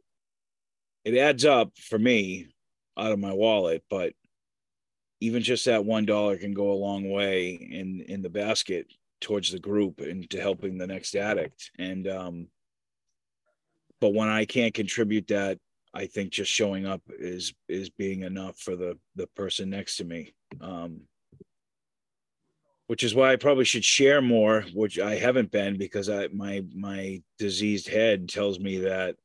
it 1.03 1.17
adds 1.17 1.43
up 1.43 1.77
for 1.77 1.99
me 1.99 2.47
out 2.97 3.11
of 3.11 3.19
my 3.19 3.33
wallet 3.33 3.83
but 3.89 4.13
even 5.23 5.41
just 5.41 5.63
that 5.65 5.85
one 5.85 6.05
dollar 6.05 6.35
can 6.35 6.53
go 6.53 6.71
a 6.71 6.73
long 6.73 7.09
way 7.09 7.51
in 7.51 8.01
in 8.09 8.21
the 8.21 8.29
basket 8.29 8.87
towards 9.21 9.51
the 9.51 9.59
group 9.59 10.01
and 10.01 10.29
to 10.29 10.41
helping 10.41 10.77
the 10.77 10.85
next 10.85 11.15
addict. 11.15 11.71
And 11.79 12.07
um 12.07 12.47
but 14.01 14.13
when 14.13 14.27
i 14.27 14.43
can't 14.43 14.73
contribute 14.73 15.27
that 15.29 15.57
i 15.93 16.05
think 16.05 16.31
just 16.31 16.51
showing 16.51 16.85
up 16.85 17.01
is 17.07 17.53
is 17.69 17.89
being 17.89 18.23
enough 18.23 18.59
for 18.59 18.75
the 18.75 18.97
the 19.15 19.27
person 19.27 19.69
next 19.69 19.97
to 19.97 20.03
me. 20.03 20.35
Um 20.59 21.01
which 22.87 23.03
is 23.03 23.15
why 23.15 23.31
I 23.31 23.37
probably 23.37 23.63
should 23.63 23.85
share 23.85 24.21
more, 24.21 24.65
which 24.73 24.99
I 24.99 25.15
haven't 25.15 25.51
been 25.51 25.77
because 25.77 26.09
I 26.09 26.27
my 26.33 26.65
my 26.75 27.23
diseased 27.39 27.87
head 27.87 28.27
tells 28.27 28.59
me 28.59 28.79
that 28.79 29.15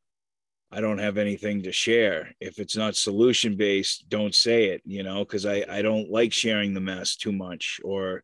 I 0.70 0.80
don't 0.80 0.98
have 0.98 1.16
anything 1.16 1.62
to 1.62 1.72
share. 1.72 2.34
If 2.40 2.58
it's 2.58 2.76
not 2.76 2.94
solution 2.94 3.56
based, 3.56 4.08
don't 4.08 4.34
say 4.34 4.66
it, 4.66 4.82
you 4.84 5.02
know, 5.02 5.24
because 5.24 5.46
I 5.46 5.64
I 5.68 5.82
don't 5.82 6.10
like 6.10 6.32
sharing 6.32 6.74
the 6.74 6.80
mess 6.80 7.16
too 7.16 7.32
much, 7.32 7.80
or 7.84 8.22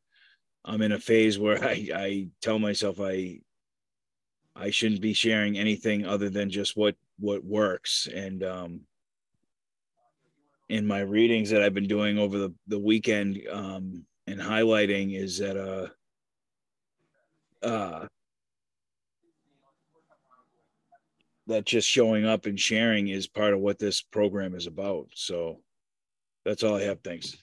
I'm 0.64 0.82
in 0.82 0.92
a 0.92 0.98
phase 0.98 1.38
where 1.38 1.62
I 1.64 1.88
I 1.94 2.28
tell 2.42 2.58
myself 2.58 3.00
I 3.00 3.40
I 4.56 4.70
shouldn't 4.70 5.00
be 5.00 5.14
sharing 5.14 5.58
anything 5.58 6.06
other 6.06 6.30
than 6.30 6.50
just 6.50 6.76
what 6.76 6.96
what 7.18 7.44
works 7.44 8.08
and 8.12 8.42
um 8.42 8.80
in 10.68 10.86
my 10.86 11.00
readings 11.00 11.50
that 11.50 11.62
I've 11.62 11.74
been 11.74 11.88
doing 11.88 12.18
over 12.18 12.38
the 12.38 12.54
the 12.66 12.78
weekend 12.78 13.40
um 13.50 14.04
and 14.26 14.40
highlighting 14.40 15.16
is 15.16 15.38
that 15.38 15.56
uh 15.56 15.88
uh 17.66 18.06
that 21.46 21.64
just 21.64 21.88
showing 21.88 22.24
up 22.24 22.46
and 22.46 22.58
sharing 22.58 23.08
is 23.08 23.26
part 23.26 23.52
of 23.52 23.60
what 23.60 23.78
this 23.78 24.00
program 24.00 24.54
is 24.54 24.66
about. 24.66 25.08
So 25.14 25.60
that's 26.44 26.62
all 26.62 26.76
I 26.76 26.82
have. 26.82 27.00
Thanks. 27.02 27.36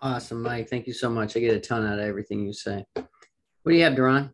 Awesome, 0.00 0.42
Mike. 0.42 0.68
Thank 0.68 0.86
you 0.86 0.92
so 0.92 1.08
much. 1.08 1.36
I 1.36 1.40
get 1.40 1.54
a 1.54 1.60
ton 1.60 1.86
out 1.86 1.98
of 1.98 2.04
everything 2.04 2.44
you 2.44 2.52
say. 2.52 2.84
What 2.94 3.06
do 3.72 3.74
you 3.74 3.84
have, 3.84 3.96
Duran? 3.96 4.30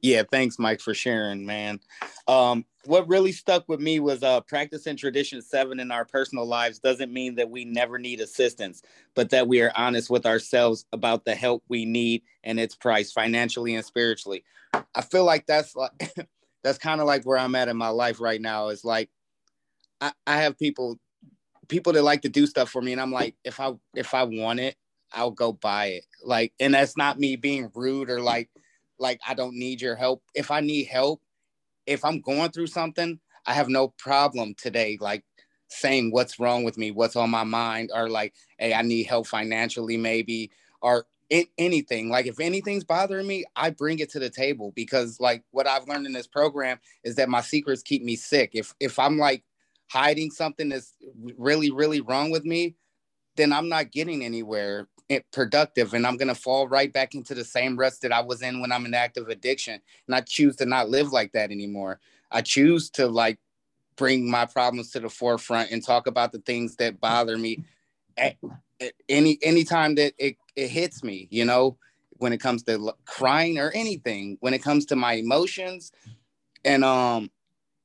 Yeah, 0.00 0.22
thanks, 0.32 0.58
Mike, 0.58 0.80
for 0.80 0.94
sharing, 0.94 1.46
man. 1.46 1.78
Um, 2.26 2.64
what 2.84 3.08
really 3.08 3.32
stuck 3.32 3.68
with 3.68 3.80
me 3.80 4.00
was 4.00 4.22
uh, 4.22 4.40
practicing 4.40 4.96
tradition 4.96 5.40
seven 5.40 5.78
in 5.78 5.90
our 5.90 6.04
personal 6.04 6.44
lives 6.44 6.78
doesn't 6.78 7.12
mean 7.12 7.36
that 7.36 7.50
we 7.50 7.64
never 7.64 7.98
need 7.98 8.20
assistance, 8.20 8.82
but 9.14 9.30
that 9.30 9.46
we 9.46 9.60
are 9.60 9.72
honest 9.76 10.10
with 10.10 10.26
ourselves 10.26 10.84
about 10.92 11.24
the 11.24 11.34
help 11.34 11.62
we 11.68 11.84
need 11.84 12.22
and 12.42 12.58
its 12.58 12.74
price 12.74 13.12
financially 13.12 13.74
and 13.74 13.84
spiritually. 13.84 14.44
I 14.94 15.02
feel 15.02 15.24
like 15.24 15.46
that's 15.46 15.76
like 15.76 15.92
that's 16.62 16.78
kind 16.78 17.00
of 17.00 17.06
like 17.06 17.24
where 17.24 17.38
I'm 17.38 17.54
at 17.54 17.68
in 17.68 17.76
my 17.76 17.88
life 17.88 18.20
right 18.20 18.40
now. 18.40 18.68
Is 18.68 18.84
like 18.84 19.10
I, 20.00 20.12
I 20.26 20.36
have 20.38 20.58
people 20.58 20.98
people 21.68 21.92
that 21.92 22.02
like 22.02 22.22
to 22.22 22.28
do 22.28 22.46
stuff 22.46 22.70
for 22.70 22.82
me, 22.82 22.92
and 22.92 23.00
I'm 23.00 23.12
like, 23.12 23.36
if 23.44 23.60
I 23.60 23.72
if 23.94 24.14
I 24.14 24.24
want 24.24 24.60
it, 24.60 24.76
I'll 25.12 25.30
go 25.30 25.52
buy 25.52 25.86
it. 25.86 26.04
Like, 26.24 26.52
and 26.58 26.74
that's 26.74 26.96
not 26.96 27.18
me 27.18 27.36
being 27.36 27.70
rude 27.74 28.10
or 28.10 28.20
like 28.20 28.50
like 28.98 29.20
I 29.26 29.34
don't 29.34 29.54
need 29.54 29.80
your 29.80 29.94
help. 29.94 30.22
If 30.34 30.50
I 30.50 30.60
need 30.60 30.86
help, 30.86 31.20
if 31.86 32.04
I'm 32.04 32.20
going 32.20 32.50
through 32.50 32.68
something, 32.68 33.18
I 33.46 33.54
have 33.54 33.68
no 33.68 33.88
problem 33.98 34.54
today 34.54 34.98
like 35.00 35.24
saying 35.68 36.10
what's 36.10 36.38
wrong 36.38 36.64
with 36.64 36.76
me, 36.76 36.90
what's 36.90 37.16
on 37.16 37.30
my 37.30 37.44
mind, 37.44 37.90
or 37.94 38.08
like, 38.08 38.34
hey, 38.58 38.74
I 38.74 38.82
need 38.82 39.04
help 39.04 39.26
financially, 39.26 39.96
maybe, 39.96 40.50
or 40.80 41.06
anything. 41.58 42.10
Like 42.10 42.26
if 42.26 42.40
anything's 42.40 42.84
bothering 42.84 43.26
me, 43.26 43.44
I 43.56 43.70
bring 43.70 43.98
it 43.98 44.10
to 44.10 44.18
the 44.18 44.30
table 44.30 44.72
because 44.74 45.18
like 45.18 45.42
what 45.50 45.66
I've 45.66 45.88
learned 45.88 46.06
in 46.06 46.12
this 46.12 46.26
program 46.26 46.78
is 47.04 47.16
that 47.16 47.28
my 47.28 47.40
secrets 47.40 47.82
keep 47.82 48.02
me 48.02 48.16
sick. 48.16 48.50
If 48.52 48.74
if 48.80 48.98
I'm 48.98 49.18
like 49.18 49.44
hiding 49.90 50.30
something 50.30 50.68
that's 50.68 50.94
really 51.38 51.70
really 51.70 52.00
wrong 52.00 52.30
with 52.30 52.44
me, 52.44 52.76
then 53.36 53.52
I'm 53.52 53.68
not 53.68 53.92
getting 53.92 54.24
anywhere 54.24 54.88
productive 55.32 55.94
and 55.94 56.06
I'm 56.06 56.16
going 56.16 56.28
to 56.28 56.34
fall 56.34 56.68
right 56.68 56.92
back 56.92 57.14
into 57.14 57.34
the 57.34 57.44
same 57.44 57.76
rut 57.76 57.94
that 58.02 58.12
I 58.12 58.20
was 58.20 58.42
in 58.42 58.60
when 58.60 58.72
I'm 58.72 58.86
in 58.86 58.94
active 58.94 59.28
addiction. 59.28 59.80
And 60.06 60.14
I 60.14 60.20
choose 60.20 60.56
to 60.56 60.66
not 60.66 60.88
live 60.88 61.12
like 61.12 61.32
that 61.32 61.50
anymore. 61.50 62.00
I 62.30 62.42
choose 62.42 62.90
to 62.90 63.06
like 63.06 63.38
bring 63.96 64.30
my 64.30 64.46
problems 64.46 64.90
to 64.90 65.00
the 65.00 65.08
forefront 65.08 65.70
and 65.70 65.84
talk 65.84 66.06
about 66.06 66.32
the 66.32 66.38
things 66.40 66.76
that 66.76 67.00
bother 67.00 67.36
me 67.36 67.64
at, 68.16 68.36
at 68.80 68.94
any 69.08 69.38
anytime 69.42 69.94
that 69.96 70.14
it, 70.18 70.36
it 70.56 70.68
hits 70.68 71.04
me, 71.04 71.28
you 71.30 71.44
know, 71.44 71.76
when 72.12 72.32
it 72.32 72.38
comes 72.38 72.62
to 72.64 72.94
crying 73.04 73.58
or 73.58 73.70
anything, 73.70 74.38
when 74.40 74.54
it 74.54 74.62
comes 74.62 74.86
to 74.86 74.96
my 74.96 75.14
emotions. 75.14 75.92
And 76.64 76.84
um, 76.84 77.30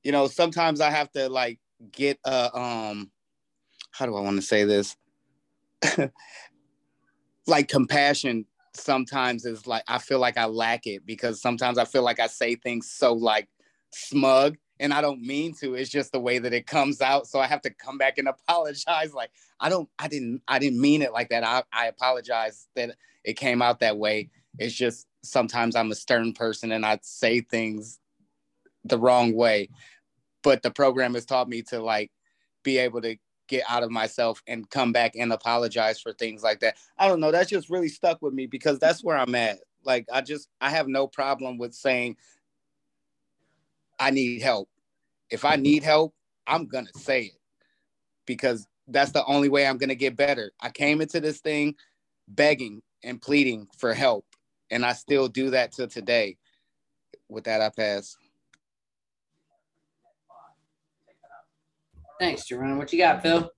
you 0.04 0.12
know, 0.12 0.28
sometimes 0.28 0.80
I 0.82 0.90
have 0.90 1.12
to 1.12 1.30
like 1.30 1.60
get 1.92 2.20
a 2.26 2.58
um 2.58 3.12
how 3.92 4.06
do 4.06 4.16
I 4.16 4.22
want 4.22 4.38
to 4.38 4.42
say 4.42 4.64
this? 4.64 4.96
like 7.48 7.68
compassion 7.68 8.46
sometimes 8.74 9.46
is 9.46 9.66
like 9.66 9.84
I 9.88 9.98
feel 9.98 10.20
like 10.20 10.38
I 10.38 10.46
lack 10.46 10.86
it 10.86 11.06
because 11.06 11.42
sometimes 11.42 11.78
I 11.78 11.86
feel 11.86 12.04
like 12.04 12.20
I 12.20 12.28
say 12.28 12.56
things 12.56 12.92
so 12.92 13.14
like 13.14 13.48
smug 13.92 14.58
and 14.80 14.94
I 14.94 15.02
don't 15.02 15.22
mean 15.22 15.54
to. 15.56 15.74
It's 15.74 15.90
just 15.90 16.12
the 16.12 16.20
way 16.20 16.40
that 16.40 16.54
it 16.54 16.68
comes 16.68 17.02
out. 17.02 17.28
So 17.28 17.40
I 17.40 17.48
have 17.48 17.62
to 17.62 17.70
come 17.70 17.98
back 17.98 18.18
and 18.18 18.28
apologize. 18.28 19.14
Like 19.14 19.32
I 19.60 19.70
don't, 19.70 19.90
I 19.98 20.08
didn't, 20.08 20.42
I 20.48 20.60
didn't 20.60 20.80
mean 20.80 21.02
it 21.02 21.14
like 21.14 21.30
that. 21.30 21.44
I, 21.44 21.64
I 21.72 21.88
apologize 21.88 22.68
that 22.76 22.96
it 23.24 23.34
came 23.34 23.62
out 23.62 23.80
that 23.80 23.98
way. 23.98 24.30
It's 24.60 24.76
just 24.76 25.08
sometimes 25.24 25.76
I'm 25.76 25.92
a 25.92 25.96
stern 25.96 26.34
person 26.34 26.72
and 26.72 26.86
I 26.86 27.00
say 27.02 27.42
things 27.42 28.00
the 28.84 29.00
wrong 29.00 29.34
way. 29.34 29.70
But 30.44 30.62
the 30.62 30.72
program 30.72 31.16
has 31.16 31.26
taught 31.26 31.50
me 31.50 31.64
to 31.64 31.80
like 31.80 32.12
be 32.64 32.78
able 32.78 33.02
to 33.02 33.18
get 33.48 33.64
out 33.70 33.84
of 33.84 33.92
myself 33.92 34.42
and 34.48 34.70
come 34.70 34.92
back 34.92 35.14
and 35.16 35.34
apologize 35.34 36.00
for 36.00 36.14
things 36.14 36.44
like 36.44 36.60
that. 36.62 36.78
I 36.98 37.08
don't 37.08 37.20
know. 37.20 37.32
That's 37.32 37.50
just 37.50 37.70
really 37.70 37.90
stuck 37.90 38.22
with 38.22 38.34
me 38.34 38.48
because 38.48 38.80
that's 38.80 39.04
where 39.04 39.18
I'm 39.18 39.36
at. 39.36 39.60
Like 39.84 40.08
I 40.12 40.22
just 40.22 40.50
I 40.62 40.70
have 40.70 40.88
no 40.88 41.08
problem 41.08 41.58
with 41.58 41.74
saying 41.74 42.18
I 44.00 44.12
need 44.12 44.42
help. 44.42 44.70
if 45.30 45.46
I 45.46 45.56
need 45.56 45.84
help, 45.84 46.14
I'm 46.48 46.68
gonna 46.68 46.94
say 46.96 47.24
it 47.24 47.40
because 48.26 48.68
that's 48.88 49.12
the 49.12 49.26
only 49.26 49.50
way 49.50 49.68
I'm 49.68 49.78
gonna 49.78 49.96
get 49.96 50.16
better. 50.16 50.52
I 50.62 50.70
came 50.70 51.02
into 51.02 51.20
this 51.20 51.40
thing 51.40 51.76
begging 52.28 52.82
and 53.04 53.22
pleading 53.22 53.68
for 53.78 53.94
help, 53.94 54.26
and 54.72 54.86
I 54.86 54.94
still 54.94 55.28
do 55.28 55.52
that 55.52 55.72
till 55.74 55.88
today. 55.88 56.38
With 57.30 57.46
that, 57.46 57.62
I 57.62 57.70
pass. 57.70 58.16
Thanks, 62.20 62.46
Jerome. 62.46 62.78
What 62.78 62.92
you 62.92 63.00
got, 63.00 63.22
Phil? 63.22 63.50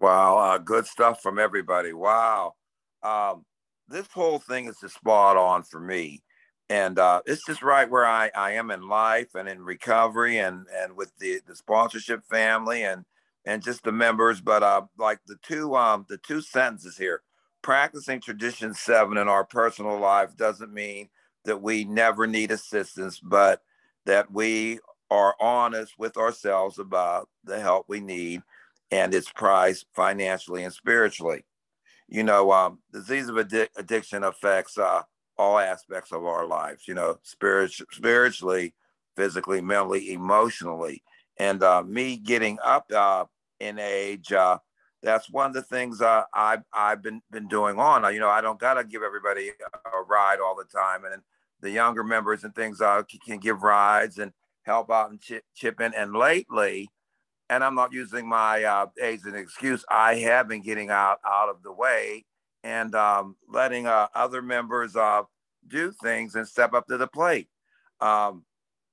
Wow, 0.00 0.38
uh, 0.38 0.58
good 0.58 0.86
stuff 0.86 1.22
from 1.22 1.38
everybody. 1.38 1.92
Wow. 1.92 2.54
Um, 3.02 3.44
this 3.88 4.06
whole 4.12 4.38
thing 4.38 4.66
is 4.66 4.78
just 4.80 4.94
spot 4.94 5.36
on 5.36 5.62
for 5.62 5.80
me. 5.80 6.22
And 6.70 6.98
uh, 6.98 7.22
it's 7.24 7.44
just 7.46 7.62
right 7.62 7.88
where 7.88 8.06
I, 8.06 8.30
I 8.36 8.52
am 8.52 8.70
in 8.70 8.88
life 8.88 9.34
and 9.34 9.48
in 9.48 9.62
recovery 9.62 10.38
and, 10.38 10.66
and 10.76 10.96
with 10.96 11.10
the, 11.18 11.40
the 11.46 11.56
sponsorship 11.56 12.22
family 12.28 12.82
and, 12.84 13.04
and 13.46 13.62
just 13.62 13.84
the 13.84 13.92
members. 13.92 14.40
But 14.40 14.62
uh, 14.62 14.82
like 14.98 15.20
the 15.26 15.36
two 15.42 15.74
um, 15.74 16.04
the 16.08 16.18
two 16.18 16.42
sentences 16.42 16.98
here, 16.98 17.22
practicing 17.62 18.20
tradition 18.20 18.74
seven 18.74 19.16
in 19.16 19.28
our 19.28 19.44
personal 19.44 19.98
life 19.98 20.36
doesn't 20.36 20.72
mean 20.72 21.08
that 21.44 21.62
we 21.62 21.84
never 21.84 22.26
need 22.26 22.50
assistance, 22.50 23.18
but 23.18 23.62
that 24.04 24.30
we 24.30 24.78
are 25.10 25.34
honest 25.40 25.94
with 25.98 26.16
ourselves 26.16 26.78
about 26.78 27.28
the 27.44 27.58
help 27.60 27.86
we 27.88 28.00
need 28.00 28.42
and 28.90 29.14
its 29.14 29.30
price 29.30 29.84
financially 29.94 30.64
and 30.64 30.72
spiritually. 30.72 31.44
You 32.08 32.22
know, 32.22 32.52
um, 32.52 32.78
disease 32.92 33.28
of 33.28 33.36
addic- 33.36 33.68
addiction 33.76 34.24
affects 34.24 34.78
uh, 34.78 35.02
all 35.36 35.58
aspects 35.58 36.12
of 36.12 36.24
our 36.24 36.46
lives. 36.46 36.88
You 36.88 36.94
know, 36.94 37.18
spirit- 37.22 37.72
spiritually, 37.72 38.74
physically, 39.16 39.60
mentally, 39.60 40.12
emotionally, 40.12 41.02
and 41.38 41.62
uh, 41.62 41.82
me 41.82 42.16
getting 42.16 42.58
up 42.64 42.90
uh, 42.94 43.24
in 43.60 43.78
age. 43.78 44.32
Uh, 44.32 44.58
that's 45.02 45.30
one 45.30 45.46
of 45.46 45.54
the 45.54 45.62
things 45.62 46.00
uh, 46.00 46.24
I've 46.32 46.62
I've 46.72 47.02
been 47.02 47.20
been 47.30 47.46
doing 47.46 47.78
on. 47.78 48.04
Uh, 48.04 48.08
you 48.08 48.20
know, 48.20 48.30
I 48.30 48.40
don't 48.40 48.58
gotta 48.58 48.84
give 48.84 49.02
everybody 49.02 49.50
a 49.50 50.02
ride 50.02 50.40
all 50.40 50.56
the 50.56 50.64
time, 50.64 51.04
and 51.04 51.22
the 51.60 51.70
younger 51.70 52.04
members 52.04 52.44
and 52.44 52.54
things 52.54 52.80
uh, 52.80 53.02
can 53.24 53.38
give 53.38 53.62
rides 53.62 54.18
and 54.18 54.32
help 54.68 54.90
out 54.90 55.10
and 55.10 55.20
chip, 55.20 55.42
chip 55.54 55.80
in. 55.80 55.94
And 55.94 56.14
lately, 56.14 56.88
and 57.50 57.64
I'm 57.64 57.74
not 57.74 57.92
using 57.92 58.28
my 58.28 58.62
uh, 58.62 58.86
age 59.02 59.20
as 59.20 59.32
an 59.32 59.34
excuse. 59.34 59.84
I 59.90 60.16
have 60.16 60.48
been 60.48 60.62
getting 60.62 60.90
out 60.90 61.18
out 61.26 61.48
of 61.48 61.62
the 61.62 61.72
way 61.72 62.24
and 62.62 62.94
um, 62.94 63.36
letting 63.48 63.86
uh, 63.86 64.08
other 64.14 64.42
members 64.42 64.94
uh, 64.94 65.22
do 65.66 65.92
things 66.02 66.34
and 66.34 66.46
step 66.46 66.74
up 66.74 66.86
to 66.88 66.98
the 66.98 67.06
plate. 67.06 67.48
Um, 68.00 68.44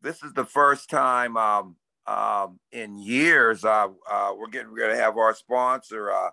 this 0.02 0.24
is 0.24 0.34
the 0.34 0.46
first 0.46 0.90
time 0.90 1.38
um, 1.38 1.76
um 2.08 2.60
in 2.72 3.00
years 3.00 3.66
uh, 3.66 3.88
uh, 4.08 4.32
we're 4.38 4.48
getting 4.48 4.72
ready 4.72 4.94
to 4.94 5.00
have 5.00 5.18
our 5.18 5.34
sponsor 5.34 6.12
uh, 6.12 6.30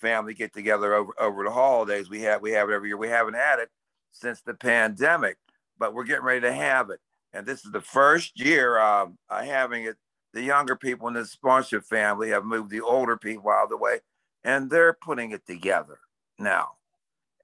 family 0.00 0.32
get 0.32 0.52
together 0.54 0.94
over 0.94 1.12
over 1.20 1.44
the 1.44 1.50
holidays. 1.50 2.08
We 2.08 2.22
have 2.22 2.40
we 2.40 2.52
have 2.52 2.70
it 2.70 2.72
every 2.72 2.88
year. 2.88 2.96
We 2.96 3.08
haven't 3.08 3.34
had 3.34 3.58
it 3.58 3.68
since 4.12 4.40
the 4.40 4.54
pandemic, 4.54 5.36
but 5.78 5.94
we're 5.94 6.04
getting 6.04 6.24
ready 6.24 6.40
to 6.40 6.52
have 6.52 6.90
it. 6.90 7.00
And 7.32 7.46
this 7.46 7.64
is 7.64 7.72
the 7.72 7.80
first 7.80 8.38
year 8.38 8.78
um, 8.78 9.16
having 9.28 9.84
it 9.84 9.96
the 10.32 10.42
younger 10.42 10.76
people 10.76 11.08
in 11.08 11.14
the 11.14 11.24
sponsorship 11.24 11.84
family 11.84 12.30
have 12.30 12.44
moved 12.44 12.70
the 12.70 12.80
older 12.80 13.16
people 13.16 13.50
out 13.50 13.64
of 13.64 13.70
the 13.70 13.76
way 13.76 14.00
and 14.44 14.70
they're 14.70 14.92
putting 14.92 15.32
it 15.32 15.44
together 15.46 15.98
now. 16.38 16.68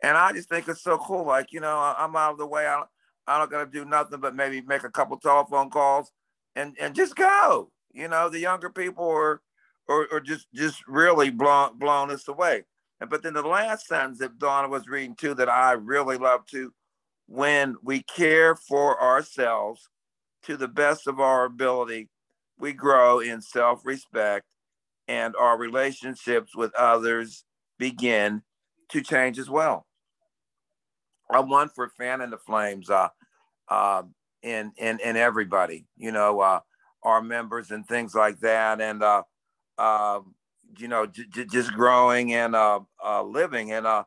And 0.03 0.17
I 0.17 0.33
just 0.33 0.49
think 0.49 0.69
it's 0.69 0.83
so 0.83 0.99
cool. 0.99 1.25
Like, 1.25 1.53
you 1.53 1.61
know, 1.61 1.95
I'm 1.99 2.15
out 2.17 2.33
of 2.33 2.39
the 2.39 2.47
way. 2.47 2.67
I 2.67 2.77
don't, 2.77 2.89
I 3.27 3.39
don't 3.39 3.51
got 3.51 3.65
to 3.65 3.79
do 3.79 3.85
nothing 3.85 4.21
but 4.21 4.37
maybe 4.37 4.61
make 4.61 4.85
a 4.85 4.91
couple 4.91 5.17
telephone 5.17 5.71
calls 5.71 6.13
and, 6.55 6.77
and 6.79 6.95
just 6.95 7.17
go. 7.17 7.71
You 7.93 8.09
know, 8.09 8.29
the 8.29 8.39
younger 8.39 8.71
people 8.71 9.09
are, 9.09 9.41
or, 9.89 10.07
or 10.13 10.21
just, 10.21 10.47
just 10.55 10.87
really 10.87 11.31
blown, 11.31 11.79
blown 11.79 12.11
us 12.11 12.29
away. 12.29 12.65
And, 13.01 13.11
but 13.11 13.23
then 13.23 13.35
the 13.35 13.43
last 13.43 13.87
sentence 13.87 14.19
that 14.19 14.39
Donna 14.39 14.69
was 14.69 14.87
reading 14.87 15.17
too, 15.17 15.35
that 15.35 15.49
I 15.49 15.73
really 15.73 16.19
love 16.19 16.47
to, 16.47 16.73
when 17.27 17.77
we 17.83 18.03
care 18.03 18.55
for 18.57 19.01
ourselves 19.03 19.89
to 20.45 20.57
the 20.57 20.69
best 20.69 21.07
of 21.07 21.21
our 21.21 21.45
ability, 21.45 22.09
we 22.59 22.73
grow 22.73 23.21
in 23.21 23.41
self 23.43 23.85
respect 23.85 24.47
and 25.09 25.35
our 25.37 25.59
relationships 25.59 26.55
with 26.57 26.75
others 26.75 27.45
begin 27.79 28.43
to 28.89 29.03
change 29.03 29.39
as 29.39 29.51
well. 29.51 29.87
I'm 31.31 31.49
one 31.49 31.69
for 31.69 31.89
fanning 31.89 32.31
the 32.31 32.39
flames 32.39 32.89
uh, 32.91 33.09
uh, 33.69 34.03
in, 34.43 34.73
in, 34.79 35.01
in 35.01 35.17
everybody, 35.17 35.87
you 35.97 36.13
know, 36.13 36.41
uh, 36.41 36.61
our 37.03 37.23
members 37.23 37.71
and 37.71 37.87
things 37.87 38.15
like 38.15 38.39
that. 38.41 38.81
And, 38.81 39.03
uh, 39.03 39.23
uh, 39.79 40.21
you 40.79 40.89
know, 40.89 41.07
j- 41.07 41.27
j- 41.33 41.47
just 41.47 41.73
growing 41.73 42.35
and 42.35 42.55
uh, 42.55 42.81
uh, 43.05 43.23
living. 43.23 43.73
And, 43.73 43.87
uh, 43.87 44.05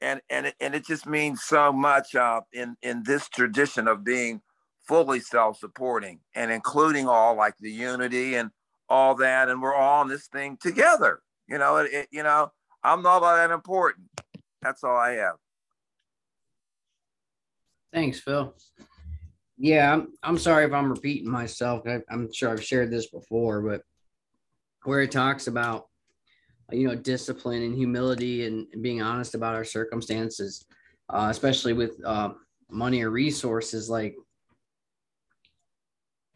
and, 0.00 0.20
and, 0.30 0.46
it, 0.46 0.54
and 0.60 0.74
it 0.74 0.86
just 0.86 1.06
means 1.06 1.42
so 1.42 1.72
much 1.72 2.14
uh, 2.14 2.40
in, 2.52 2.76
in 2.82 3.02
this 3.04 3.28
tradition 3.28 3.88
of 3.88 4.04
being 4.04 4.40
fully 4.88 5.20
self-supporting 5.20 6.18
and 6.34 6.50
including 6.50 7.06
all 7.06 7.36
like 7.36 7.54
the 7.60 7.70
unity 7.70 8.36
and 8.36 8.50
all 8.88 9.14
that 9.14 9.50
and 9.50 9.60
we're 9.60 9.74
all 9.74 10.00
in 10.02 10.08
this 10.08 10.28
thing 10.28 10.56
together 10.60 11.20
you 11.46 11.58
know 11.58 11.76
it, 11.76 11.92
it, 11.92 12.08
you 12.10 12.22
know 12.22 12.50
i'm 12.82 13.02
not 13.02 13.22
all 13.22 13.36
that 13.36 13.50
important. 13.50 14.06
That's 14.62 14.82
all 14.82 14.96
i 14.96 15.12
have. 15.12 15.34
Thanks 17.92 18.18
phil. 18.18 18.54
Yeah 19.58 19.92
i'm, 19.92 20.08
I'm 20.22 20.38
sorry 20.38 20.64
if 20.64 20.72
i'm 20.72 20.90
repeating 20.90 21.30
myself. 21.30 21.86
I, 21.86 22.00
i'm 22.10 22.32
sure 22.32 22.50
i've 22.50 22.64
shared 22.64 22.90
this 22.90 23.08
before 23.08 23.60
but 23.60 23.82
where 24.84 25.02
it 25.02 25.10
talks 25.10 25.48
about 25.48 25.88
you 26.70 26.86
know 26.86 26.94
discipline 26.94 27.62
and 27.62 27.74
humility 27.74 28.46
and, 28.46 28.66
being 28.82 29.00
honest 29.00 29.34
about 29.34 29.54
our 29.54 29.64
circumstances 29.64 30.66
uh, 31.10 31.28
especially 31.30 31.72
with 31.72 31.92
uh, 32.04 32.30
money 32.70 33.02
or 33.02 33.10
resources 33.10 33.88
like 33.88 34.14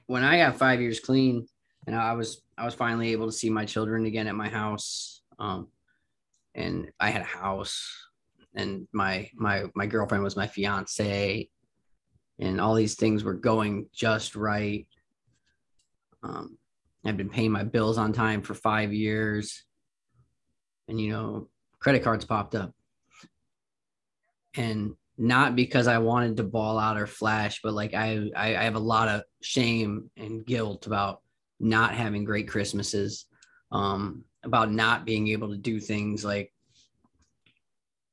when 0.06 0.24
I 0.24 0.38
got 0.38 0.56
five 0.56 0.80
years 0.80 1.00
clean 1.00 1.46
and 1.86 1.96
I 1.96 2.12
was 2.12 2.42
I 2.56 2.64
was 2.64 2.74
finally 2.74 3.12
able 3.12 3.26
to 3.26 3.32
see 3.32 3.50
my 3.50 3.64
children 3.64 4.06
again 4.06 4.26
at 4.26 4.34
my 4.34 4.48
house. 4.48 5.22
Um, 5.38 5.68
and 6.54 6.90
I 7.00 7.10
had 7.10 7.22
a 7.22 7.24
house 7.24 7.90
and 8.54 8.86
my 8.92 9.30
my 9.34 9.64
my 9.74 9.86
girlfriend 9.86 10.22
was 10.22 10.36
my 10.36 10.46
fiance 10.46 11.48
and 12.38 12.60
all 12.60 12.74
these 12.74 12.94
things 12.94 13.24
were 13.24 13.34
going 13.34 13.88
just 13.94 14.36
right. 14.36 14.86
Um, 16.22 16.58
I've 17.04 17.16
been 17.16 17.30
paying 17.30 17.50
my 17.50 17.64
bills 17.64 17.98
on 17.98 18.12
time 18.12 18.42
for 18.42 18.54
five 18.54 18.92
years. 18.92 19.64
And 20.92 21.00
you 21.00 21.10
know, 21.10 21.48
credit 21.78 22.04
cards 22.04 22.26
popped 22.26 22.54
up. 22.54 22.74
And 24.54 24.94
not 25.16 25.56
because 25.56 25.86
I 25.86 25.96
wanted 25.96 26.36
to 26.36 26.42
ball 26.42 26.78
out 26.78 26.98
or 26.98 27.06
flash, 27.06 27.60
but 27.62 27.72
like 27.72 27.94
I, 27.94 28.28
I, 28.36 28.56
I 28.56 28.64
have 28.64 28.74
a 28.74 28.78
lot 28.78 29.08
of 29.08 29.22
shame 29.40 30.10
and 30.18 30.44
guilt 30.44 30.86
about 30.86 31.22
not 31.58 31.94
having 31.94 32.24
great 32.24 32.46
Christmases, 32.46 33.24
um, 33.70 34.22
about 34.44 34.70
not 34.70 35.06
being 35.06 35.28
able 35.28 35.48
to 35.48 35.56
do 35.56 35.80
things 35.80 36.24
like. 36.24 36.52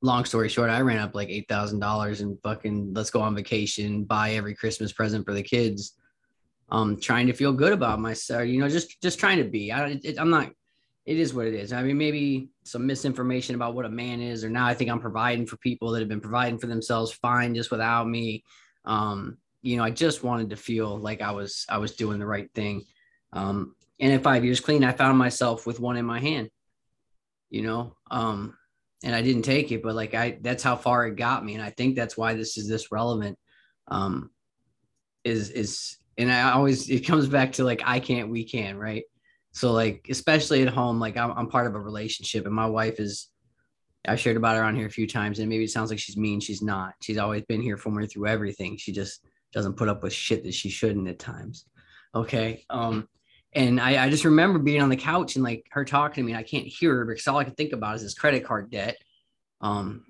Long 0.01 0.23
story 0.23 0.47
short, 0.47 0.69
I 0.69 0.79
ran 0.79 0.99
up 0.99 1.13
like 1.13 1.27
eight 1.27 1.49
thousand 1.49 1.79
dollars 1.79 2.21
and 2.21 2.41
fucking 2.41 2.93
let's 2.93 3.09
go 3.09 3.19
on 3.19 3.35
vacation, 3.35 4.05
buy 4.05 4.31
every 4.31 4.55
Christmas 4.55 4.93
present 4.93 5.25
for 5.25 5.33
the 5.33 5.43
kids, 5.43 5.95
um, 6.69 6.97
trying 6.97 7.27
to 7.27 7.33
feel 7.33 7.51
good 7.51 7.73
about 7.73 7.99
myself. 7.99 8.47
You 8.47 8.61
know, 8.61 8.69
just 8.69 9.01
just 9.01 9.19
trying 9.19 9.39
to 9.39 9.43
be. 9.43 9.73
I, 9.73 9.99
it, 10.01 10.17
I'm 10.17 10.29
not 10.29 10.53
it 11.09 11.17
is 11.17 11.33
what 11.33 11.47
it 11.47 11.55
is. 11.55 11.73
I 11.73 11.81
mean, 11.81 11.97
maybe 11.97 12.51
some 12.63 12.85
misinformation 12.85 13.55
about 13.55 13.73
what 13.73 13.85
a 13.85 13.89
man 13.89 14.21
is, 14.21 14.43
or 14.43 14.49
now 14.51 14.67
I 14.67 14.75
think 14.75 14.91
I'm 14.91 14.99
providing 14.99 15.47
for 15.47 15.57
people 15.57 15.89
that 15.89 16.01
have 16.01 16.07
been 16.07 16.21
providing 16.21 16.59
for 16.59 16.67
themselves 16.67 17.11
fine 17.11 17.55
just 17.55 17.71
without 17.71 18.07
me. 18.07 18.43
Um, 18.85 19.39
you 19.63 19.75
know, 19.75 19.83
I 19.83 19.89
just 19.89 20.23
wanted 20.23 20.51
to 20.51 20.55
feel 20.55 20.99
like 20.99 21.23
I 21.23 21.31
was 21.31 21.65
I 21.67 21.79
was 21.79 21.95
doing 21.95 22.19
the 22.19 22.27
right 22.27 22.47
thing. 22.53 22.85
Um, 23.33 23.75
and 23.99 24.13
in 24.13 24.21
five 24.21 24.45
years 24.45 24.59
clean, 24.59 24.83
I 24.83 24.91
found 24.91 25.17
myself 25.17 25.65
with 25.65 25.79
one 25.79 25.97
in 25.97 26.05
my 26.05 26.19
hand. 26.19 26.51
You 27.49 27.63
know, 27.63 27.95
um, 28.11 28.55
and 29.03 29.15
I 29.15 29.23
didn't 29.23 29.41
take 29.41 29.71
it, 29.71 29.81
but 29.81 29.95
like 29.95 30.13
I 30.13 30.37
that's 30.41 30.61
how 30.61 30.75
far 30.75 31.07
it 31.07 31.15
got 31.15 31.43
me, 31.43 31.55
and 31.55 31.63
I 31.63 31.71
think 31.71 31.95
that's 31.95 32.17
why 32.17 32.35
this 32.35 32.55
is 32.55 32.69
this 32.69 32.91
relevant. 32.91 33.35
Um, 33.87 34.29
is 35.23 35.49
is 35.49 35.97
and 36.19 36.31
I 36.31 36.51
always 36.51 36.87
it 36.87 36.99
comes 37.07 37.27
back 37.27 37.53
to 37.53 37.63
like 37.63 37.81
I 37.83 37.99
can't, 37.99 38.29
we 38.29 38.43
can, 38.43 38.77
right? 38.77 39.05
So 39.59 39.73
like, 39.73 40.07
especially 40.09 40.61
at 40.61 40.69
home, 40.69 41.01
like 41.01 41.17
I'm, 41.17 41.31
I'm 41.31 41.49
part 41.49 41.67
of 41.67 41.75
a 41.75 41.81
relationship 41.81 42.45
and 42.45 42.55
my 42.55 42.65
wife 42.65 42.97
is, 42.97 43.27
I've 44.07 44.17
shared 44.17 44.37
about 44.37 44.55
her 44.55 44.63
on 44.63 44.73
here 44.73 44.87
a 44.87 44.89
few 44.89 45.05
times 45.05 45.39
and 45.39 45.49
maybe 45.49 45.65
it 45.65 45.69
sounds 45.69 45.89
like 45.89 45.99
she's 45.99 46.15
mean. 46.15 46.39
She's 46.39 46.61
not, 46.61 46.93
she's 47.01 47.17
always 47.17 47.43
been 47.43 47.61
here 47.61 47.75
for 47.75 47.89
me 47.89 48.07
through 48.07 48.27
everything. 48.27 48.77
She 48.77 48.93
just 48.93 49.19
doesn't 49.51 49.75
put 49.75 49.89
up 49.89 50.01
with 50.01 50.13
shit 50.13 50.45
that 50.45 50.53
she 50.53 50.69
shouldn't 50.69 51.09
at 51.09 51.19
times. 51.19 51.65
Okay. 52.15 52.63
Um, 52.69 53.09
and 53.51 53.81
I, 53.81 54.05
I 54.05 54.09
just 54.09 54.23
remember 54.23 54.59
being 54.59 54.81
on 54.81 54.87
the 54.87 54.95
couch 54.95 55.35
and 55.35 55.43
like 55.43 55.65
her 55.71 55.83
talking 55.83 56.23
to 56.23 56.25
me 56.25 56.31
and 56.31 56.39
I 56.39 56.43
can't 56.43 56.65
hear 56.65 56.95
her 56.95 57.05
because 57.05 57.27
all 57.27 57.35
I 57.35 57.43
can 57.43 57.55
think 57.55 57.73
about 57.73 57.97
is 57.97 58.03
this 58.03 58.13
credit 58.13 58.45
card 58.45 58.71
debt. 58.71 58.95
Um, 59.59 60.05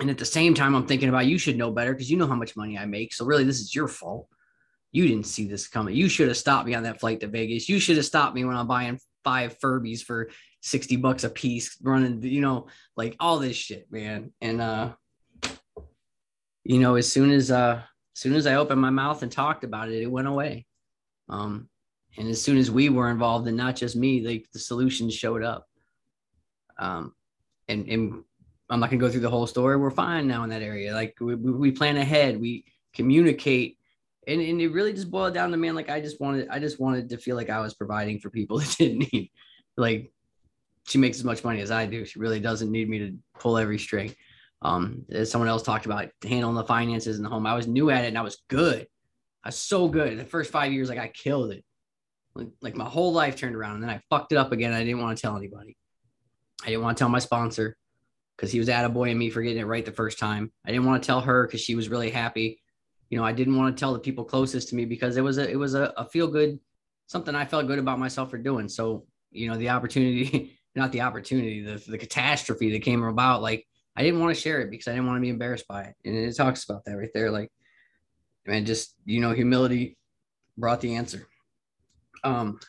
and 0.00 0.08
at 0.08 0.16
the 0.16 0.24
same 0.24 0.54
time, 0.54 0.74
I'm 0.74 0.86
thinking 0.86 1.10
about 1.10 1.26
you 1.26 1.36
should 1.36 1.58
know 1.58 1.70
better 1.70 1.92
because 1.92 2.10
you 2.10 2.16
know 2.16 2.28
how 2.28 2.34
much 2.34 2.56
money 2.56 2.78
I 2.78 2.86
make. 2.86 3.12
So 3.12 3.26
really, 3.26 3.44
this 3.44 3.60
is 3.60 3.74
your 3.74 3.88
fault. 3.88 4.26
You 4.92 5.06
didn't 5.06 5.26
see 5.26 5.46
this 5.46 5.68
coming. 5.68 5.94
You 5.94 6.08
should 6.08 6.28
have 6.28 6.36
stopped 6.36 6.66
me 6.66 6.74
on 6.74 6.82
that 6.82 7.00
flight 7.00 7.20
to 7.20 7.28
Vegas. 7.28 7.68
You 7.68 7.78
should 7.78 7.96
have 7.96 8.06
stopped 8.06 8.34
me 8.34 8.44
when 8.44 8.56
I'm 8.56 8.66
buying 8.66 8.98
five 9.22 9.58
Furbies 9.58 10.02
for 10.02 10.30
60 10.62 10.96
bucks 10.96 11.24
a 11.24 11.30
piece, 11.30 11.76
running, 11.82 12.22
you 12.22 12.40
know, 12.40 12.66
like 12.96 13.16
all 13.20 13.38
this 13.38 13.56
shit, 13.56 13.90
man. 13.90 14.32
And 14.40 14.60
uh, 14.60 14.92
you 16.64 16.78
know, 16.78 16.96
as 16.96 17.10
soon 17.10 17.30
as 17.30 17.50
uh 17.50 17.82
as 18.14 18.20
soon 18.20 18.34
as 18.34 18.46
I 18.46 18.56
opened 18.56 18.80
my 18.80 18.90
mouth 18.90 19.22
and 19.22 19.32
talked 19.32 19.64
about 19.64 19.90
it, 19.90 20.02
it 20.02 20.10
went 20.10 20.28
away. 20.28 20.66
Um, 21.28 21.68
and 22.18 22.28
as 22.28 22.42
soon 22.42 22.58
as 22.58 22.70
we 22.70 22.88
were 22.88 23.10
involved, 23.10 23.46
and 23.48 23.56
not 23.56 23.76
just 23.76 23.96
me, 23.96 24.26
like 24.26 24.46
the 24.52 24.58
solutions 24.58 25.14
showed 25.14 25.42
up. 25.42 25.66
Um, 26.78 27.14
and 27.68 27.88
and 27.88 28.24
I'm 28.68 28.80
not 28.80 28.90
gonna 28.90 29.00
go 29.00 29.08
through 29.08 29.20
the 29.20 29.30
whole 29.30 29.46
story. 29.46 29.76
We're 29.76 29.90
fine 29.90 30.26
now 30.26 30.42
in 30.44 30.50
that 30.50 30.62
area. 30.62 30.92
Like 30.92 31.16
we, 31.20 31.34
we 31.34 31.70
plan 31.72 31.96
ahead, 31.96 32.40
we 32.40 32.64
communicate, 32.92 33.78
and, 34.26 34.40
and 34.40 34.60
it 34.60 34.68
really 34.68 34.92
just 34.92 35.10
boiled 35.10 35.34
down 35.34 35.50
to 35.50 35.56
man. 35.56 35.74
Like 35.74 35.90
I 35.90 36.00
just 36.00 36.20
wanted, 36.20 36.48
I 36.48 36.58
just 36.58 36.80
wanted 36.80 37.08
to 37.10 37.16
feel 37.16 37.36
like 37.36 37.50
I 37.50 37.60
was 37.60 37.74
providing 37.74 38.18
for 38.18 38.30
people 38.30 38.58
that 38.60 38.76
didn't 38.78 39.12
need. 39.12 39.30
Like 39.76 40.12
she 40.86 40.98
makes 40.98 41.18
as 41.18 41.24
much 41.24 41.44
money 41.44 41.60
as 41.60 41.70
I 41.70 41.86
do. 41.86 42.04
She 42.04 42.18
really 42.18 42.40
doesn't 42.40 42.70
need 42.70 42.88
me 42.88 42.98
to 42.98 43.16
pull 43.38 43.58
every 43.58 43.78
string. 43.78 44.14
Um, 44.62 45.06
as 45.10 45.30
someone 45.30 45.48
else 45.48 45.62
talked 45.62 45.86
about 45.86 46.10
handling 46.22 46.56
the 46.56 46.64
finances 46.64 47.16
in 47.16 47.22
the 47.22 47.30
home, 47.30 47.46
I 47.46 47.54
was 47.54 47.66
new 47.66 47.90
at 47.90 48.04
it 48.04 48.08
and 48.08 48.18
I 48.18 48.22
was 48.22 48.42
good. 48.48 48.86
I 49.42 49.48
was 49.48 49.56
so 49.56 49.88
good. 49.88 50.18
The 50.18 50.24
first 50.24 50.50
five 50.50 50.72
years, 50.72 50.88
like 50.88 50.98
I 50.98 51.08
killed 51.08 51.52
it. 51.52 51.64
Like, 52.34 52.48
like 52.60 52.76
my 52.76 52.84
whole 52.84 53.12
life 53.12 53.36
turned 53.36 53.56
around 53.56 53.76
and 53.76 53.82
then 53.82 53.90
I 53.90 54.00
fucked 54.10 54.32
it 54.32 54.38
up 54.38 54.52
again. 54.52 54.72
I 54.72 54.84
didn't 54.84 55.00
want 55.00 55.16
to 55.16 55.22
tell 55.22 55.36
anybody. 55.36 55.76
I 56.62 56.66
didn't 56.66 56.82
want 56.82 56.98
to 56.98 57.02
tell 57.02 57.08
my 57.08 57.18
sponsor 57.18 57.76
because 58.36 58.52
he 58.52 58.58
was 58.58 58.68
attaboying 58.68 59.16
me 59.16 59.30
for 59.30 59.42
getting 59.42 59.58
it 59.58 59.66
right 59.66 59.84
the 59.84 59.92
first 59.92 60.18
time. 60.18 60.52
I 60.66 60.70
didn't 60.70 60.86
want 60.86 61.02
to 61.02 61.06
tell 61.06 61.20
her 61.22 61.46
because 61.46 61.60
she 61.60 61.74
was 61.74 61.88
really 61.88 62.10
happy. 62.10 62.60
You 63.10 63.18
know, 63.18 63.24
I 63.24 63.32
didn't 63.32 63.56
want 63.56 63.76
to 63.76 63.80
tell 63.80 63.92
the 63.92 63.98
people 63.98 64.24
closest 64.24 64.68
to 64.70 64.76
me 64.76 64.84
because 64.84 65.16
it 65.16 65.24
was 65.24 65.38
a 65.38 65.50
it 65.50 65.56
was 65.56 65.74
a, 65.74 65.92
a 65.96 66.08
feel 66.08 66.28
good, 66.28 66.58
something 67.06 67.34
I 67.34 67.44
felt 67.44 67.66
good 67.66 67.78
about 67.78 67.98
myself 67.98 68.30
for 68.30 68.38
doing. 68.38 68.68
So, 68.68 69.06
you 69.30 69.48
know, 69.48 69.56
the 69.56 69.70
opportunity, 69.70 70.58
not 70.74 70.92
the 70.92 71.02
opportunity, 71.02 71.60
the 71.60 71.82
the 71.86 71.98
catastrophe 71.98 72.70
that 72.72 72.82
came 72.82 73.02
about, 73.02 73.42
like 73.42 73.66
I 73.96 74.02
didn't 74.02 74.20
want 74.20 74.34
to 74.34 74.40
share 74.40 74.60
it 74.60 74.70
because 74.70 74.88
I 74.88 74.92
didn't 74.92 75.06
want 75.06 75.18
to 75.18 75.22
be 75.22 75.28
embarrassed 75.28 75.68
by 75.68 75.82
it. 75.82 75.94
And 76.04 76.14
it 76.14 76.36
talks 76.36 76.64
about 76.64 76.84
that 76.84 76.96
right 76.96 77.10
there. 77.12 77.30
Like, 77.30 77.50
man, 78.46 78.64
just, 78.64 78.94
you 79.04 79.20
know, 79.20 79.32
humility 79.32 79.98
brought 80.56 80.80
the 80.80 80.94
answer. 80.94 81.26
Um, 82.22 82.60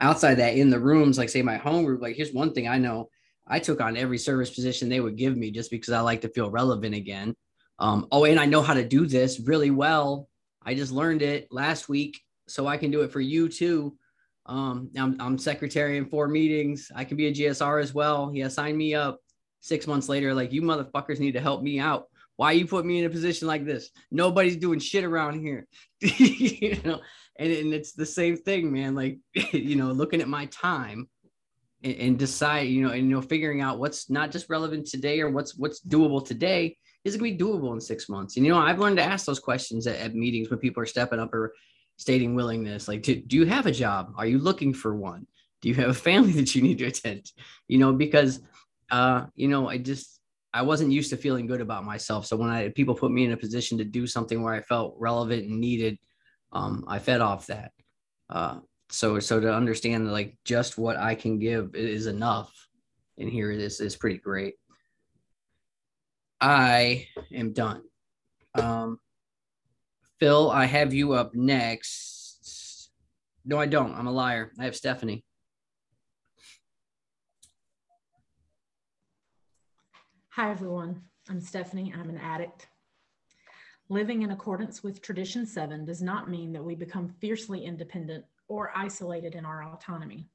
outside 0.00 0.36
that, 0.36 0.56
in 0.56 0.70
the 0.70 0.80
rooms, 0.80 1.18
like 1.18 1.28
say 1.28 1.42
my 1.42 1.58
home 1.58 1.84
group, 1.84 2.00
like 2.00 2.16
here's 2.16 2.32
one 2.32 2.52
thing 2.52 2.66
I 2.66 2.78
know 2.78 3.10
I 3.46 3.58
took 3.58 3.80
on 3.80 3.96
every 3.96 4.18
service 4.18 4.50
position 4.50 4.88
they 4.88 5.00
would 5.00 5.16
give 5.16 5.36
me 5.36 5.50
just 5.50 5.70
because 5.70 5.92
I 5.92 6.00
like 6.00 6.22
to 6.22 6.28
feel 6.28 6.50
relevant 6.50 6.94
again. 6.94 7.34
Um, 7.80 8.06
oh, 8.12 8.24
and 8.24 8.38
I 8.38 8.44
know 8.44 8.60
how 8.60 8.74
to 8.74 8.86
do 8.86 9.06
this 9.06 9.40
really 9.40 9.70
well. 9.70 10.28
I 10.62 10.74
just 10.74 10.92
learned 10.92 11.22
it 11.22 11.48
last 11.50 11.88
week, 11.88 12.20
so 12.46 12.66
I 12.66 12.76
can 12.76 12.90
do 12.90 13.00
it 13.00 13.10
for 13.10 13.20
you 13.20 13.48
too. 13.48 13.96
Um, 14.44 14.90
I'm, 14.98 15.16
I'm 15.18 15.38
secretary 15.38 15.96
in 15.96 16.06
four 16.06 16.28
meetings. 16.28 16.92
I 16.94 17.04
can 17.04 17.16
be 17.16 17.28
a 17.28 17.32
GSR 17.32 17.82
as 17.82 17.94
well. 17.94 18.30
Yeah, 18.34 18.48
sign 18.48 18.76
me 18.76 18.94
up 18.94 19.20
six 19.60 19.86
months 19.86 20.08
later, 20.08 20.34
like 20.34 20.52
you 20.52 20.60
motherfuckers 20.60 21.20
need 21.20 21.32
to 21.32 21.40
help 21.40 21.62
me 21.62 21.78
out. 21.78 22.06
Why 22.36 22.52
you 22.52 22.66
put 22.66 22.86
me 22.86 22.98
in 22.98 23.04
a 23.04 23.10
position 23.10 23.48
like 23.48 23.64
this? 23.64 23.90
Nobody's 24.10 24.56
doing 24.56 24.78
shit 24.78 25.04
around 25.04 25.40
here. 25.40 25.66
you 26.00 26.80
know, 26.84 27.00
and, 27.38 27.52
and 27.52 27.74
it's 27.74 27.92
the 27.92 28.06
same 28.06 28.36
thing, 28.36 28.72
man. 28.72 28.94
Like, 28.94 29.18
you 29.52 29.76
know, 29.76 29.92
looking 29.92 30.20
at 30.20 30.28
my 30.28 30.46
time 30.46 31.08
and, 31.82 31.96
and 31.96 32.18
decide, 32.18 32.68
you 32.68 32.82
know, 32.82 32.92
and 32.92 33.08
you 33.08 33.14
know, 33.14 33.22
figuring 33.22 33.60
out 33.60 33.78
what's 33.78 34.10
not 34.10 34.30
just 34.30 34.50
relevant 34.50 34.86
today 34.86 35.20
or 35.20 35.30
what's 35.30 35.56
what's 35.56 35.82
doable 35.82 36.26
today 36.26 36.76
is 37.04 37.14
it 37.14 37.18
gonna 37.18 37.30
be 37.30 37.38
doable 37.38 37.72
in 37.72 37.80
six 37.80 38.08
months. 38.08 38.36
And 38.36 38.44
you 38.44 38.52
know, 38.52 38.58
I've 38.58 38.78
learned 38.78 38.98
to 38.98 39.02
ask 39.02 39.26
those 39.26 39.38
questions 39.38 39.86
at, 39.86 39.96
at 39.96 40.14
meetings 40.14 40.50
when 40.50 40.58
people 40.58 40.82
are 40.82 40.86
stepping 40.86 41.18
up 41.18 41.32
or 41.34 41.54
stating 41.96 42.34
willingness. 42.34 42.88
Like, 42.88 43.02
do, 43.02 43.16
do 43.16 43.36
you 43.36 43.46
have 43.46 43.66
a 43.66 43.72
job? 43.72 44.14
Are 44.16 44.26
you 44.26 44.38
looking 44.38 44.72
for 44.74 44.94
one? 44.94 45.26
Do 45.60 45.68
you 45.68 45.74
have 45.76 45.90
a 45.90 45.94
family 45.94 46.32
that 46.40 46.54
you 46.54 46.62
need 46.62 46.78
to 46.78 46.86
attend? 46.86 47.30
You 47.68 47.78
know, 47.78 47.92
because 47.92 48.40
uh, 48.90 49.26
you 49.34 49.48
know, 49.48 49.68
I 49.68 49.78
just 49.78 50.20
I 50.52 50.62
wasn't 50.62 50.92
used 50.92 51.10
to 51.10 51.16
feeling 51.16 51.46
good 51.46 51.60
about 51.60 51.84
myself. 51.84 52.26
So 52.26 52.36
when 52.36 52.50
I 52.50 52.68
people 52.70 52.94
put 52.94 53.12
me 53.12 53.24
in 53.24 53.32
a 53.32 53.36
position 53.36 53.78
to 53.78 53.84
do 53.84 54.06
something 54.06 54.42
where 54.42 54.54
I 54.54 54.60
felt 54.60 54.96
relevant 54.98 55.44
and 55.44 55.60
needed, 55.60 55.98
um, 56.52 56.84
I 56.88 56.98
fed 56.98 57.20
off 57.20 57.46
that. 57.46 57.72
Uh, 58.28 58.58
so 58.90 59.20
so 59.20 59.40
to 59.40 59.52
understand 59.52 60.12
like 60.12 60.36
just 60.44 60.76
what 60.76 60.96
I 60.96 61.14
can 61.14 61.38
give 61.38 61.74
is 61.74 62.06
enough. 62.06 62.52
And 63.18 63.28
here 63.28 63.52
it 63.52 63.60
is 63.60 63.80
is 63.80 63.96
pretty 63.96 64.18
great. 64.18 64.54
I 66.40 67.06
am 67.32 67.52
done. 67.52 67.82
Um, 68.54 68.98
Phil, 70.18 70.50
I 70.50 70.64
have 70.64 70.94
you 70.94 71.12
up 71.12 71.34
next. 71.34 72.90
No, 73.44 73.58
I 73.58 73.66
don't. 73.66 73.94
I'm 73.94 74.06
a 74.06 74.12
liar. 74.12 74.52
I 74.58 74.64
have 74.64 74.76
Stephanie. 74.76 75.24
Hi, 80.30 80.50
everyone. 80.50 81.02
I'm 81.28 81.40
Stephanie. 81.40 81.92
I'm 81.94 82.08
an 82.08 82.18
addict. 82.18 82.68
Living 83.88 84.22
in 84.22 84.30
accordance 84.30 84.82
with 84.82 85.02
Tradition 85.02 85.44
7 85.44 85.84
does 85.84 86.00
not 86.00 86.30
mean 86.30 86.52
that 86.52 86.64
we 86.64 86.74
become 86.74 87.14
fiercely 87.20 87.64
independent 87.64 88.24
or 88.48 88.72
isolated 88.76 89.34
in 89.34 89.44
our 89.44 89.64
autonomy. 89.64 90.28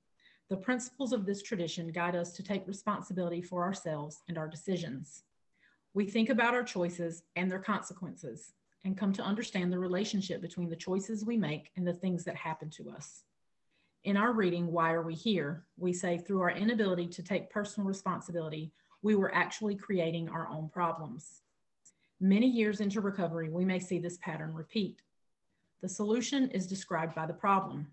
The 0.50 0.58
principles 0.58 1.14
of 1.14 1.26
this 1.26 1.42
tradition 1.42 1.92
guide 1.92 2.16
us 2.16 2.34
to 2.34 2.44
take 2.44 2.68
responsibility 2.68 3.42
for 3.42 3.64
ourselves 3.64 4.22
and 4.28 4.38
our 4.38 4.48
decisions. 4.48 5.25
We 5.96 6.06
think 6.06 6.30
about 6.30 6.54
our 6.54 6.64
choices 6.64 7.24
and 7.38 7.50
their 7.50 7.60
consequences 7.60 8.52
and 8.84 8.98
come 8.98 9.14
to 9.14 9.24
understand 9.24 9.72
the 9.72 9.80
relationship 9.80 10.42
between 10.42 10.70
the 10.70 10.76
choices 10.76 11.24
we 11.24 11.38
make 11.38 11.72
and 11.78 11.88
the 11.88 11.94
things 11.94 12.26
that 12.26 12.36
happen 12.36 12.70
to 12.72 12.90
us. 12.90 13.24
In 14.04 14.18
our 14.18 14.34
reading, 14.34 14.74
Why 14.74 14.92
Are 14.92 15.02
We 15.02 15.14
Here? 15.16 15.64
we 15.78 15.94
say 15.94 16.18
through 16.18 16.42
our 16.42 16.52
inability 16.52 17.08
to 17.08 17.24
take 17.24 17.50
personal 17.50 17.88
responsibility, 17.88 18.74
we 19.04 19.16
were 19.16 19.34
actually 19.34 19.76
creating 19.76 20.28
our 20.28 20.50
own 20.50 20.68
problems. 20.68 21.42
Many 22.20 22.48
years 22.48 22.82
into 22.82 23.00
recovery, 23.00 23.50
we 23.50 23.64
may 23.64 23.80
see 23.80 23.98
this 23.98 24.18
pattern 24.18 24.54
repeat. 24.54 25.02
The 25.82 25.88
solution 25.88 26.52
is 26.52 26.68
described 26.68 27.16
by 27.16 27.26
the 27.26 27.34
problem. 27.34 27.88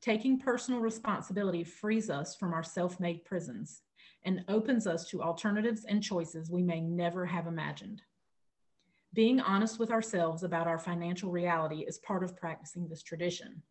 Taking 0.00 0.38
personal 0.38 0.80
responsibility 0.80 1.62
frees 1.62 2.08
us 2.08 2.34
from 2.34 2.54
our 2.54 2.64
self 2.64 2.98
made 2.98 3.26
prisons 3.26 3.82
and 4.24 4.44
opens 4.48 4.86
us 4.86 5.06
to 5.08 5.22
alternatives 5.22 5.84
and 5.84 6.02
choices 6.02 6.50
we 6.50 6.62
may 6.62 6.80
never 6.80 7.26
have 7.26 7.46
imagined. 7.46 8.02
Being 9.14 9.40
honest 9.40 9.78
with 9.78 9.90
ourselves 9.90 10.42
about 10.42 10.66
our 10.66 10.78
financial 10.78 11.30
reality 11.30 11.84
is 11.86 11.98
part 11.98 12.22
of 12.22 12.36
practicing 12.36 12.88
this 12.88 13.02
tradition. 13.02 13.62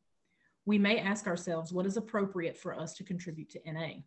We 0.66 0.78
may 0.78 1.00
ask 1.00 1.28
ourselves 1.28 1.72
what 1.72 1.86
is 1.86 1.95
appropriate 1.95 2.58
for 2.58 2.78
us 2.78 2.93
to 2.95 3.04
contribute 3.04 3.50
to 3.52 3.62
NA. 3.72 4.02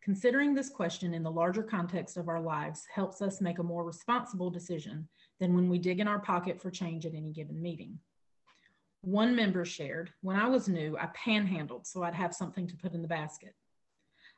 Considering 0.00 0.54
this 0.54 0.68
question 0.68 1.14
in 1.14 1.22
the 1.22 1.30
larger 1.30 1.62
context 1.62 2.16
of 2.16 2.28
our 2.28 2.40
lives 2.40 2.84
helps 2.92 3.22
us 3.22 3.40
make 3.40 3.58
a 3.58 3.62
more 3.62 3.84
responsible 3.84 4.50
decision 4.50 5.08
than 5.40 5.54
when 5.54 5.68
we 5.68 5.78
dig 5.78 5.98
in 5.98 6.06
our 6.06 6.18
pocket 6.18 6.60
for 6.60 6.70
change 6.70 7.06
at 7.06 7.14
any 7.14 7.32
given 7.32 7.60
meeting. 7.60 7.98
One 9.00 9.34
member 9.34 9.64
shared, 9.64 10.10
when 10.22 10.36
I 10.36 10.46
was 10.46 10.68
new, 10.68 10.96
I 10.98 11.08
panhandled 11.14 11.86
so 11.86 12.02
I'd 12.02 12.14
have 12.14 12.34
something 12.34 12.66
to 12.68 12.76
put 12.76 12.92
in 12.92 13.02
the 13.02 13.08
basket. 13.08 13.54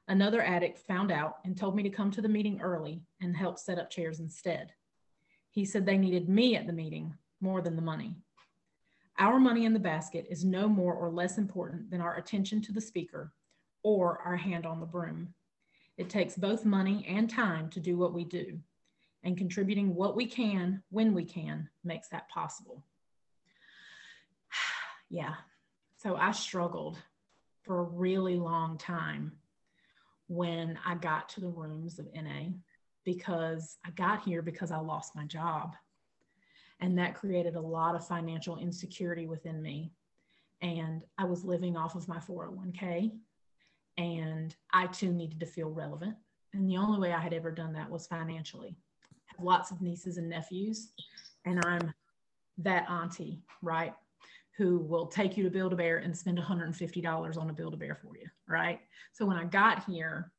Another 0.09 0.40
addict 0.42 0.78
found 0.78 1.11
out 1.11 1.38
and 1.44 1.57
told 1.57 1.74
me 1.74 1.82
to 1.82 1.90
come 1.90 2.11
to 2.12 2.22
the 2.22 2.28
meeting 2.28 2.61
early 2.61 3.02
and 3.20 3.36
help 3.36 3.59
set 3.59 3.78
up 3.78 3.90
chairs 3.90 4.20
instead. 4.20 4.72
He 5.50 5.64
said 5.64 5.84
they 5.84 5.98
needed 5.98 6.28
me 6.28 6.54
at 6.54 6.66
the 6.66 6.72
meeting 6.72 7.14
more 7.40 7.61
than 7.61 7.74
the 7.74 7.82
money. 7.82 8.14
Our 9.18 9.40
money 9.40 9.64
in 9.64 9.72
the 9.72 9.80
basket 9.80 10.26
is 10.30 10.44
no 10.44 10.68
more 10.68 10.94
or 10.94 11.11
less 11.11 11.38
important 11.38 11.90
than 11.90 12.00
our 12.00 12.16
attention 12.16 12.61
to 12.62 12.72
the 12.72 12.80
speaker 12.80 13.32
or 13.82 14.20
our 14.24 14.36
hand 14.36 14.66
on 14.66 14.78
the 14.78 14.86
broom. 14.86 15.34
It 15.96 16.11
takes 16.11 16.36
both 16.36 16.64
money 16.64 17.04
and 17.09 17.28
time 17.28 17.70
to 17.70 17.80
do 17.80 17.96
what 17.96 18.12
we 18.12 18.24
do, 18.24 18.61
and 19.24 19.38
contributing 19.38 19.94
what 19.94 20.14
we 20.14 20.26
can 20.26 20.82
when 20.90 21.14
we 21.14 21.24
can 21.24 21.68
makes 21.82 22.09
that 22.09 22.28
possible. 22.28 22.84
yeah, 25.09 25.34
so 25.96 26.16
I 26.16 26.32
struggled 26.32 26.98
for 27.62 27.80
a 27.80 27.84
really 27.84 28.36
long 28.36 28.76
time 28.76 29.32
when 30.29 30.79
I 30.85 30.95
got 30.95 31.29
to 31.31 31.41
the 31.41 31.49
rooms 31.49 31.99
of 31.99 32.09
NA 32.14 32.51
because 33.05 33.77
I 33.85 33.91
got 33.91 34.22
here 34.22 34.43
because 34.43 34.70
I 34.70 34.79
lost 34.79 35.14
my 35.14 35.24
job. 35.24 35.77
And 36.81 36.99
that 36.99 37.14
created 37.14 37.57
a 37.57 37.61
lot 37.61 37.95
of 37.95 38.07
financial 38.07 38.59
insecurity 38.59 39.27
within 39.27 39.62
me. 39.62 39.93
And 40.61 41.03
I 41.16 41.24
was 41.24 41.45
living 41.45 41.77
off 41.77 41.95
of 41.95 42.09
my 42.09 42.18
401k 42.18 43.12
and 43.99 44.55
I 44.72 44.87
too 44.87 45.12
needed 45.12 45.41
to 45.41 45.47
feel 45.47 45.70
relevant. 45.70 46.16
And 46.53 46.68
the 46.68 46.77
only 46.77 46.99
way 46.99 47.12
I 47.12 47.20
had 47.20 47.33
ever 47.33 47.51
done 47.51 47.72
that 47.74 47.91
was 47.91 48.07
financially. 48.07 48.77
I 49.12 49.35
have 49.37 49.45
lots 49.45 49.70
of 49.70 49.81
nieces 49.81 50.16
and 50.16 50.29
nephews, 50.29 50.93
and 51.45 51.64
I'm 51.64 51.93
that 52.59 52.89
auntie, 52.89 53.43
right? 53.62 53.95
Who 54.57 54.78
will 54.78 55.07
take 55.07 55.36
you 55.36 55.44
to 55.44 55.50
Build 55.50 55.72
a 55.72 55.76
Bear 55.76 55.98
and 55.98 56.16
spend 56.16 56.38
$150 56.38 57.38
on 57.38 57.50
a 57.50 57.52
Build 57.52 57.74
a 57.74 57.76
Bear 57.76 57.94
for 57.94 58.16
you, 58.16 58.26
right? 58.48 58.80
So 59.12 59.26
when 59.26 59.36
I 59.36 59.44
got 59.44 59.84
here, 59.84 60.32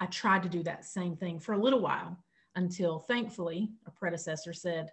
I 0.00 0.06
tried 0.06 0.42
to 0.42 0.48
do 0.48 0.62
that 0.64 0.84
same 0.84 1.16
thing 1.16 1.38
for 1.38 1.52
a 1.52 1.58
little 1.58 1.80
while 1.80 2.16
until 2.56 2.98
thankfully 2.98 3.70
a 3.86 3.90
predecessor 3.90 4.52
said, 4.52 4.90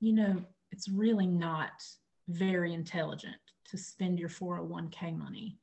you 0.00 0.12
know, 0.12 0.42
it's 0.70 0.88
really 0.88 1.26
not 1.26 1.82
very 2.28 2.74
intelligent 2.74 3.36
to 3.70 3.78
spend 3.78 4.18
your 4.18 4.28
401k 4.28 5.16
money 5.16 5.58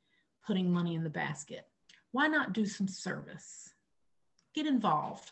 putting 0.46 0.72
money 0.72 0.96
in 0.96 1.04
the 1.04 1.10
basket. 1.10 1.68
Why 2.12 2.28
not 2.28 2.54
do 2.54 2.66
some 2.66 2.88
service? 2.88 3.74
Get 4.54 4.68
involved, 4.68 5.32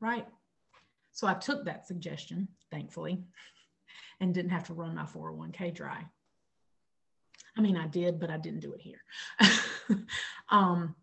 right? 0.00 0.26
So 1.12 1.26
I 1.26 1.34
took 1.34 1.64
that 1.64 1.86
suggestion, 1.86 2.48
thankfully, 2.70 3.22
and 4.22 4.32
didn't 4.32 4.52
have 4.52 4.64
to 4.64 4.72
run 4.72 4.94
my 4.94 5.02
401k 5.02 5.74
dry. 5.74 6.06
I 7.56 7.60
mean, 7.60 7.76
I 7.76 7.88
did, 7.88 8.20
but 8.20 8.30
I 8.30 8.38
didn't 8.38 8.60
do 8.60 8.72
it 8.72 8.80
here. 8.80 9.02
um, 10.48 10.94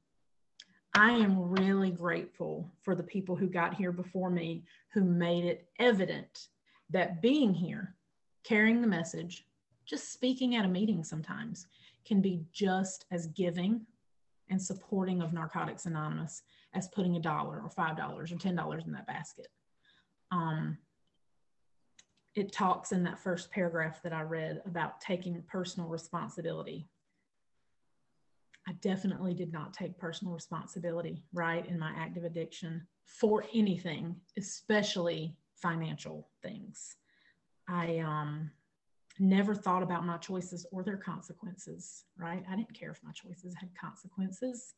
I 0.95 1.11
am 1.11 1.51
really 1.51 1.91
grateful 1.91 2.72
for 2.82 2.95
the 2.95 3.03
people 3.03 3.36
who 3.36 3.47
got 3.47 3.76
here 3.76 3.91
before 3.91 4.32
me 4.32 4.63
who 4.93 5.03
made 5.03 5.43
it 5.43 5.67
evident 5.80 6.47
that 6.89 7.22
being 7.22 7.53
here, 7.53 7.93
carrying 8.43 8.82
the 8.82 8.88
message, 8.88 9.45
just 9.86 10.13
speaking 10.13 10.55
at 10.55 10.65
a 10.65 10.70
meeting 10.70 11.03
sometimes 11.03 11.67
can 12.05 12.22
be 12.22 12.41
just 12.53 13.05
as 13.11 13.28
giving 13.28 13.86
and 14.49 14.61
supporting 14.61 15.22
of 15.22 15.34
Narcotics 15.34 15.86
Anonymous 15.86 16.41
as 16.74 16.88
putting 16.88 17.17
a 17.17 17.20
dollar 17.20 17.61
or 17.61 17.70
five 17.70 17.97
dollars 17.97 18.32
or 18.32 18.38
ten 18.38 18.55
dollars 18.55 18.86
in 18.86 18.93
that 18.93 19.07
basket. 19.07 19.49
Um, 20.32 20.78
it 22.36 22.51
talks 22.51 22.91
in 22.91 23.03
that 23.03 23.19
first 23.19 23.51
paragraph 23.51 24.01
that 24.03 24.13
I 24.13 24.21
read 24.21 24.61
about 24.65 25.01
taking 25.01 25.41
personal 25.47 25.89
responsibility. 25.89 26.88
I 28.67 28.73
definitely 28.82 29.34
did 29.34 29.51
not 29.51 29.73
take 29.73 29.97
personal 29.97 30.34
responsibility, 30.34 31.23
right, 31.34 31.65
in 31.65 31.80
my 31.80 31.91
active 31.97 32.23
addiction 32.23 32.86
for 33.05 33.43
anything, 33.53 34.15
especially 34.38 35.36
financial 35.55 36.30
things. 36.43 36.95
I 37.67 37.99
um, 37.99 38.51
never 39.19 39.55
thought 39.55 39.84
about 39.84 40.05
my 40.05 40.17
choices 40.17 40.65
or 40.71 40.84
their 40.84 40.97
consequences, 40.97 42.05
right? 42.17 42.43
I 42.49 42.55
didn't 42.55 42.73
care 42.73 42.91
if 42.91 43.03
my 43.03 43.11
choices 43.11 43.55
had 43.59 43.69
consequences. 43.80 44.73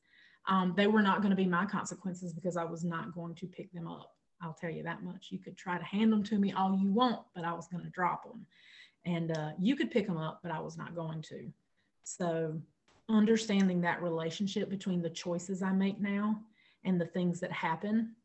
Um, 0.47 0.73
they 0.75 0.87
were 0.87 1.01
not 1.01 1.21
going 1.21 1.29
to 1.29 1.35
be 1.35 1.45
my 1.45 1.65
consequences 1.65 2.33
because 2.33 2.57
I 2.57 2.63
was 2.63 2.83
not 2.83 3.13
going 3.13 3.35
to 3.35 3.47
pick 3.47 3.71
them 3.73 3.87
up. 3.87 4.11
I'll 4.41 4.53
tell 4.53 4.69
you 4.69 4.83
that 4.83 5.03
much. 5.03 5.27
You 5.29 5.39
could 5.39 5.57
try 5.57 5.77
to 5.77 5.83
hand 5.83 6.11
them 6.11 6.23
to 6.23 6.37
me 6.37 6.51
all 6.51 6.75
you 6.75 6.91
want, 6.91 7.21
but 7.35 7.45
I 7.45 7.53
was 7.53 7.67
going 7.67 7.83
to 7.83 7.89
drop 7.89 8.23
them. 8.23 8.45
And 9.05 9.35
uh, 9.35 9.51
you 9.59 9.75
could 9.75 9.91
pick 9.91 10.07
them 10.07 10.17
up, 10.17 10.39
but 10.43 10.51
I 10.51 10.59
was 10.59 10.77
not 10.77 10.95
going 10.95 11.21
to. 11.23 11.51
So, 12.03 12.59
understanding 13.09 13.81
that 13.81 14.01
relationship 14.01 14.69
between 14.69 15.01
the 15.01 15.09
choices 15.09 15.61
I 15.61 15.71
make 15.71 15.99
now 15.99 16.39
and 16.83 16.99
the 16.99 17.05
things 17.05 17.39
that 17.39 17.51
happen, 17.51 18.15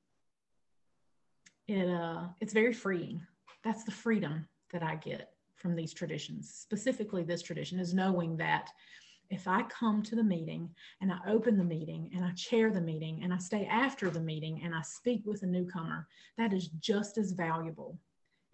it 1.67 1.89
uh, 1.89 2.25
it's 2.41 2.53
very 2.53 2.73
freeing. 2.73 3.21
That's 3.65 3.85
the 3.85 3.91
freedom 3.91 4.47
that 4.73 4.83
I 4.83 4.97
get 4.97 5.33
from 5.57 5.75
these 5.75 5.93
traditions. 5.93 6.53
Specifically, 6.55 7.23
this 7.25 7.43
tradition 7.43 7.79
is 7.79 7.95
knowing 7.95 8.37
that 8.37 8.71
if 9.31 9.49
I 9.49 9.63
come 9.65 10.03
to 10.05 10.15
the 10.15 10.23
meeting 10.23 10.71
and 11.01 11.13
I 11.13 11.19
open 11.29 11.57
the 11.59 11.65
meeting 11.65 12.11
and 12.15 12.25
I 12.25 12.31
chair 12.33 12.71
the 12.71 12.81
meeting 12.81 13.21
and 13.23 13.33
I 13.33 13.39
stay 13.39 13.67
after 13.67 14.11
the 14.11 14.21
meeting 14.21 14.61
and 14.65 14.75
I 14.75 14.83
speak 14.83 15.23
with 15.25 15.43
a 15.43 15.47
newcomer, 15.47 16.07
that 16.39 16.53
is 16.53 16.69
just 16.69 17.19
as 17.19 17.33
valuable 17.33 17.99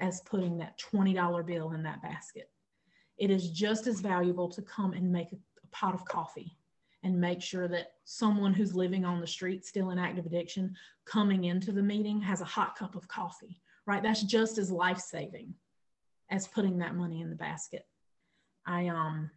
as 0.00 0.20
putting 0.22 0.58
that 0.58 0.78
$20 0.78 1.46
bill 1.46 1.72
in 1.72 1.82
that 1.84 2.02
basket. 2.02 2.50
It 3.18 3.30
is 3.30 3.50
just 3.50 3.86
as 3.86 4.00
valuable 4.00 4.48
to 4.48 4.62
come 4.62 4.92
and 4.92 5.12
make 5.12 5.32
a, 5.32 5.36
pot 5.72 5.94
of 5.94 6.04
coffee 6.04 6.54
and 7.02 7.18
make 7.18 7.40
sure 7.40 7.66
that 7.66 7.92
someone 8.04 8.52
who's 8.52 8.74
living 8.74 9.06
on 9.06 9.22
the 9.22 9.26
street 9.26 9.64
still 9.64 9.88
in 9.88 9.98
active 9.98 10.26
addiction 10.26 10.76
coming 11.06 11.44
into 11.44 11.72
the 11.72 11.82
meeting 11.82 12.20
has 12.20 12.42
a 12.42 12.44
hot 12.44 12.76
cup 12.76 12.94
of 12.94 13.08
coffee, 13.08 13.58
right? 13.86 14.02
That's 14.02 14.22
just 14.22 14.58
as 14.58 14.70
life 14.70 14.98
saving 14.98 15.54
as 16.30 16.46
putting 16.46 16.76
that 16.78 16.94
money 16.94 17.22
in 17.22 17.30
the 17.30 17.36
basket. 17.36 17.86
I 18.66 18.88
um 18.88 19.30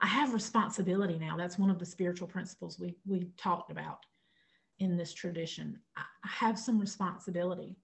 I 0.00 0.06
have 0.06 0.34
responsibility 0.34 1.18
now. 1.18 1.36
That's 1.36 1.58
one 1.58 1.70
of 1.70 1.78
the 1.78 1.86
spiritual 1.86 2.28
principles 2.28 2.78
we 2.78 2.94
we 3.06 3.30
talked 3.36 3.70
about 3.70 4.00
in 4.78 4.96
this 4.96 5.12
tradition. 5.12 5.78
I 5.96 6.28
have 6.28 6.58
some 6.58 6.80
responsibility 6.80 7.76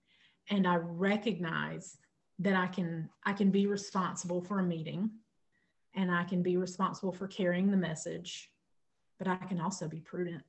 and 0.50 0.66
I 0.66 0.76
recognize 0.76 1.98
that 2.40 2.54
I 2.54 2.66
can 2.66 3.08
I 3.24 3.32
can 3.32 3.50
be 3.50 3.66
responsible 3.66 4.42
for 4.42 4.58
a 4.58 4.64
meeting 4.64 5.10
and 5.94 6.10
I 6.10 6.24
can 6.24 6.42
be 6.42 6.56
responsible 6.56 7.12
for 7.12 7.26
carrying 7.26 7.70
the 7.70 7.76
message, 7.76 8.50
but 9.18 9.28
I 9.28 9.36
can 9.36 9.60
also 9.60 9.88
be 9.88 10.00
prudent, 10.00 10.42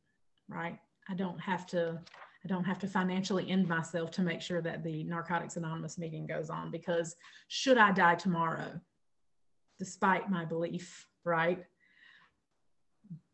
right? 0.48 0.80
I 1.10 1.16
don't 1.16 1.40
have 1.40 1.66
to 1.68 2.00
I 2.44 2.48
don't 2.48 2.64
have 2.64 2.80
to 2.80 2.88
financially 2.88 3.50
end 3.50 3.68
myself 3.68 4.10
to 4.12 4.24
make 4.24 4.42
sure 4.42 4.62
that 4.64 4.84
the 4.84 5.04
Narcotics 5.04 5.58
Anonymous 5.58 6.00
meeting 6.00 6.26
goes 6.26 6.50
on 6.50 6.72
because 6.72 7.16
should 7.50 7.78
I 7.78 7.92
die 7.92 8.16
tomorrow, 8.16 8.80
despite 9.78 10.32
my 10.32 10.44
belief, 10.44 11.06
right, 11.24 11.64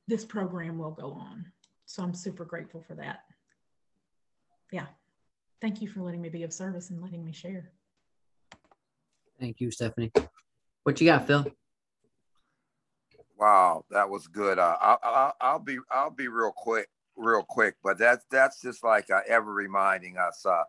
this 0.07 0.25
program 0.25 0.77
will 0.77 0.91
go 0.91 1.11
on. 1.11 1.45
So 1.85 2.03
I'm 2.03 2.13
super 2.13 2.45
grateful 2.45 2.81
for 2.81 2.95
that. 2.95 3.21
Yeah. 4.71 4.87
Thank 5.61 5.81
you 5.81 5.87
for 5.87 6.01
letting 6.01 6.21
me 6.21 6.29
be 6.29 6.43
of 6.43 6.53
service 6.53 6.89
and 6.89 7.01
letting 7.01 7.23
me 7.23 7.31
share. 7.31 7.71
Thank 9.39 9.59
you, 9.59 9.71
Stephanie. 9.71 10.11
What 10.83 10.99
you 11.01 11.07
got, 11.07 11.27
Phil? 11.27 11.45
Wow, 13.37 13.85
that 13.91 14.09
was 14.09 14.27
good. 14.27 14.57
Uh, 14.57 14.77
I'll, 14.81 14.99
I'll, 15.03 15.33
I'll 15.41 15.59
be 15.59 15.77
I'll 15.91 16.09
be 16.09 16.27
real 16.27 16.51
quick 16.51 16.89
real 17.15 17.43
quick, 17.43 17.75
but 17.83 17.97
that's 17.97 18.25
that's 18.31 18.61
just 18.61 18.83
like 18.83 19.09
uh, 19.11 19.21
ever 19.27 19.53
reminding 19.53 20.17
us 20.17 20.45
uh, 20.45 20.63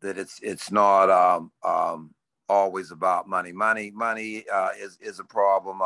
that 0.00 0.16
it's 0.16 0.38
it's 0.42 0.70
not 0.70 1.10
um, 1.10 1.50
um, 1.62 2.14
always 2.48 2.90
about 2.90 3.28
money. 3.28 3.52
Money 3.52 3.90
money 3.90 4.44
uh, 4.52 4.70
is 4.78 4.98
is 5.00 5.18
a 5.20 5.24
problem 5.24 5.82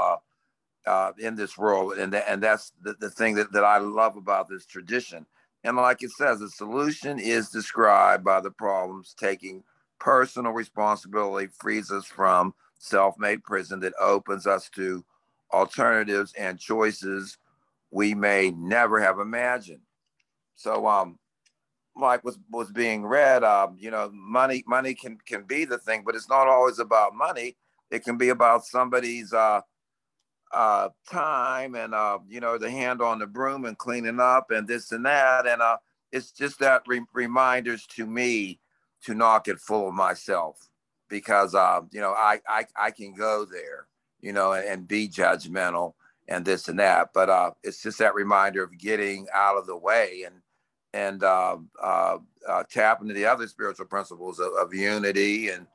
uh, 0.86 1.12
in 1.18 1.34
this 1.34 1.58
world, 1.58 1.94
and 1.98 2.12
th- 2.12 2.24
and 2.26 2.42
that's 2.42 2.72
the, 2.82 2.94
the 3.00 3.10
thing 3.10 3.34
that, 3.36 3.52
that 3.52 3.64
I 3.64 3.78
love 3.78 4.16
about 4.16 4.48
this 4.48 4.66
tradition. 4.66 5.26
And 5.62 5.76
like 5.76 6.02
it 6.02 6.10
says, 6.12 6.40
the 6.40 6.48
solution 6.48 7.18
is 7.18 7.50
described 7.50 8.24
by 8.24 8.40
the 8.40 8.50
problems. 8.50 9.14
Taking 9.18 9.62
personal 9.98 10.52
responsibility 10.52 11.48
frees 11.60 11.90
us 11.90 12.06
from 12.06 12.54
self-made 12.78 13.44
prison 13.44 13.80
that 13.80 13.92
opens 14.00 14.46
us 14.46 14.70
to 14.70 15.04
alternatives 15.52 16.32
and 16.38 16.58
choices 16.58 17.36
we 17.90 18.14
may 18.14 18.50
never 18.52 19.00
have 19.00 19.18
imagined. 19.18 19.82
So 20.54 20.86
um, 20.86 21.18
like 21.96 22.24
was 22.24 22.38
was 22.50 22.70
being 22.70 23.04
read, 23.04 23.44
um, 23.44 23.76
you 23.78 23.90
know, 23.90 24.10
money 24.12 24.64
money 24.66 24.94
can 24.94 25.18
can 25.26 25.42
be 25.44 25.64
the 25.64 25.78
thing, 25.78 26.02
but 26.04 26.14
it's 26.14 26.28
not 26.28 26.48
always 26.48 26.78
about 26.78 27.14
money. 27.14 27.56
It 27.90 28.04
can 28.04 28.16
be 28.16 28.28
about 28.28 28.64
somebody's 28.64 29.32
uh, 29.32 29.60
uh, 30.52 30.88
time 31.08 31.74
and 31.74 31.94
uh, 31.94 32.18
you 32.28 32.40
know 32.40 32.58
the 32.58 32.70
hand 32.70 33.00
on 33.00 33.18
the 33.18 33.26
broom 33.26 33.64
and 33.64 33.78
cleaning 33.78 34.20
up 34.20 34.50
and 34.50 34.66
this 34.66 34.92
and 34.92 35.04
that, 35.06 35.46
and 35.46 35.62
uh, 35.62 35.76
it's 36.12 36.32
just 36.32 36.58
that 36.58 36.82
re- 36.86 37.04
reminders 37.12 37.86
to 37.86 38.06
me 38.06 38.58
to 39.04 39.14
not 39.14 39.44
get 39.44 39.58
full 39.60 39.88
of 39.88 39.94
myself 39.94 40.68
because 41.08 41.54
uh, 41.54 41.80
you 41.90 42.00
know 42.00 42.12
I, 42.12 42.40
I 42.48 42.66
I 42.76 42.90
can 42.90 43.14
go 43.14 43.44
there, 43.44 43.86
you 44.20 44.32
know, 44.32 44.52
and, 44.52 44.66
and 44.66 44.88
be 44.88 45.08
judgmental 45.08 45.94
and 46.28 46.44
this 46.44 46.68
and 46.68 46.78
that, 46.78 47.10
but 47.12 47.28
uh, 47.28 47.50
it's 47.62 47.82
just 47.82 47.98
that 47.98 48.14
reminder 48.14 48.62
of 48.62 48.78
getting 48.78 49.26
out 49.34 49.56
of 49.56 49.66
the 49.66 49.76
way 49.76 50.24
and 50.26 50.36
and 50.92 51.22
uh, 51.22 51.56
uh, 51.82 52.18
uh, 52.48 52.64
into 53.00 53.14
the 53.14 53.26
other 53.26 53.46
spiritual 53.46 53.86
principles 53.86 54.40
of, 54.40 54.52
of 54.60 54.74
unity 54.74 55.50
and 55.50 55.66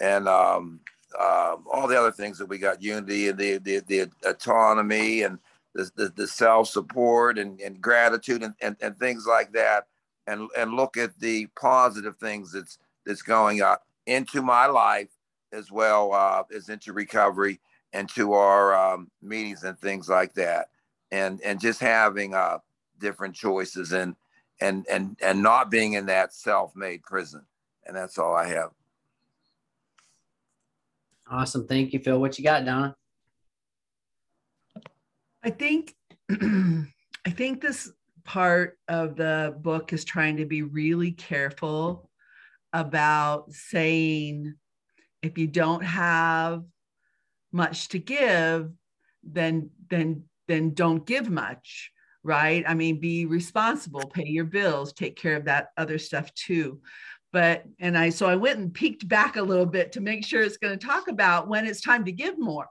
and 0.00 0.28
um, 0.28 0.80
uh, 1.18 1.56
all 1.72 1.86
the 1.86 1.98
other 1.98 2.12
things 2.12 2.38
that 2.38 2.46
we 2.46 2.58
got 2.58 2.82
unity 2.82 3.28
and 3.28 3.38
the 3.38 3.58
the, 3.58 3.80
the 3.80 4.10
autonomy 4.24 5.22
and 5.22 5.38
the, 5.74 5.90
the, 5.94 6.08
the 6.16 6.26
self 6.26 6.68
support 6.68 7.38
and, 7.38 7.60
and 7.60 7.80
gratitude 7.80 8.42
and, 8.42 8.54
and, 8.60 8.76
and 8.80 8.98
things 8.98 9.26
like 9.26 9.52
that. 9.52 9.86
And 10.26 10.48
and 10.56 10.74
look 10.74 10.96
at 10.96 11.18
the 11.20 11.46
positive 11.58 12.16
things 12.18 12.52
that's 12.52 12.78
that's 13.04 13.22
going 13.22 13.62
up 13.62 13.82
into 14.06 14.42
my 14.42 14.66
life 14.66 15.10
as 15.52 15.70
well 15.70 16.12
uh, 16.12 16.42
as 16.54 16.68
into 16.68 16.92
recovery 16.92 17.60
and 17.92 18.08
to 18.10 18.32
our 18.32 18.74
um, 18.74 19.10
meetings 19.22 19.62
and 19.62 19.78
things 19.78 20.08
like 20.08 20.34
that. 20.34 20.70
And 21.12 21.40
and 21.42 21.60
just 21.60 21.80
having 21.80 22.34
uh, 22.34 22.58
different 22.98 23.36
choices 23.36 23.92
and 23.92 24.16
and 24.60 24.84
and 24.90 25.16
and 25.22 25.42
not 25.42 25.70
being 25.70 25.92
in 25.92 26.06
that 26.06 26.34
self-made 26.34 27.02
prison. 27.04 27.42
And 27.86 27.96
that's 27.96 28.18
all 28.18 28.34
i 28.34 28.48
have 28.48 28.75
awesome 31.30 31.66
thank 31.66 31.92
you 31.92 31.98
phil 31.98 32.20
what 32.20 32.38
you 32.38 32.44
got 32.44 32.64
donna 32.64 32.94
i 35.42 35.50
think 35.50 35.94
i 36.30 37.30
think 37.30 37.60
this 37.60 37.90
part 38.24 38.78
of 38.88 39.16
the 39.16 39.56
book 39.60 39.92
is 39.92 40.04
trying 40.04 40.36
to 40.36 40.46
be 40.46 40.62
really 40.62 41.12
careful 41.12 42.10
about 42.72 43.52
saying 43.52 44.54
if 45.22 45.38
you 45.38 45.46
don't 45.46 45.84
have 45.84 46.64
much 47.52 47.88
to 47.88 47.98
give 47.98 48.70
then 49.22 49.70
then 49.88 50.24
then 50.48 50.74
don't 50.74 51.06
give 51.06 51.30
much 51.30 51.92
right? 52.26 52.64
I 52.66 52.74
mean, 52.74 52.98
be 52.98 53.24
responsible, 53.24 54.08
pay 54.08 54.26
your 54.26 54.44
bills, 54.44 54.92
take 54.92 55.14
care 55.14 55.36
of 55.36 55.44
that 55.44 55.68
other 55.76 55.96
stuff 55.96 56.34
too. 56.34 56.80
But 57.36 57.64
and 57.80 57.98
I 57.98 58.08
so 58.08 58.26
I 58.26 58.34
went 58.34 58.60
and 58.60 58.72
peeked 58.72 59.06
back 59.06 59.36
a 59.36 59.42
little 59.42 59.66
bit 59.66 59.92
to 59.92 60.00
make 60.00 60.24
sure 60.24 60.40
it's 60.40 60.56
going 60.56 60.78
to 60.78 60.86
talk 60.86 61.08
about 61.08 61.48
when 61.48 61.66
it's 61.66 61.82
time 61.82 62.06
to 62.06 62.12
give 62.12 62.38
more 62.38 62.66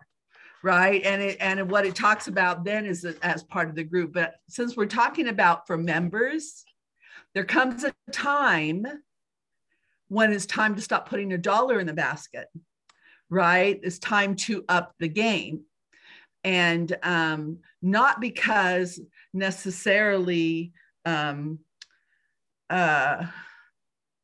right? 0.63 1.03
And 1.03 1.21
it 1.21 1.37
and 1.39 1.69
what 1.69 1.85
it 1.85 1.93
talks 1.93 2.27
about 2.27 2.63
then 2.63 2.87
is 2.87 3.05
as 3.21 3.43
part 3.43 3.69
of 3.69 3.75
the 3.75 3.83
group. 3.83 4.13
But 4.13 4.33
since 4.49 4.75
we're 4.75 4.87
talking 4.87 5.27
about 5.27 5.67
for 5.67 5.77
members 5.77 6.65
there 7.35 7.45
comes 7.45 7.83
a 7.83 7.93
time 8.11 8.87
when 10.07 10.33
it's 10.33 10.47
time 10.47 10.73
to 10.73 10.81
stop 10.81 11.07
putting 11.07 11.31
a 11.33 11.37
dollar 11.37 11.79
in 11.79 11.85
the 11.85 11.93
basket 11.93 12.47
right? 13.29 13.79
It's 13.83 13.99
time 13.99 14.35
to 14.47 14.63
up 14.67 14.93
the 14.99 15.07
game. 15.07 15.61
And 16.43 16.95
um, 17.03 17.59
not 17.81 18.21
because 18.21 18.99
necessarily 19.33 20.73
um, 21.05 21.59
uh, 22.69 23.25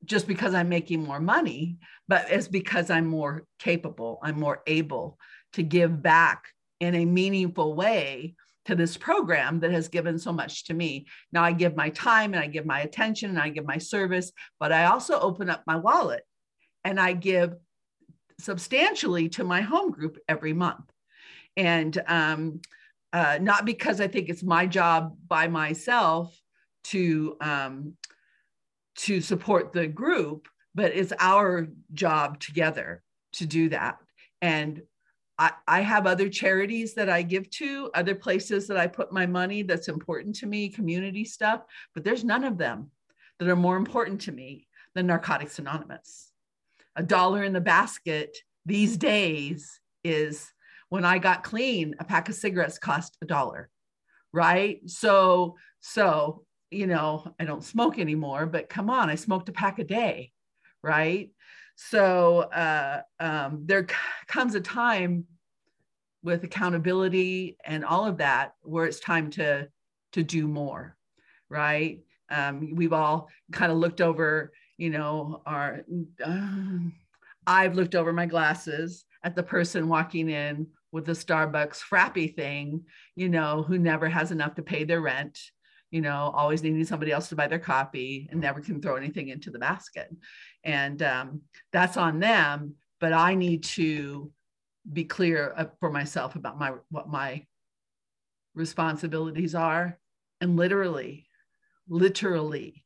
just 0.06 0.28
because 0.28 0.54
I'm 0.54 0.70
making 0.70 1.04
more 1.04 1.20
money, 1.20 1.78
but 2.08 2.26
it's 2.30 2.48
because 2.48 2.90
I'm 2.90 3.06
more 3.06 3.44
capable, 3.60 4.20
I'm 4.24 4.40
more 4.40 4.62
able 4.68 5.18
to 5.54 5.64
give 5.64 6.02
back 6.02 6.46
in 6.80 6.96
a 6.96 7.06
meaningful 7.06 7.76
way 7.76 8.36
to 8.66 8.76
this 8.76 8.98
program 8.98 9.60
that 9.60 9.72
has 9.72 9.88
given 9.88 10.20
so 10.20 10.32
much 10.32 10.66
to 10.66 10.74
me. 10.74 11.08
Now 11.32 11.44
I 11.44 11.52
give 11.52 11.76
my 11.76 11.90
time 11.90 12.34
and 12.34 12.44
I 12.44 12.48
give 12.48 12.66
my 12.66 12.82
attention 12.82 13.32
and 13.32 13.40
I 13.40 13.50
give 13.50 13.66
my 13.66 13.78
service, 13.78 14.32
but 14.60 14.72
I 14.72 14.86
also 14.86 15.20
open 15.20 15.50
up 15.50 15.64
my 15.66 15.78
wallet 15.78 16.24
and 16.84 17.00
I 17.00 17.14
give 17.14 17.56
substantially 18.40 19.30
to 19.30 19.44
my 19.44 19.62
home 19.62 19.92
group 19.92 20.18
every 20.28 20.54
month. 20.54 20.92
And 21.58 22.00
um, 22.08 22.62
uh, 23.14 23.40
not 23.42 23.66
because 23.66 24.00
I 24.00 24.08
think 24.08 24.30
it's 24.30 24.44
my 24.44 24.66
job 24.66 25.18
by 25.28 25.48
myself 25.48 26.36
to 26.86 27.36
um, 27.42 27.94
to 29.02 29.20
support 29.20 29.74
the 29.74 29.88
group, 29.88 30.48
but 30.76 30.96
it's 30.96 31.14
our 31.20 31.68
job 31.94 32.40
together 32.40 33.02
to 33.34 33.48
do 33.48 33.70
that. 33.70 33.98
And 34.42 34.82
I, 35.40 35.54
I 35.68 35.82
have 35.82 36.06
other 36.06 36.30
charities 36.30 36.94
that 36.94 37.10
I 37.10 37.24
give 37.24 37.50
to, 37.52 37.90
other 37.96 38.14
places 38.14 38.68
that 38.68 38.78
I 38.78 38.86
put 38.86 39.12
my 39.12 39.26
money 39.26 39.64
that's 39.64 39.88
important 39.88 40.36
to 40.36 40.46
me, 40.46 40.70
community 40.70 41.26
stuff, 41.26 41.62
but 41.96 42.04
there's 42.04 42.24
none 42.24 42.44
of 42.44 42.60
them 42.60 42.92
that 43.40 43.48
are 43.48 43.56
more 43.56 43.78
important 43.78 44.22
to 44.22 44.32
me 44.32 44.68
than 44.94 45.08
Narcotics 45.08 45.58
Anonymous. 45.58 46.32
A 46.96 47.02
dollar 47.02 47.44
in 47.44 47.54
the 47.54 47.62
basket 47.62 48.38
these 48.68 48.98
days 48.98 49.80
is 50.04 50.52
when 50.90 51.06
I 51.06 51.18
got 51.18 51.44
clean, 51.44 51.96
a 52.00 52.04
pack 52.04 52.30
of 52.30 52.36
cigarettes 52.36 52.78
cost 52.78 53.18
a 53.24 53.26
dollar, 53.26 53.70
right? 54.32 54.88
So, 54.88 55.56
so 55.80 56.44
you 56.72 56.88
know, 56.88 57.36
I 57.38 57.46
don't 57.46 57.64
smoke 57.64 58.00
anymore, 58.00 58.46
but 58.46 58.70
come 58.70 58.90
on, 58.90 59.10
I 59.10 59.16
smoked 59.16 59.50
a 59.50 59.52
pack 59.52 59.78
a 59.80 59.84
day, 59.84 60.32
right? 60.82 61.30
So 61.76 62.40
uh, 62.40 63.02
um, 63.20 63.64
there 63.66 63.86
c- 63.88 63.96
comes 64.28 64.56
a 64.56 64.62
time 64.62 65.26
with 66.24 66.44
accountability 66.44 67.58
and 67.66 67.84
all 67.84 68.06
of 68.06 68.18
that 68.18 68.54
where 68.62 68.86
it's 68.86 69.00
time 69.00 69.30
to 69.32 69.68
to 70.14 70.24
do 70.24 70.48
more, 70.48 70.98
right? 71.50 72.00
Um, 72.30 72.76
we've 72.76 72.94
all 72.94 73.30
kind 73.52 73.72
of 73.72 73.78
looked 73.78 74.02
over, 74.02 74.52
you 74.78 74.90
know, 74.90 75.42
our. 75.46 75.84
Uh, 76.24 76.78
I've 77.48 77.76
looked 77.76 77.96
over 77.96 78.14
my 78.14 78.28
glasses 78.28 79.06
at 79.24 79.36
the 79.36 79.44
person 79.44 79.90
walking 79.90 80.30
in 80.30 80.68
with 80.92 81.06
the 81.06 81.14
Starbucks 81.14 81.82
frappy 81.82 82.34
thing, 82.34 82.84
you 83.16 83.30
know, 83.30 83.64
who 83.64 83.78
never 83.80 84.08
has 84.08 84.32
enough 84.32 84.56
to 84.56 84.62
pay 84.62 84.84
their 84.84 85.02
rent 85.02 85.40
you 85.92 86.02
know, 86.02 86.32
always 86.34 86.64
needing 86.64 86.86
somebody 86.86 87.12
else 87.12 87.30
to 87.30 87.36
buy 87.36 87.48
their 87.48 87.60
copy 87.60 88.28
and 88.32 88.40
never 88.40 88.62
can 88.62 88.82
throw 88.82 88.96
anything 88.96 89.28
into 89.28 89.52
the 89.52 89.60
basket. 89.60 90.10
And 90.64 91.04
um, 91.04 91.42
that's 91.72 91.98
on 91.98 92.20
them. 92.20 92.76
But 93.00 93.14
I 93.14 93.36
need 93.36 93.64
to 93.64 94.32
be 94.92 95.04
clear 95.04 95.54
uh, 95.56 95.66
for 95.80 95.92
myself 95.92 96.36
about 96.36 96.58
my 96.58 96.74
what 96.90 97.10
my 97.10 97.46
responsibilities 98.56 99.54
are. 99.54 100.00
And 100.40 100.56
literally, 100.56 101.28
literally, 101.88 102.86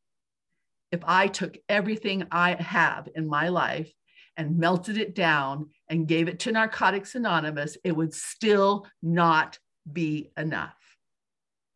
if 0.92 1.02
I 1.06 1.28
took 1.28 1.58
everything 1.70 2.28
I 2.32 2.56
have 2.56 3.08
in 3.16 3.28
my 3.28 3.50
life 3.50 3.92
and 4.38 4.58
melted 4.58 4.98
it 4.98 5.16
down 5.16 5.70
and 5.90 6.08
gave 6.08 6.28
it 6.28 6.40
to 6.40 6.52
Narcotics 6.52 7.16
Anonymous, 7.16 7.78
it 7.84 7.96
would 7.96 8.14
still 8.14 8.88
not 9.02 9.60
be 9.92 10.32
enough 10.38 10.76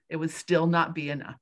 it 0.10 0.16
would 0.16 0.32
still 0.32 0.68
not 0.68 0.96
be 0.96 1.10
enough. 1.10 1.40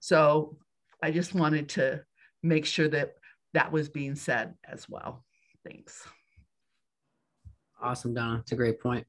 So 0.00 0.58
I 1.02 1.10
just 1.10 1.34
wanted 1.34 1.68
to 1.70 2.02
make 2.42 2.66
sure 2.66 2.88
that 2.88 3.14
that 3.54 3.72
was 3.72 3.88
being 3.88 4.14
said 4.14 4.54
as 4.68 4.88
well. 4.88 5.24
Thanks. 5.64 6.06
Awesome, 7.80 8.14
Donna. 8.14 8.38
It's 8.40 8.52
a 8.52 8.56
great 8.56 8.80
point. 8.80 9.06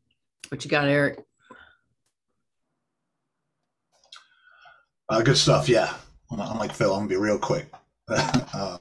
What 0.50 0.64
you 0.64 0.72
got, 0.72 0.88
Eric? 0.88 1.24
Uh, 5.10 5.22
good 5.22 5.38
stuff. 5.38 5.70
Yeah. 5.70 5.94
I'm 6.32 6.58
like 6.58 6.74
Phil. 6.74 6.94
I'm 6.94 7.00
gonna 7.00 7.10
be 7.10 7.16
real 7.16 7.40
quick. 7.40 7.72
um, 8.54 8.80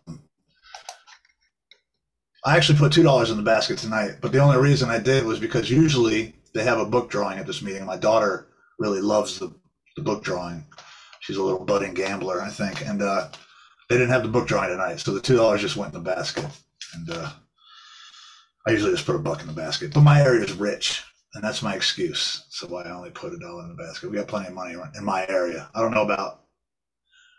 I 2.45 2.57
actually 2.57 2.79
put 2.79 2.93
two 2.93 3.03
dollars 3.03 3.31
in 3.31 3.37
the 3.37 3.43
basket 3.43 3.79
tonight, 3.79 4.17
but 4.21 4.33
the 4.33 4.39
only 4.39 4.57
reason 4.57 4.91
I 4.91 4.99
did 4.99 5.25
was 5.25 5.39
because 5.39 5.71
usually 5.71 6.35
they 6.55 6.65
have 6.65 6.79
a 6.79 6.85
book 6.85 7.11
drawing 7.11 7.39
at 7.39 7.47
this 7.47 7.63
meeting. 7.63 7.85
My 7.85 7.97
daughter 7.97 8.49
really 8.79 9.01
loves 9.01 9.39
the, 9.39 9.53
the 9.97 10.03
book 10.03 10.23
drawing. 10.23 10.65
She's 11.21 11.37
a 11.37 11.43
little 11.43 11.65
budding 11.65 11.95
gambler, 11.95 12.43
I 12.43 12.51
think. 12.51 12.87
And 12.87 13.03
uh, 13.03 13.29
they 13.89 13.97
didn't 13.97 14.11
have 14.11 14.23
the 14.23 14.29
book 14.29 14.47
drawing 14.47 14.71
tonight, 14.71 15.01
so 15.01 15.13
the 15.13 15.21
two 15.21 15.37
dollars 15.37 15.61
just 15.61 15.77
went 15.77 15.95
in 15.95 16.03
the 16.03 16.11
basket. 16.11 16.47
And 16.95 17.11
uh, 17.11 17.31
I 18.67 18.71
usually 18.71 18.93
just 18.93 19.07
put 19.07 19.17
a 19.17 19.21
buck 19.21 19.41
in 19.41 19.47
the 19.47 19.53
basket, 19.53 19.93
but 19.95 20.03
my 20.03 20.21
area 20.23 20.45
is 20.45 20.53
rich, 20.53 21.05
and 21.35 21.43
that's 21.43 21.63
my 21.63 21.75
excuse. 21.75 22.47
So 22.51 22.67
why 22.67 22.83
I 22.83 22.91
only 22.91 23.11
put 23.11 23.33
a 23.33 23.39
dollar 23.39 23.65
in 23.65 23.69
the 23.77 23.83
basket. 23.83 24.11
We 24.11 24.17
got 24.17 24.29
plenty 24.29 24.49
of 24.49 24.55
money 24.55 24.75
in 24.97 25.05
my 25.05 25.27
area. 25.29 25.69
I 25.75 25.81
don't 25.81 25.93
know 25.95 26.05
about 26.05 26.43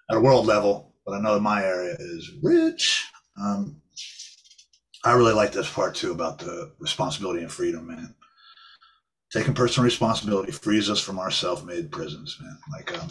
at 0.09 0.17
a 0.17 0.21
world 0.21 0.45
level, 0.45 0.93
but 1.05 1.13
I 1.13 1.21
know 1.21 1.33
that 1.35 1.41
my 1.41 1.63
area 1.63 1.95
is 1.99 2.31
rich. 2.41 3.05
Um, 3.41 3.81
I 5.03 5.13
really 5.13 5.33
like 5.33 5.51
this 5.51 5.71
part 5.71 5.95
too 5.95 6.11
about 6.11 6.39
the 6.39 6.71
responsibility 6.79 7.41
and 7.41 7.51
freedom, 7.51 7.88
man 7.88 8.15
taking 9.32 9.53
personal 9.53 9.86
responsibility 9.86 10.51
frees 10.51 10.89
us 10.89 10.99
from 10.99 11.19
our 11.19 11.32
self-made 11.32 11.91
prisons 11.91 12.38
man. 12.41 12.57
Like 12.71 12.97
um, 12.97 13.09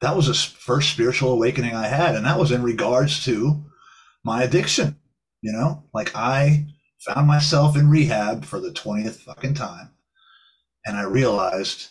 that 0.00 0.16
was 0.16 0.26
the 0.26 0.34
first 0.34 0.90
spiritual 0.90 1.32
awakening 1.32 1.74
i 1.74 1.86
had 1.86 2.14
and 2.14 2.26
that 2.26 2.38
was 2.38 2.52
in 2.52 2.62
regards 2.62 3.24
to 3.24 3.64
my 4.24 4.42
addiction 4.42 4.96
you 5.42 5.52
know? 5.52 5.84
Like 5.94 6.14
i 6.14 6.66
found 7.00 7.26
myself 7.26 7.76
in 7.76 7.88
rehab 7.88 8.44
for 8.44 8.58
the 8.58 8.70
20th 8.70 9.20
fucking 9.20 9.54
time 9.54 9.90
and 10.84 10.96
i 10.96 11.02
realized 11.02 11.90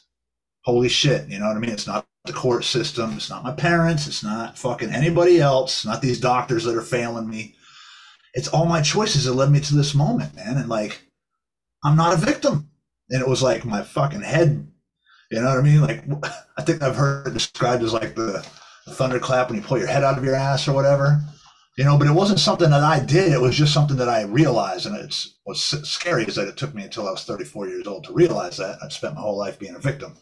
holy 0.63 0.89
shit 0.89 1.27
you 1.29 1.39
know 1.39 1.47
what 1.47 1.57
i 1.57 1.59
mean? 1.59 1.71
It's 1.71 1.87
not 1.87 2.05
the 2.25 2.33
court 2.33 2.65
system 2.65 3.13
it's 3.13 3.29
not 3.29 3.43
my 3.43 3.53
parents 3.53 4.07
it's 4.07 4.23
not 4.23 4.57
fucking 4.57 4.89
anybody 4.89 5.39
else 5.39 5.85
not 5.85 6.01
these 6.01 6.19
doctors 6.19 6.63
that 6.63 6.75
are 6.75 6.81
failing 6.81 7.29
me. 7.29 7.55
It's 8.33 8.49
all 8.49 8.65
my 8.65 8.81
choices 8.81 9.23
that 9.25 9.33
led 9.33 9.49
me 9.51 9.61
to 9.61 9.75
this 9.75 9.93
moment 9.95 10.35
man 10.35 10.57
and 10.57 10.67
like 10.67 11.03
i'm 11.83 11.95
not 11.95 12.13
a 12.13 12.17
victim 12.17 12.69
and 13.09 13.21
it 13.21 13.27
was 13.27 13.41
like 13.41 13.65
my 13.65 13.83
fucking 13.83 14.21
head. 14.21 14.67
You 15.31 15.41
know 15.41 15.49
what 15.49 15.59
I 15.59 15.61
mean? 15.61 15.81
Like 15.81 16.03
I 16.57 16.61
think 16.61 16.81
I've 16.81 16.95
heard 16.95 17.27
it 17.27 17.33
described 17.33 17.83
as 17.83 17.93
like 17.93 18.15
the, 18.15 18.45
thunderclap 18.87 19.49
when 19.49 19.57
you 19.57 19.65
pull 19.65 19.79
your 19.79 19.87
head 19.87 20.03
out 20.03 20.17
of 20.17 20.23
your 20.23 20.35
ass 20.35 20.67
or 20.67 20.73
whatever. 20.73 21.19
You 21.77 21.83
know, 21.83 21.97
but 21.97 22.07
it 22.07 22.13
wasn't 22.13 22.39
something 22.39 22.69
that 22.69 22.83
I 22.83 22.99
did. 23.03 23.33
It 23.33 23.41
was 23.41 23.57
just 23.57 23.73
something 23.73 23.97
that 23.97 24.07
I 24.07 24.21
realized, 24.23 24.85
and 24.85 24.95
it's 24.95 25.35
what's 25.43 25.61
scary 25.61 26.23
is 26.23 26.35
that 26.35 26.47
it 26.47 26.55
took 26.55 26.73
me 26.73 26.83
until 26.83 27.07
I 27.07 27.11
was 27.11 27.25
34 27.25 27.67
years 27.67 27.87
old 27.87 28.05
to 28.05 28.13
realize 28.13 28.57
that. 28.57 28.77
I'd 28.81 28.93
spent 28.93 29.15
my 29.15 29.21
whole 29.21 29.37
life 29.37 29.59
being 29.59 29.75
a 29.75 29.79
victim, 29.79 30.15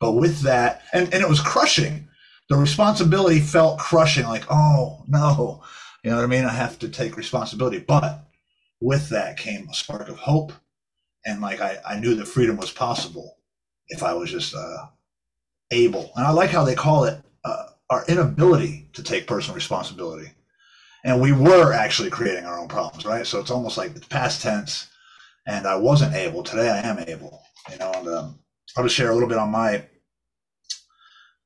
but 0.00 0.12
with 0.12 0.40
that, 0.40 0.82
and 0.92 1.04
and 1.14 1.22
it 1.22 1.28
was 1.28 1.40
crushing. 1.40 2.08
The 2.50 2.56
responsibility 2.56 3.40
felt 3.40 3.78
crushing. 3.78 4.24
Like, 4.24 4.44
oh 4.50 5.04
no, 5.08 5.62
you 6.04 6.10
know 6.10 6.16
what 6.16 6.24
I 6.24 6.28
mean? 6.28 6.44
I 6.44 6.52
have 6.52 6.78
to 6.80 6.88
take 6.88 7.16
responsibility, 7.16 7.78
but 7.78 8.24
with 8.80 9.08
that 9.08 9.38
came 9.38 9.66
a 9.68 9.74
spark 9.74 10.08
of 10.08 10.18
hope 10.18 10.52
and 11.24 11.40
like 11.40 11.60
I, 11.60 11.78
I 11.86 11.98
knew 11.98 12.14
that 12.14 12.26
freedom 12.26 12.56
was 12.56 12.70
possible 12.70 13.38
if 13.88 14.02
I 14.02 14.14
was 14.14 14.30
just 14.30 14.54
uh, 14.54 14.86
able. 15.70 16.10
And 16.16 16.26
I 16.26 16.30
like 16.30 16.50
how 16.50 16.64
they 16.64 16.74
call 16.74 17.04
it 17.04 17.20
uh, 17.44 17.66
our 17.90 18.04
inability 18.06 18.88
to 18.94 19.02
take 19.02 19.26
personal 19.26 19.54
responsibility. 19.54 20.30
And 21.04 21.20
we 21.20 21.32
were 21.32 21.72
actually 21.72 22.10
creating 22.10 22.44
our 22.44 22.58
own 22.58 22.68
problems, 22.68 23.04
right? 23.04 23.26
So 23.26 23.40
it's 23.40 23.50
almost 23.50 23.78
like 23.78 23.94
the 23.94 24.00
past 24.00 24.42
tense. 24.42 24.88
And 25.46 25.66
I 25.66 25.76
wasn't 25.76 26.14
able. 26.14 26.42
Today 26.42 26.68
I 26.70 26.80
am 26.80 26.98
able. 26.98 27.42
You 27.70 27.78
know, 27.78 27.92
and 27.94 28.08
um, 28.08 28.38
I'll 28.76 28.84
just 28.84 28.96
share 28.96 29.10
a 29.10 29.14
little 29.14 29.28
bit 29.28 29.38
on 29.38 29.50
my 29.50 29.84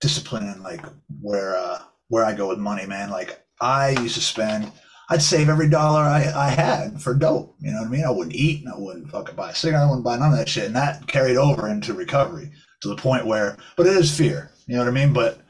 discipline 0.01 0.49
and 0.49 0.63
like 0.63 0.85
where 1.21 1.57
uh, 1.57 1.79
where 2.09 2.25
I 2.25 2.35
go 2.35 2.49
with 2.49 2.59
money, 2.59 2.87
man. 2.87 3.11
Like 3.11 3.41
I 3.61 3.91
used 3.91 4.17
to 4.17 4.21
spend 4.21 4.71
I'd 5.13 5.23
save 5.23 5.49
every 5.49 5.69
dollar 5.69 6.03
I, 6.03 6.33
I 6.35 6.49
had 6.49 7.01
for 7.01 7.15
dope. 7.15 7.55
You 7.61 7.73
know 7.73 7.81
what 7.81 7.89
I 7.89 7.91
mean? 7.91 8.05
I 8.05 8.11
wouldn't 8.11 8.37
eat 8.37 8.65
and 8.65 8.73
I 8.73 8.77
wouldn't 8.77 9.11
fucking 9.11 9.37
buy 9.37 9.51
a 9.51 9.55
cigarette. 9.55 9.83
I 9.83 9.87
wouldn't 9.87 10.05
buy 10.05 10.17
none 10.17 10.33
of 10.33 10.39
that 10.39 10.49
shit. 10.49 10.65
And 10.65 10.77
that 10.77 11.07
carried 11.07 11.37
over 11.37 11.69
into 11.69 11.95
recovery 11.95 12.51
to 12.81 12.89
the 12.89 12.97
point 12.97 13.27
where, 13.27 13.57
but 13.77 13.87
it 13.87 13.97
is 13.97 14.17
fear. 14.17 14.51
You 14.67 14.75
know 14.75 14.81
what 14.81 14.89
I 14.89 14.93
mean? 14.93 15.13
But 15.13 15.41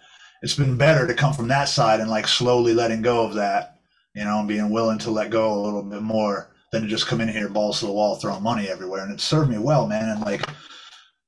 it's 0.43 0.57
been 0.57 0.77
better 0.77 1.07
to 1.07 1.15
come 1.15 1.33
from 1.33 1.49
that 1.49 1.69
side 1.69 2.01
and 2.01 2.11
like 2.11 2.29
slowly 2.29 2.75
letting 2.75 3.03
go 3.03 3.25
of 3.25 3.35
that 3.35 3.73
you 4.15 4.25
know, 4.25 4.41
and 4.41 4.49
being 4.49 4.71
willing 4.71 4.99
to 4.99 5.11
let 5.11 5.31
go 5.31 5.53
a 5.53 5.63
little 5.63 5.83
bit 5.83 6.03
more 6.03 6.51
than 6.71 6.83
to 6.83 6.89
just 6.89 7.07
come 7.07 7.21
in 7.21 7.29
here 7.29 7.49
balls 7.49 7.81
to 7.81 7.87
the 7.87 7.93
wall 7.93 8.17
throwing 8.17 8.43
money 8.43 8.69
everywhere. 8.69 9.03
And 9.03 9.13
it 9.13 9.21
served 9.21 9.51
me 9.51 9.59
well, 9.59 9.87
man. 9.87 10.09
And 10.09 10.21
like, 10.21 10.43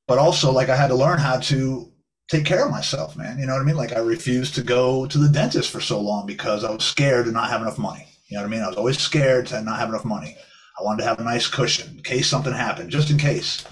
but 0.07 0.18
also 0.18 0.51
like 0.53 0.68
I 0.68 0.76
had 0.76 0.89
to 0.89 0.95
learn 0.95 1.18
how 1.18 1.39
to 1.41 1.91
take 2.30 2.45
care 2.45 2.64
of 2.64 2.70
myself, 2.70 3.16
man. 3.16 3.39
You 3.39 3.47
know 3.47 3.55
what 3.55 3.62
I 3.62 3.64
mean? 3.64 3.76
Like 3.76 3.93
I 3.93 4.01
refused 4.01 4.55
to 4.57 4.62
go 4.62 5.07
to 5.07 5.18
the 5.18 5.28
dentist 5.28 5.70
for 5.70 5.80
so 5.80 6.01
long 6.01 6.26
because 6.26 6.64
I 6.64 6.70
was 6.70 6.85
scared 6.85 7.26
to 7.26 7.32
not 7.32 7.51
have 7.51 7.62
enough 7.62 7.78
money. 7.78 8.07
You 8.29 8.37
know 8.37 8.43
what 8.43 8.49
I 8.49 8.51
mean? 8.51 8.62
I 8.62 8.68
was 8.68 8.77
always 8.77 8.99
scared 8.99 9.47
to 9.49 9.62
not 9.62 9.79
have 9.79 9.89
enough 9.89 10.05
money. 10.05 10.37
I 10.79 10.83
wanted 10.83 11.03
to 11.03 11.09
have 11.09 11.20
a 11.20 11.25
nice 11.25 11.47
cushion 11.47 11.97
in 11.97 12.03
case 12.03 12.29
something 12.29 12.53
happened, 12.53 12.91
just 12.91 13.11
in 13.11 13.18
case. 13.18 13.64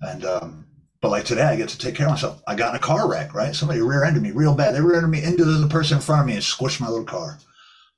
And 0.00 0.24
um, 0.24 0.66
but 1.00 1.10
like 1.10 1.24
today, 1.24 1.42
I 1.42 1.56
get 1.56 1.68
to 1.70 1.78
take 1.78 1.94
care 1.94 2.06
of 2.06 2.12
myself. 2.12 2.42
I 2.46 2.54
got 2.54 2.70
in 2.70 2.76
a 2.76 2.78
car 2.78 3.10
wreck, 3.10 3.34
right? 3.34 3.54
Somebody 3.54 3.80
rear-ended 3.80 4.22
me 4.22 4.30
real 4.30 4.54
bad. 4.54 4.74
They 4.74 4.80
rear-ended 4.80 5.10
me 5.10 5.22
into 5.22 5.44
the 5.44 5.68
person 5.68 5.96
in 5.96 6.02
front 6.02 6.22
of 6.22 6.26
me 6.26 6.34
and 6.34 6.42
squished 6.42 6.80
my 6.80 6.88
little 6.88 7.04
car, 7.04 7.38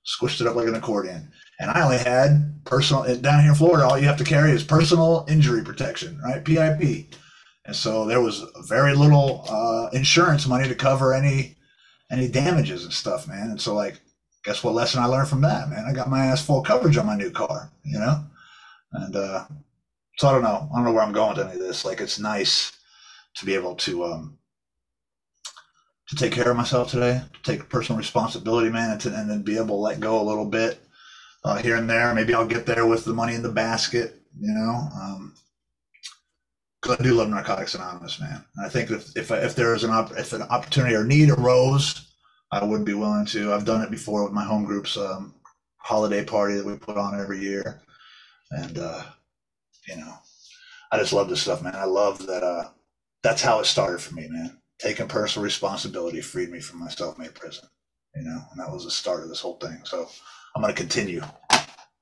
squished 0.07 0.41
it 0.41 0.47
up 0.47 0.57
like 0.57 0.69
an 0.69 0.75
accordion. 0.75 1.31
And 1.61 1.71
I 1.71 1.83
only 1.83 1.99
had 1.99 2.61
personal 2.65 3.05
down 3.21 3.41
here 3.43 3.51
in 3.51 3.57
Florida. 3.57 3.87
All 3.87 3.99
you 3.99 4.07
have 4.07 4.17
to 4.17 4.25
carry 4.25 4.51
is 4.51 4.65
personal 4.65 5.25
injury 5.29 5.63
protection, 5.63 6.19
right? 6.25 6.45
PIP. 6.45 7.15
And 7.67 7.77
so 7.77 8.05
there 8.05 8.21
was 8.21 8.43
very 8.69 8.95
little 8.95 9.45
uh, 9.49 9.89
insurance 9.93 10.47
money 10.47 10.69
to 10.69 10.75
cover 10.75 11.15
any 11.15 11.57
any 12.11 12.29
damages 12.29 12.85
and 12.85 12.93
stuff, 12.93 13.27
man. 13.27 13.51
And 13.51 13.61
so 13.61 13.75
like, 13.75 14.01
guess 14.45 14.63
what 14.63 14.75
lesson 14.75 15.03
I 15.03 15.07
learned 15.07 15.29
from 15.29 15.41
that, 15.43 15.69
man? 15.69 15.85
I 15.89 15.93
got 15.93 16.11
my 16.11 16.27
ass 16.27 16.45
full 16.45 16.63
coverage 16.63 16.97
on 16.97 17.07
my 17.07 17.17
new 17.17 17.31
car, 17.31 17.71
you 17.85 17.99
know. 17.99 18.25
And 18.93 19.17
uh, 19.17 19.45
so 20.19 20.29
I 20.29 20.33
don't 20.33 20.43
know. 20.43 20.69
I 20.73 20.77
don't 20.77 20.85
know 20.85 20.93
where 20.93 21.03
I'm 21.03 21.13
going 21.13 21.37
with 21.37 21.47
any 21.47 21.55
of 21.55 21.61
this. 21.61 21.85
Like, 21.85 22.01
it's 22.01 22.19
nice 22.19 22.73
to 23.37 23.47
be 23.47 23.55
able 23.55 23.75
to 23.77 24.05
um, 24.05 24.39
to 26.09 26.17
take 26.17 26.33
care 26.33 26.51
of 26.51 26.57
myself 26.57 26.91
today, 26.91 27.23
to 27.33 27.43
take 27.43 27.69
personal 27.69 27.99
responsibility, 27.99 28.71
man, 28.71 28.93
and, 28.93 29.01
to, 29.01 29.15
and 29.15 29.29
then 29.29 29.43
be 29.43 29.57
able 29.57 29.69
to 29.69 29.75
let 29.75 30.01
go 30.01 30.21
a 30.21 30.23
little 30.23 30.45
bit 30.45 30.79
uh, 31.45 31.57
here 31.57 31.77
and 31.77 31.89
there. 31.89 32.15
Maybe 32.15 32.35
I'll 32.35 32.47
get 32.47 32.67
there 32.67 32.87
with 32.87 33.05
the 33.05 33.15
money 33.15 33.35
in 33.35 33.43
the 33.43 33.51
basket, 33.51 34.21
you 34.39 34.53
know. 34.53 34.89
Um, 34.95 35.35
I 36.87 37.03
do 37.03 37.15
love 37.15 37.31
Narcotics 37.31 37.75
Anonymous, 37.75 38.21
man. 38.21 38.45
And 38.57 38.67
I 38.67 38.69
think 38.69 38.91
if 38.91 39.17
if, 39.17 39.31
if 39.31 39.55
there 39.55 39.75
is 39.75 39.85
an 39.85 39.91
op- 39.91 40.17
if 40.19 40.35
an 40.35 40.43
opportunity 40.43 40.95
or 40.95 41.05
need 41.05 41.31
arose, 41.31 42.14
I 42.55 42.63
would 42.63 42.85
be 42.85 42.95
willing 42.95 43.27
to. 43.27 43.53
I've 43.53 43.65
done 43.65 43.83
it 43.83 43.91
before 43.91 44.23
with 44.23 44.33
my 44.33 44.45
home 44.45 44.65
group's 44.65 44.97
um, 44.97 45.35
holiday 45.79 46.25
party 46.25 46.55
that 46.55 46.65
we 46.65 46.77
put 46.77 46.97
on 46.97 47.21
every 47.21 47.41
year, 47.41 47.83
and 48.53 48.79
uh, 48.79 49.03
you 49.89 49.97
know, 49.97 50.15
I 50.93 50.99
just 50.99 51.13
love 51.13 51.29
this 51.29 51.43
stuff, 51.43 51.63
man. 51.63 51.75
I 51.75 51.85
love 51.85 52.25
that. 52.27 52.45
Uh, 52.45 52.69
that's 53.25 53.43
how 53.43 53.59
it 53.59 53.65
started 53.65 54.01
for 54.01 54.15
me, 54.15 54.29
man. 54.31 54.57
Taking 54.79 55.09
personal 55.09 55.43
responsibility 55.43 56.21
freed 56.21 56.51
me 56.51 56.61
from 56.61 56.79
my 56.79 56.89
self-made 56.89 57.35
prison, 57.35 57.69
you 58.15 58.23
know, 58.23 58.41
and 58.53 58.61
that 58.61 58.71
was 58.71 58.85
the 58.85 58.91
start 58.91 59.25
of 59.25 59.29
this 59.29 59.41
whole 59.41 59.57
thing. 59.57 59.81
So 59.83 60.09
I'm 60.55 60.63
going 60.63 60.73
to 60.73 60.81
continue. 60.81 61.23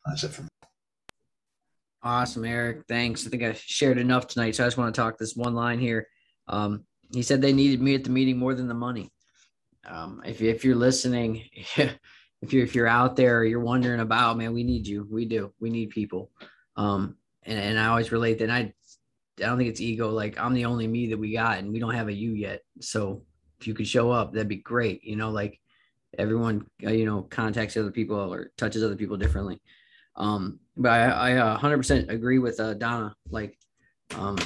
That's 0.05 0.25
it 0.25 0.33
for 0.33 0.43
me. 0.43 0.49
Awesome, 2.03 2.45
Eric. 2.45 2.83
Thanks. 2.89 3.27
I 3.27 3.31
think 3.31 3.43
I 3.43 3.55
shared 3.55 3.97
enough 3.97 4.27
tonight, 4.27 4.55
so 4.57 4.65
I 4.65 4.67
just 4.67 4.77
want 4.77 4.95
to 4.95 5.01
talk 5.01 5.17
this 5.17 5.35
one 5.35 5.55
line 5.55 5.79
here. 5.79 6.09
Um, 6.47 6.85
he 7.11 7.23
said 7.23 7.41
they 7.41 7.55
needed 7.55 7.81
me 7.81 7.95
at 7.95 8.05
the 8.05 8.11
meeting 8.11 8.37
more 8.37 8.55
than 8.55 8.69
the 8.69 8.75
money. 8.75 9.11
Um, 9.87 10.23
if 10.25 10.41
if 10.41 10.65
you're 10.65 10.77
listening, 10.77 11.45
if 11.53 12.53
you're 12.53 12.65
if 12.65 12.75
you're 12.75 12.89
out 12.89 13.17
there, 13.17 13.45
you're 13.45 13.61
wondering 13.61 14.01
about, 14.01 14.37
man, 14.37 14.53
we 14.53 14.65
need 14.65 14.87
you. 14.87 15.07
We 15.11 15.25
do. 15.25 15.53
We 15.61 15.71
need 15.71 15.91
people. 15.91 16.31
Um, 16.77 17.17
and, 17.45 17.59
and 17.59 17.79
I 17.79 17.87
always 17.87 18.13
relate 18.13 18.39
that. 18.39 18.51
I 18.51 18.73
I 19.39 19.47
don't 19.47 19.59
think 19.59 19.71
it's 19.71 19.81
ego. 19.81 20.11
Like 20.11 20.39
I'm 20.39 20.55
the 20.55 20.67
only 20.67 20.87
me 20.87 21.09
that 21.09 21.19
we 21.19 21.33
got, 21.33 21.59
and 21.59 21.73
we 21.73 21.79
don't 21.79 21.95
have 21.95 22.09
a 22.09 22.13
you 22.13 22.33
yet. 22.33 22.63
So 22.81 23.23
if 23.61 23.67
you 23.67 23.75
could 23.75 23.89
show 23.89 24.11
up, 24.11 24.33
that'd 24.33 24.49
be 24.49 24.57
great. 24.57 25.05
You 25.05 25.17
know, 25.17 25.31
like 25.31 25.61
everyone, 26.19 26.67
uh, 26.85 26.91
you 26.91 27.07
know, 27.07 27.23
contacts 27.23 27.77
other 27.77 27.91
people 27.91 28.17
or 28.17 28.51
touches 28.57 28.83
other 28.83 28.97
people 28.97 29.17
differently. 29.17 29.61
Um, 30.17 30.61
but 30.77 30.91
I, 30.91 31.33
I 31.33 31.59
100% 31.59 32.09
uh, 32.09 32.13
agree 32.13 32.39
with 32.39 32.61
uh, 32.61 32.75
Donna. 32.75 33.15
Like, 33.31 33.59
um, 34.17 34.37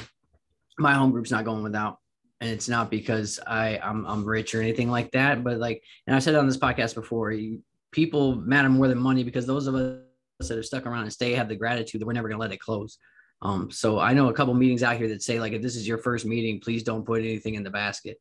my 0.79 0.95
home 0.95 1.11
group's 1.11 1.31
not 1.31 1.45
going 1.45 1.63
without, 1.63 1.99
and 2.41 2.51
it's 2.51 2.69
not 2.69 2.91
because 2.91 3.41
I 3.47 3.79
I'm 3.79 4.07
I'm 4.07 4.25
rich 4.25 4.55
or 4.55 4.61
anything 4.61 4.91
like 4.91 5.11
that. 5.13 5.43
But 5.43 5.59
like, 5.59 5.83
and 6.07 6.15
I've 6.15 6.23
said 6.23 6.35
on 6.35 6.47
this 6.47 6.59
podcast 6.59 6.95
before, 6.95 7.33
you, 7.33 7.63
people 7.91 8.37
matter 8.37 8.69
more 8.69 8.89
than 8.89 8.99
money 8.99 9.25
because 9.25 9.47
those 9.47 9.67
of 9.67 9.75
us 9.75 9.99
that 10.41 10.59
are 10.59 10.63
stuck 10.63 10.87
around 10.87 11.05
and 11.05 11.13
stay 11.13 11.33
have 11.33 11.49
the 11.49 11.57
gratitude 11.57 12.01
that 12.01 12.07
we're 12.07 12.13
never 12.13 12.29
gonna 12.29 12.41
let 12.41 12.53
it 12.53 12.61
close. 12.61 12.99
Um, 13.43 13.71
so 13.71 13.99
I 13.99 14.13
know 14.13 14.29
a 14.29 14.33
couple 14.33 14.55
meetings 14.55 14.83
out 14.83 14.97
here 14.97 15.09
that 15.09 15.23
say 15.23 15.41
like, 15.41 15.53
if 15.53 15.63
this 15.63 15.77
is 15.77 15.87
your 15.87 15.99
first 15.99 16.25
meeting, 16.25 16.61
please 16.61 16.83
don't 16.83 17.05
put 17.05 17.21
anything 17.21 17.55
in 17.55 17.63
the 17.63 17.71
basket. 17.71 18.19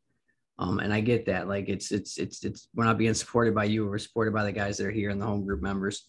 Um, 0.57 0.80
and 0.80 0.93
I 0.93 1.01
get 1.01 1.26
that. 1.26 1.47
Like, 1.47 1.68
it's 1.68 1.91
it's 1.91 2.18
it's 2.18 2.43
it's 2.45 2.70
we're 2.74 2.86
not 2.86 2.97
being 2.97 3.13
supported 3.13 3.53
by 3.53 3.66
you. 3.66 3.86
We're 3.88 3.97
supported 3.97 4.34
by 4.34 4.45
the 4.45 4.51
guys 4.51 4.78
that 4.78 4.88
are 4.88 4.91
here 4.91 5.09
and 5.09 5.22
the 5.22 5.26
home 5.26 5.45
group 5.45 5.61
members. 5.61 6.05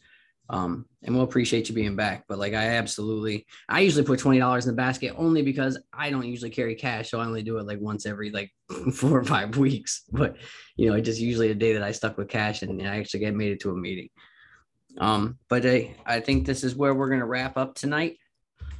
Um, 0.48 0.86
and 1.02 1.14
we'll 1.14 1.24
appreciate 1.24 1.68
you 1.68 1.74
being 1.74 1.96
back. 1.96 2.24
But 2.28 2.38
like, 2.38 2.54
I 2.54 2.76
absolutely, 2.76 3.46
I 3.68 3.80
usually 3.80 4.04
put 4.04 4.18
twenty 4.18 4.38
dollars 4.38 4.66
in 4.66 4.72
the 4.72 4.76
basket 4.76 5.14
only 5.16 5.42
because 5.42 5.78
I 5.92 6.10
don't 6.10 6.26
usually 6.26 6.50
carry 6.50 6.74
cash, 6.74 7.10
so 7.10 7.20
I 7.20 7.26
only 7.26 7.42
do 7.42 7.58
it 7.58 7.66
like 7.66 7.80
once 7.80 8.06
every 8.06 8.30
like 8.30 8.52
four 8.92 9.18
or 9.18 9.24
five 9.24 9.56
weeks. 9.56 10.02
But 10.12 10.36
you 10.76 10.88
know, 10.88 10.96
it's 10.96 11.06
just 11.06 11.20
usually 11.20 11.50
a 11.50 11.54
day 11.54 11.72
that 11.72 11.82
I 11.82 11.92
stuck 11.92 12.16
with 12.16 12.28
cash 12.28 12.62
and, 12.62 12.80
and 12.80 12.88
I 12.88 12.98
actually 12.98 13.20
get 13.20 13.34
made 13.34 13.52
it 13.52 13.60
to 13.60 13.70
a 13.70 13.76
meeting. 13.76 14.08
Um, 14.98 15.38
but 15.48 15.66
I, 15.66 15.94
I 16.06 16.20
think 16.20 16.46
this 16.46 16.64
is 16.64 16.74
where 16.74 16.94
we're 16.94 17.08
going 17.08 17.20
to 17.20 17.26
wrap 17.26 17.56
up 17.56 17.74
tonight. 17.74 18.16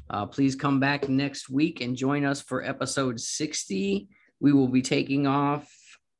Uh, 0.09 0.27
please 0.27 0.55
come 0.55 0.81
back 0.81 1.09
next 1.09 1.51
week 1.51 1.81
and 1.81 1.97
join 1.97 2.25
us 2.25 2.41
for 2.41 2.63
episode 2.63 3.21
60. 3.21 4.09
We 4.41 4.53
will 4.53 4.69
be 4.69 4.83
taking 4.83 5.27
off 5.27 5.69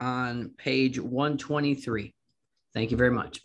on 0.01 0.51
page 0.59 0.99
123. 0.99 2.15
Thank 2.75 2.91
you 2.91 2.97
very 2.97 3.13
much. 3.13 3.41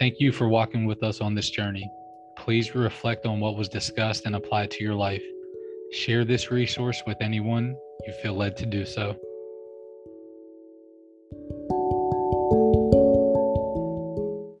Thank 0.00 0.18
you 0.18 0.32
for 0.32 0.48
walking 0.48 0.86
with 0.86 1.02
us 1.04 1.20
on 1.20 1.34
this 1.34 1.50
journey. 1.50 1.88
Please 2.36 2.74
reflect 2.74 3.26
on 3.26 3.38
what 3.38 3.56
was 3.56 3.68
discussed 3.68 4.26
and 4.26 4.34
apply 4.34 4.64
it 4.64 4.70
to 4.72 4.84
your 4.84 4.94
life. 4.94 5.22
Share 5.92 6.24
this 6.24 6.50
resource 6.50 7.00
with 7.06 7.16
anyone 7.20 7.76
you 8.04 8.12
feel 8.22 8.34
led 8.34 8.56
to 8.56 8.66
do 8.66 8.84
so. 8.84 9.16